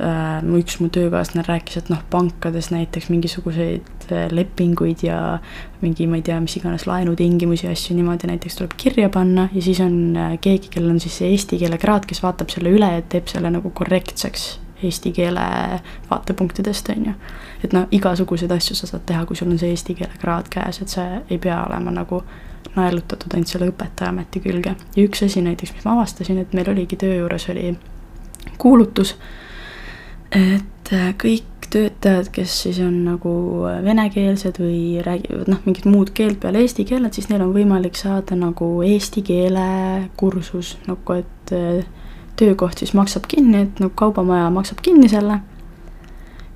Äh, 0.00 0.38
üks 0.56 0.78
mu 0.80 0.88
töökaaslane 0.88 1.44
rääkis, 1.44 1.76
et 1.76 1.90
noh, 1.92 2.00
pankades 2.10 2.70
näiteks 2.72 3.10
mingisuguseid 3.12 4.06
äh, 4.08 4.30
lepinguid 4.32 5.04
ja 5.04 5.18
mingi, 5.82 6.06
ma 6.08 6.16
ei 6.16 6.24
tea, 6.24 6.38
mis 6.40 6.56
iganes 6.56 6.86
laenutingimusi 6.88 7.68
ja 7.68 7.74
asju 7.76 7.98
niimoodi 7.98 8.30
näiteks 8.30 8.56
tuleb 8.56 8.78
kirja 8.80 9.10
panna 9.12 9.50
ja 9.52 9.62
siis 9.62 9.82
on 9.84 10.16
keegi, 10.40 10.72
kellel 10.72 10.94
on 10.94 11.04
siis 11.04 11.20
see 11.20 11.34
eesti 11.34 11.60
keele 11.60 11.76
kraad, 11.82 12.08
kes 12.08 12.24
vaatab 12.24 12.48
selle 12.54 12.72
üle 12.72 12.88
ja 12.94 13.04
teeb 13.12 13.28
selle 13.28 13.52
nagu 13.52 13.74
korrektseks 13.76 14.48
eesti 14.82 15.12
keele 15.12 15.44
vaatepunktidest, 16.10 16.88
on 16.96 17.06
ju. 17.10 17.14
Et 17.64 17.74
noh, 17.76 17.86
igasuguseid 17.90 18.52
asju 18.54 18.76
sa 18.76 18.88
saad 18.88 19.04
teha, 19.06 19.24
kui 19.26 19.36
sul 19.36 19.50
on 19.50 19.58
see 19.60 19.74
eesti 19.74 19.96
keele 19.98 20.16
kraad 20.20 20.48
käes, 20.52 20.80
et 20.82 20.88
sa 20.88 21.06
ei 21.28 21.38
pea 21.38 21.60
olema 21.66 21.92
nagu 21.94 22.22
naelutatud 22.76 23.34
ainult 23.34 23.50
selle 23.50 23.70
õpetajaameti 23.72 24.42
külge. 24.44 24.74
ja 24.96 25.04
üks 25.04 25.24
asi 25.26 25.42
näiteks, 25.42 25.74
mis 25.74 25.84
ma 25.84 25.96
avastasin, 25.98 26.38
et 26.38 26.52
meil 26.56 26.70
oligi 26.70 26.96
töö 27.00 27.22
juures 27.22 27.48
oli 27.52 27.74
kuulutus, 28.58 29.16
et 30.30 30.92
kõik 31.22 31.46
töötajad, 31.70 32.30
kes 32.34 32.54
siis 32.64 32.80
on 32.82 32.96
nagu 33.06 33.32
venekeelsed 33.84 34.58
või 34.58 35.02
räägivad 35.06 35.50
noh, 35.50 35.60
mingit 35.66 35.86
muud 35.86 36.10
keelt 36.14 36.40
peale 36.42 36.64
eesti 36.64 36.84
keele, 36.88 37.06
et 37.06 37.18
siis 37.18 37.28
neil 37.30 37.44
on 37.44 37.54
võimalik 37.54 37.98
saada 37.98 38.38
nagu 38.38 38.72
eesti 38.86 39.22
keele 39.26 39.66
kursus, 40.20 40.74
nagu 40.88 41.18
et 41.20 41.54
äh, 41.54 41.84
töökoht 42.40 42.82
siis 42.82 42.94
maksab 42.96 43.28
kinni, 43.30 43.66
et 43.66 43.82
nagu 43.82 43.94
kaubamaja 43.96 44.50
maksab 44.54 44.82
kinni 44.82 45.08
selle. 45.12 45.40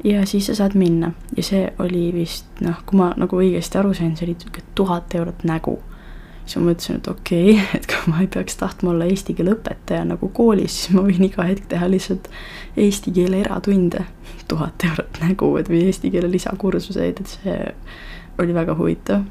Ja 0.05 0.27
siis 0.27 0.47
sa 0.47 0.55
saad 0.55 0.77
minna 0.77 1.13
ja 1.37 1.43
see 1.43 1.67
oli 1.79 2.07
vist 2.15 2.61
noh, 2.61 2.83
kui 2.87 2.99
ma 3.01 3.13
nagu 3.17 3.41
õigesti 3.41 3.81
aru 3.81 3.95
sain, 3.95 4.17
see 4.17 4.29
oli 4.29 4.37
sihuke 4.39 4.65
tuhat 4.75 5.15
eurot 5.15 5.45
nägu 5.49 5.79
siis 6.45 6.59
ma 6.59 6.71
mõtlesin, 6.71 6.99
et 7.01 7.09
okei 7.09 7.55
okay,, 7.55 7.69
et 7.79 7.87
kui 7.89 8.13
ma 8.13 8.21
ei 8.23 8.29
peaks 8.31 8.59
tahtma 8.61 8.93
olla 8.93 9.09
eesti 9.09 9.35
keele 9.37 9.55
õpetaja 9.57 10.05
nagu 10.09 10.29
koolis, 10.37 10.77
siis 10.81 10.97
ma 10.97 11.05
võin 11.07 11.25
iga 11.25 11.47
hetk 11.49 11.69
teha 11.73 11.89
lihtsalt 11.91 12.29
eesti 12.77 13.15
keele 13.15 13.41
eratunde. 13.45 14.05
tuhat 14.51 14.85
eurot 14.85 15.23
nägu, 15.23 15.49
et 15.57 15.71
või 15.73 15.87
eesti 15.89 16.11
keele 16.13 16.29
lisakursuseid, 16.29 17.21
et 17.23 17.31
see 17.39 17.57
oli 18.43 18.55
väga 18.57 18.77
huvitav. 18.77 19.25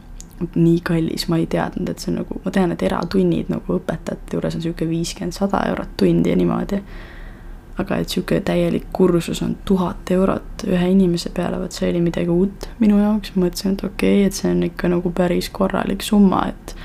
nii 0.55 0.79
kallis, 0.83 1.27
ma 1.29 1.37
ei 1.39 1.45
teadnud, 1.47 1.87
et 1.87 2.01
see 2.01 2.09
on 2.11 2.17
nagu, 2.19 2.39
ma 2.43 2.51
tean, 2.51 2.71
et 2.73 2.81
eratunnid 2.83 3.51
nagu 3.53 3.75
õpetajate 3.77 4.33
juures 4.35 4.55
on 4.57 4.63
sihuke 4.63 4.87
viiskümmend, 4.89 5.35
sada 5.37 5.61
eurot 5.69 5.93
tund 5.97 6.25
ja 6.27 6.35
niimoodi. 6.35 6.81
Aga 7.81 7.97
et 8.01 8.09
sihuke 8.13 8.39
täielik 8.45 8.85
kursus 8.93 9.41
on 9.41 9.55
tuhat 9.65 10.11
eurot 10.13 10.65
ühe 10.69 10.89
inimese 10.93 11.31
peale, 11.33 11.57
vot 11.61 11.73
see 11.73 11.89
oli 11.89 12.03
midagi 12.05 12.29
uut 12.29 12.67
minu 12.79 12.99
jaoks, 13.01 13.33
mõtlesin, 13.35 13.73
et 13.77 13.85
okei 13.87 14.19
okay,, 14.19 14.27
et 14.29 14.37
see 14.37 14.51
on 14.51 14.61
ikka 14.67 14.91
nagu 14.93 15.11
päris 15.15 15.49
korralik 15.53 16.05
summa, 16.05 16.45
et 16.53 16.75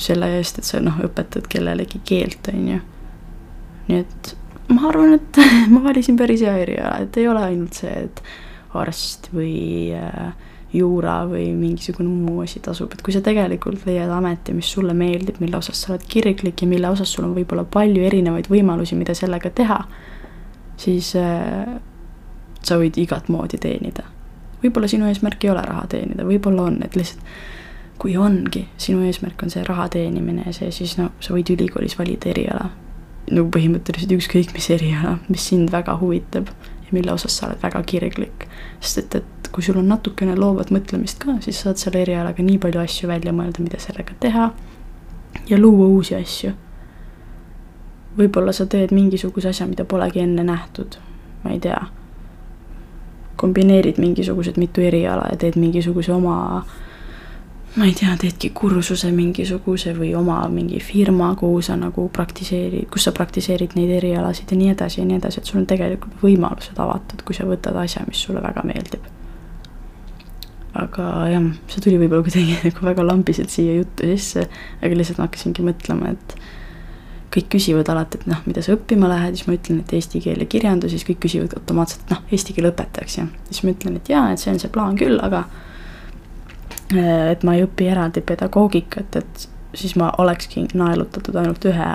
selle 0.00 0.30
eest, 0.38 0.60
et 0.60 0.68
sa 0.68 0.80
noh, 0.80 1.00
õpetad 1.04 1.50
kellelegi 1.50 2.00
keelt, 2.08 2.48
on 2.52 2.68
ju. 2.72 2.80
nii 3.88 4.02
et 4.04 4.34
ma 4.72 4.88
arvan, 4.88 5.16
et 5.18 5.40
ma 5.74 5.82
valisin 5.84 6.16
päris 6.16 6.44
hea 6.46 6.56
eriala, 6.64 7.02
et 7.04 7.20
ei 7.20 7.28
ole 7.28 7.44
ainult 7.50 7.82
see, 7.82 8.06
et 8.08 8.22
arst 8.78 9.28
või 9.34 9.92
äh, 9.96 10.32
juura 10.72 11.22
või 11.28 11.46
mingisugune 11.56 12.10
muu 12.12 12.42
asi 12.44 12.60
tasub, 12.60 12.92
et 12.92 13.02
kui 13.02 13.14
sa 13.14 13.22
tegelikult 13.24 13.86
leiad 13.88 14.10
ameti, 14.12 14.52
mis 14.56 14.68
sulle 14.68 14.92
meeldib, 14.96 15.40
mille 15.40 15.56
osas 15.56 15.80
sa 15.80 15.94
oled 15.94 16.04
kirglik 16.08 16.62
ja 16.62 16.68
mille 16.68 16.90
osas 16.92 17.12
sul 17.12 17.24
on 17.24 17.34
võib-olla 17.36 17.64
palju 17.64 18.04
erinevaid 18.04 18.50
võimalusi, 18.52 18.98
mida 18.98 19.16
sellega 19.16 19.50
teha, 19.50 19.78
siis 20.76 21.14
äh, 21.16 21.78
sa 22.62 22.80
võid 22.80 22.98
igat 23.00 23.30
moodi 23.32 23.60
teenida. 23.60 24.04
võib-olla 24.62 24.90
sinu 24.90 25.06
eesmärk 25.08 25.44
ei 25.44 25.54
ole 25.54 25.62
raha 25.64 25.86
teenida, 25.88 26.26
võib-olla 26.26 26.68
on, 26.68 26.82
et 26.84 26.96
lihtsalt 26.98 27.24
kui 27.98 28.16
ongi, 28.16 28.68
sinu 28.78 29.02
eesmärk 29.06 29.42
on 29.42 29.50
see 29.50 29.64
raha 29.66 29.88
teenimine 29.90 30.44
ja 30.46 30.52
see, 30.54 30.70
siis 30.74 30.94
no 30.98 31.10
sa 31.24 31.34
võid 31.34 31.50
ülikoolis 31.54 31.98
valida 31.98 32.30
eriala. 32.30 32.70
nagu 33.28 33.50
põhimõtteliselt 33.52 34.12
ükskõik 34.14 34.54
mis 34.54 34.70
eriala, 34.72 35.18
mis 35.28 35.48
sind 35.50 35.68
väga 35.72 35.98
huvitab 36.00 36.48
ja 36.48 36.94
mille 36.96 37.12
osas 37.12 37.34
sa 37.36 37.48
oled 37.48 37.60
väga 37.62 37.82
kirglik. 37.82 38.46
sest 38.80 38.98
et, 38.98 39.14
et 39.14 39.37
kui 39.52 39.62
sul 39.62 39.78
on 39.80 39.88
natukene 39.88 40.36
loovat 40.36 40.70
mõtlemist 40.74 41.20
ka, 41.22 41.38
siis 41.44 41.60
saad 41.64 41.80
selle 41.80 42.02
erialaga 42.02 42.42
nii 42.42 42.58
palju 42.62 42.80
asju 42.80 43.08
välja 43.08 43.32
mõelda, 43.32 43.62
mida 43.64 43.80
sellega 43.82 44.16
teha 44.20 44.50
ja 45.48 45.58
luua 45.58 45.86
uusi 45.86 46.14
asju. 46.14 46.52
võib-olla 48.18 48.52
sa 48.52 48.66
teed 48.66 48.90
mingisuguse 48.90 49.48
asja, 49.48 49.66
mida 49.66 49.84
polegi 49.84 50.20
enne 50.20 50.42
nähtud, 50.44 50.98
ma 51.44 51.50
ei 51.50 51.60
tea. 51.60 51.80
kombineerid 53.36 53.98
mingisugused 53.98 54.56
mitu 54.58 54.80
eriala 54.80 55.28
ja 55.30 55.36
teed 55.36 55.56
mingisuguse 55.56 56.12
oma 56.12 56.64
ma 57.76 57.84
ei 57.84 57.92
tea, 57.94 58.16
teedki 58.18 58.50
kursuse 58.50 59.10
mingisuguse 59.12 59.92
või 59.94 60.14
oma 60.18 60.40
mingi 60.48 60.80
firma, 60.80 61.34
kuhu 61.38 61.60
sa 61.62 61.76
nagu 61.76 62.08
praktiseerid, 62.08 62.88
kus 62.90 63.04
sa 63.06 63.12
praktiseerid 63.12 63.76
neid 63.78 63.92
erialasid 64.00 64.50
ja 64.50 64.58
nii 64.58 64.72
edasi 64.72 65.00
ja 65.00 65.06
nii 65.06 65.20
edasi, 65.20 65.40
et 65.40 65.50
sul 65.50 65.60
on 65.60 65.66
tegelikult 65.66 66.18
võimalused 66.22 66.80
avatud, 66.80 67.22
kui 67.22 67.36
sa 67.36 67.46
võtad 67.46 67.76
asja, 67.78 68.02
mis 68.08 68.24
sulle 68.24 68.42
väga 68.42 68.64
meeldib. 68.66 69.06
Aga 70.78 71.08
jah, 71.32 71.50
see 71.72 71.84
tuli 71.84 71.98
võib-olla 72.00 72.26
kuidagi 72.26 72.58
nagu 72.68 72.88
väga 72.90 73.06
lambiselt 73.06 73.54
siia 73.54 73.78
juttu 73.80 74.08
sisse, 74.14 74.46
aga 74.80 74.98
lihtsalt 74.98 75.20
ma 75.20 75.28
hakkasingi 75.28 75.66
mõtlema, 75.66 76.14
et 76.16 76.36
kõik 77.34 77.50
küsivad 77.52 77.88
alati, 77.92 78.22
et 78.22 78.28
noh, 78.30 78.40
mida 78.48 78.62
sa 78.64 78.72
õppima 78.74 79.10
lähed, 79.10 79.36
siis 79.36 79.48
ma 79.50 79.58
ütlen, 79.58 79.82
et 79.84 79.90
eesti 79.98 80.22
keel 80.24 80.40
ja 80.40 80.48
kirjandus, 80.48 80.94
siis 80.94 81.04
kõik 81.04 81.20
küsivad 81.26 81.58
automaatselt, 81.58 82.06
noh, 82.12 82.22
eesti 82.32 82.56
keele 82.56 82.72
õpetajaks 82.72 83.18
ja 83.20 83.26
siis 83.50 83.64
ma 83.66 83.74
ütlen, 83.74 83.98
et 84.00 84.08
jaa, 84.08 84.30
et 84.32 84.40
see 84.40 84.54
on 84.54 84.62
see 84.62 84.72
plaan 84.72 84.96
küll, 84.96 85.20
aga 85.20 85.44
Äh, 86.94 87.32
et 87.32 87.44
ma 87.44 87.54
ei 87.56 87.64
õpi 87.66 87.88
eraldi 87.92 88.22
pedagoogikat, 88.24 89.18
et 89.20 89.48
siis 89.76 89.92
ma 90.00 90.08
olekski 90.22 90.64
naelutatud 90.72 91.36
ainult 91.36 91.66
ühe 91.68 91.88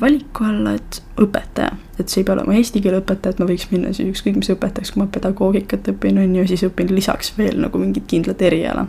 valiku 0.00 0.44
alla, 0.44 0.72
et 0.76 1.02
õpetaja, 1.20 1.72
et 1.98 2.08
see 2.08 2.20
ei 2.20 2.26
pea 2.26 2.36
olema 2.36 2.54
eesti 2.54 2.82
keele 2.84 3.00
õpetaja, 3.02 3.34
et 3.34 3.40
ma 3.42 3.48
võiks 3.48 3.66
minna 3.72 3.92
siis 3.96 4.12
ükskõik 4.12 4.38
mis 4.38 4.50
õpetajaks, 4.54 4.92
kui 4.94 5.02
ma 5.02 5.08
pedagoogikat 5.12 5.90
õpin, 5.94 6.20
on 6.22 6.36
ju, 6.38 6.46
siis 6.46 6.62
õpin 6.68 6.92
lisaks 6.94 7.32
veel 7.38 7.58
nagu 7.64 7.80
mingit 7.82 8.06
kindlat 8.10 8.42
eriala. 8.46 8.86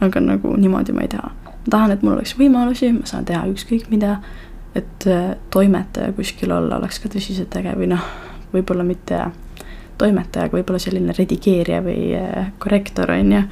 aga 0.00 0.20
nagu 0.20 0.52
niimoodi 0.56 0.92
ma 0.92 1.02
ei 1.06 1.08
taha. 1.08 1.32
ma 1.46 1.70
tahan, 1.70 1.90
et 1.90 2.02
mul 2.02 2.12
oleks 2.18 2.36
võimalusi, 2.38 2.92
ma 2.92 3.06
saan 3.06 3.24
teha 3.24 3.46
ükskõik 3.50 3.88
mida, 3.90 4.20
et 4.74 5.06
äh, 5.06 5.36
toimetaja 5.50 6.12
kuskil 6.12 6.52
olla 6.52 6.76
oleks 6.76 7.00
ka 7.00 7.08
tõsiselt 7.08 7.56
äge 7.56 7.72
või 7.76 7.88
noh, 7.90 8.04
võib-olla 8.52 8.84
mitte 8.84 9.24
toimetajaga, 9.98 10.58
võib-olla 10.58 10.78
selline 10.82 11.14
redigeerija 11.16 11.80
või 11.82 12.12
äh, 12.18 12.52
korrektor, 12.58 13.10
on 13.10 13.32
ju. 13.32 13.42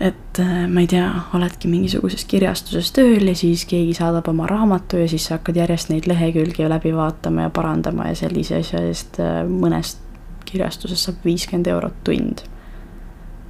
Et 0.00 0.38
äh, 0.38 0.66
ma 0.70 0.80
ei 0.80 0.86
tea, 0.86 1.08
oledki 1.34 1.68
mingisuguses 1.68 2.24
kirjastuses 2.30 2.92
tööl 2.94 3.26
ja 3.26 3.34
siis 3.38 3.64
keegi 3.66 3.96
saadab 3.98 4.28
oma 4.30 4.46
raamatu 4.46 5.00
ja 5.02 5.08
siis 5.10 5.26
sa 5.26 5.38
hakkad 5.38 5.58
järjest 5.58 5.90
neid 5.90 6.06
lehekülgi 6.06 6.68
läbi 6.70 6.94
vaatama 6.94 7.48
ja 7.48 7.50
parandama 7.50 8.08
ja 8.12 8.18
sellise 8.22 8.60
asja 8.62 8.82
eest 8.86 9.18
äh, 9.22 9.42
mõnest 9.48 10.04
kirjastusest 10.48 11.08
saab 11.08 11.24
viiskümmend 11.24 11.66
eurot 11.66 12.02
tund. 12.04 12.44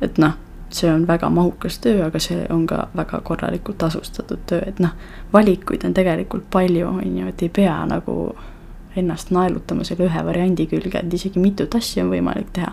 et 0.00 0.18
noh, 0.18 0.36
see 0.70 0.90
on 0.92 1.06
väga 1.06 1.30
mahukas 1.30 1.78
töö, 1.84 2.04
aga 2.06 2.20
see 2.22 2.46
on 2.50 2.66
ka 2.66 2.88
väga 2.96 3.20
korralikult 3.24 3.78
tasustatud 3.78 4.44
töö, 4.46 4.60
et 4.66 4.80
noh, 4.80 4.94
valikuid 5.32 5.84
on 5.84 5.94
tegelikult 5.94 6.48
palju, 6.50 6.86
on 6.88 7.16
ju, 7.18 7.28
et 7.28 7.42
ei 7.42 7.48
pea 7.48 7.80
nagu 7.88 8.18
ennast 8.98 9.32
naelutama 9.34 9.86
selle 9.86 10.08
ühe 10.08 10.24
variandi 10.26 10.66
külge, 10.70 11.00
et 11.00 11.14
isegi 11.14 11.40
mitut 11.42 11.74
asja 11.78 12.04
on 12.04 12.12
võimalik 12.12 12.52
teha. 12.56 12.72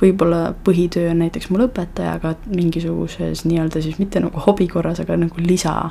võib-olla 0.00 0.52
põhitöö 0.64 1.10
on 1.10 1.24
näiteks 1.24 1.50
mul 1.50 1.66
õpetajaga 1.66 2.36
mingisuguses 2.46 3.44
nii-öelda 3.44 3.82
siis 3.82 3.98
mitte 3.98 4.20
nagu 4.22 4.44
hobi 4.46 4.68
korras, 4.70 5.00
aga 5.02 5.16
nagu 5.18 5.42
lisa 5.42 5.90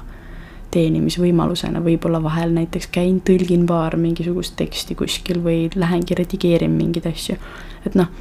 teenimisvõimalusena, 0.72 1.82
võib-olla 1.84 2.22
vahel 2.24 2.54
näiteks 2.56 2.90
käin, 2.92 3.22
tõlgin 3.26 3.66
paar 3.68 3.96
mingisugust 4.00 4.56
teksti 4.60 4.96
kuskil 5.00 5.40
või 5.44 5.68
lähengi 5.76 6.16
redigeerin 6.18 6.74
mingeid 6.76 7.08
asju. 7.08 7.38
et 7.86 7.96
noh, 7.96 8.12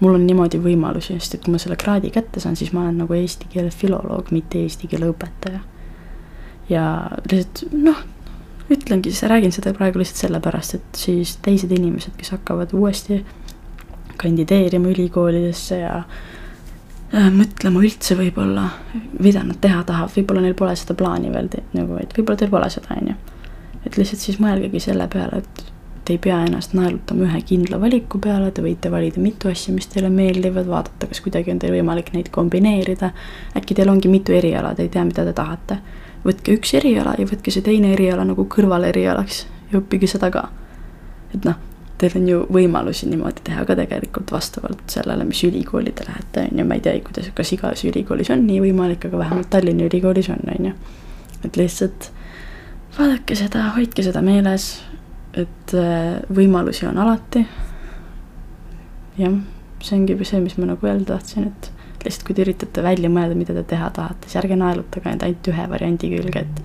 mul 0.00 0.14
on 0.18 0.26
niimoodi 0.26 0.60
võimalusi, 0.62 1.16
sest 1.18 1.36
et 1.36 1.44
kui 1.44 1.54
ma 1.54 1.60
selle 1.62 1.76
kraadi 1.78 2.10
kätte 2.14 2.40
saan, 2.42 2.56
siis 2.58 2.72
ma 2.72 2.84
olen 2.84 3.02
nagu 3.02 3.14
eesti 3.14 3.50
keele 3.52 3.70
filoloog, 3.70 4.30
mitte 4.34 4.62
eesti 4.62 4.90
keele 4.90 5.10
õpetaja. 5.12 5.60
ja 6.70 6.84
lihtsalt 7.30 7.72
noh, 7.72 8.04
ütlengi, 8.70 9.10
räägin 9.28 9.52
seda 9.52 9.72
praegu 9.74 9.98
lihtsalt 9.98 10.26
sellepärast, 10.26 10.74
et 10.78 11.00
siis 11.04 11.36
teised 11.42 11.72
inimesed, 11.72 12.14
kes 12.18 12.30
hakkavad 12.36 12.74
uuesti 12.76 13.22
kandideerima 14.20 14.92
ülikoolidesse 14.92 15.78
ja 15.80 15.96
äh, 15.98 17.28
mõtlema 17.34 17.82
üldse 17.82 18.16
võib-olla, 18.18 18.68
mida 19.18 19.42
nad 19.46 19.58
teha 19.60 19.82
tahavad, 19.88 20.14
võib-olla 20.16 20.44
neil 20.46 20.56
pole 20.58 20.76
seda 20.78 20.96
plaani 20.98 21.32
veel 21.34 21.50
nagu, 21.74 21.98
et 22.00 22.16
võib-olla 22.16 22.38
teil 22.38 22.52
pole 22.52 22.70
seda, 22.72 22.98
on 23.00 23.12
ju. 23.12 23.20
et 23.86 23.98
lihtsalt 23.98 24.22
siis 24.22 24.40
mõelgegi 24.42 24.82
selle 24.86 25.08
peale, 25.10 25.42
et 25.42 25.64
te 26.04 26.16
ei 26.16 26.20
pea 26.22 26.40
ennast 26.46 26.74
naelutama 26.74 27.28
ühe 27.28 27.40
kindla 27.46 27.78
valiku 27.80 28.18
peale, 28.22 28.50
te 28.50 28.62
võite 28.62 28.90
valida 28.90 29.22
mitu 29.22 29.50
asja, 29.50 29.74
mis 29.74 29.86
teile 29.90 30.10
meeldivad, 30.10 30.66
vaadata, 30.66 31.06
kas 31.10 31.22
kuidagi 31.22 31.52
on 31.52 31.60
teil 31.62 31.74
võimalik 31.76 32.10
neid 32.14 32.30
kombineerida. 32.34 33.12
äkki 33.58 33.76
teil 33.78 33.90
ongi 33.90 34.10
mitu 34.10 34.34
eriala, 34.34 34.74
te 34.74 34.86
ei 34.86 34.90
tea, 34.90 35.04
mida 35.06 35.24
te 35.24 35.34
tahate 35.36 35.78
võtke 36.24 36.56
üks 36.56 36.74
eriala 36.78 37.16
ja 37.18 37.26
võtke 37.26 37.54
see 37.54 37.64
teine 37.66 37.92
eriala 37.96 38.24
nagu 38.28 38.46
kõrvalerialaks 38.50 39.44
ja 39.72 39.80
õppige 39.80 40.08
seda 40.10 40.30
ka. 40.30 40.48
et 41.34 41.44
noh, 41.48 41.58
teil 41.98 42.16
on 42.18 42.28
ju 42.28 42.40
võimalusi 42.52 43.06
niimoodi 43.10 43.44
teha 43.46 43.64
ka 43.66 43.76
tegelikult 43.78 44.32
vastavalt 44.34 44.82
sellele, 44.90 45.24
mis 45.28 45.42
ülikooli 45.46 45.92
te 45.96 46.06
lähete, 46.08 46.48
on 46.50 46.62
ju, 46.62 46.66
ma 46.66 46.78
ei 46.78 46.84
tea, 46.84 46.98
kuidas, 47.04 47.30
kas 47.34 47.52
igas 47.54 47.84
ülikoolis 47.88 48.30
on 48.34 48.42
nii 48.46 48.60
võimalik, 48.64 49.06
aga 49.08 49.20
vähemalt 49.22 49.50
Tallinna 49.50 49.86
Ülikoolis 49.86 50.30
on, 50.34 50.42
on 50.52 50.70
ju. 50.70 50.74
et 51.46 51.56
lihtsalt 51.56 52.10
vaadake 52.98 53.36
seda, 53.38 53.68
hoidke 53.76 54.04
seda 54.04 54.22
meeles, 54.24 54.72
et 55.38 55.76
äh, 55.78 56.18
võimalusi 56.34 56.86
on 56.90 56.98
alati. 57.02 57.46
jah, 59.18 59.38
see 59.82 59.98
ongi 59.98 60.18
see, 60.24 60.42
mis 60.42 60.58
ma 60.58 60.72
nagu 60.72 60.86
öelda 60.86 61.14
tahtsin, 61.14 61.50
et 61.52 61.72
lihtsalt 62.04 62.26
kui 62.26 62.36
te 62.36 62.44
üritate 62.44 62.84
välja 62.84 63.10
mõelda, 63.12 63.36
mida 63.38 63.54
te 63.56 63.64
teha 63.74 63.90
tahate, 63.94 64.28
siis 64.28 64.40
ärge 64.42 64.56
naelutage 64.58 65.10
end 65.10 65.26
ainult 65.26 65.50
ühe 65.52 65.66
variandi 65.70 66.10
külge, 66.12 66.42
et 66.46 66.62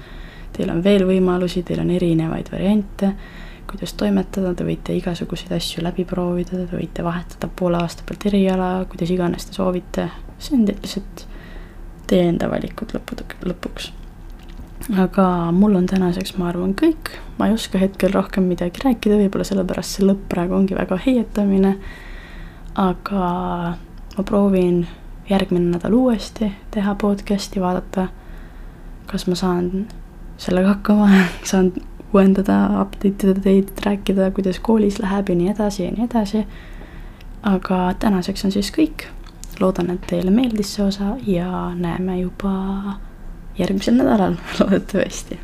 teil 0.58 0.72
on 0.74 0.82
veel 0.84 1.06
võimalusi, 1.08 1.64
teil 1.66 1.84
on 1.84 1.92
erinevaid 1.94 2.50
variante, 2.54 3.12
kuidas 3.68 3.94
toimetada, 4.00 4.54
te 4.56 4.66
võite 4.68 4.96
igasuguseid 4.98 5.54
asju 5.58 5.84
läbi 5.86 6.06
proovida, 6.08 6.64
te 6.64 6.78
võite 6.78 7.04
vahetada 7.06 7.50
poole 7.60 7.82
aasta 7.82 8.06
pealt 8.08 8.26
eriala, 8.30 8.72
kuidas 8.90 9.12
iganes 9.14 9.48
te 9.48 9.58
soovite, 9.58 10.10
see 10.40 10.58
on 10.58 10.66
lihtsalt 10.70 11.26
teie 12.08 12.30
enda 12.32 12.50
valikud 12.50 12.94
lõppude, 12.96 13.28
lõpuks. 13.44 13.92
aga 15.04 15.26
mul 15.52 15.76
on 15.76 15.88
tänaseks, 15.90 16.38
ma 16.40 16.48
arvan, 16.50 16.74
kõik, 16.80 17.12
ma 17.38 17.50
ei 17.50 17.58
oska 17.58 17.82
hetkel 17.82 18.14
rohkem 18.16 18.48
midagi 18.48 18.84
rääkida, 18.86 19.20
võib-olla 19.20 19.48
sellepärast 19.48 19.98
see 19.98 20.08
lõpp 20.08 20.30
praegu 20.32 20.56
ongi 20.56 20.78
väga 20.78 21.00
heietamine. 21.06 21.76
aga 22.78 23.28
ma 24.18 24.24
proovin 24.24 24.86
järgmine 25.30 25.72
nädal 25.72 25.94
uuesti 25.94 26.52
teha 26.72 26.96
podcast'i, 26.96 27.62
vaadata, 27.62 28.08
kas 29.08 29.28
ma 29.28 29.36
saan 29.36 29.88
sellega 30.38 30.68
hakkama 30.68 31.10
saan 31.52 31.74
uuendada, 32.14 32.82
update 32.82 33.28
ida 33.28 33.42
teid, 33.44 33.70
rääkida, 33.86 34.32
kuidas 34.32 34.60
koolis 34.60 35.00
läheb 35.04 35.30
ja 35.30 35.36
nii 35.36 35.52
edasi 35.52 35.84
ja 35.84 35.92
nii 35.92 36.06
edasi. 36.06 36.46
aga 37.44 37.94
tänaseks 38.00 38.46
on 38.46 38.52
siis 38.52 38.72
kõik. 38.72 39.08
loodan, 39.60 39.90
et 39.90 40.04
teile 40.08 40.32
meeldis 40.32 40.76
see 40.76 40.86
osa 40.86 41.16
ja 41.28 41.72
näeme 41.76 42.20
juba 42.20 43.00
järgmisel 43.58 43.98
nädalal 43.98 44.38
loodetavasti. 44.60 45.40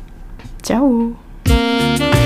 tšau. 0.62 2.23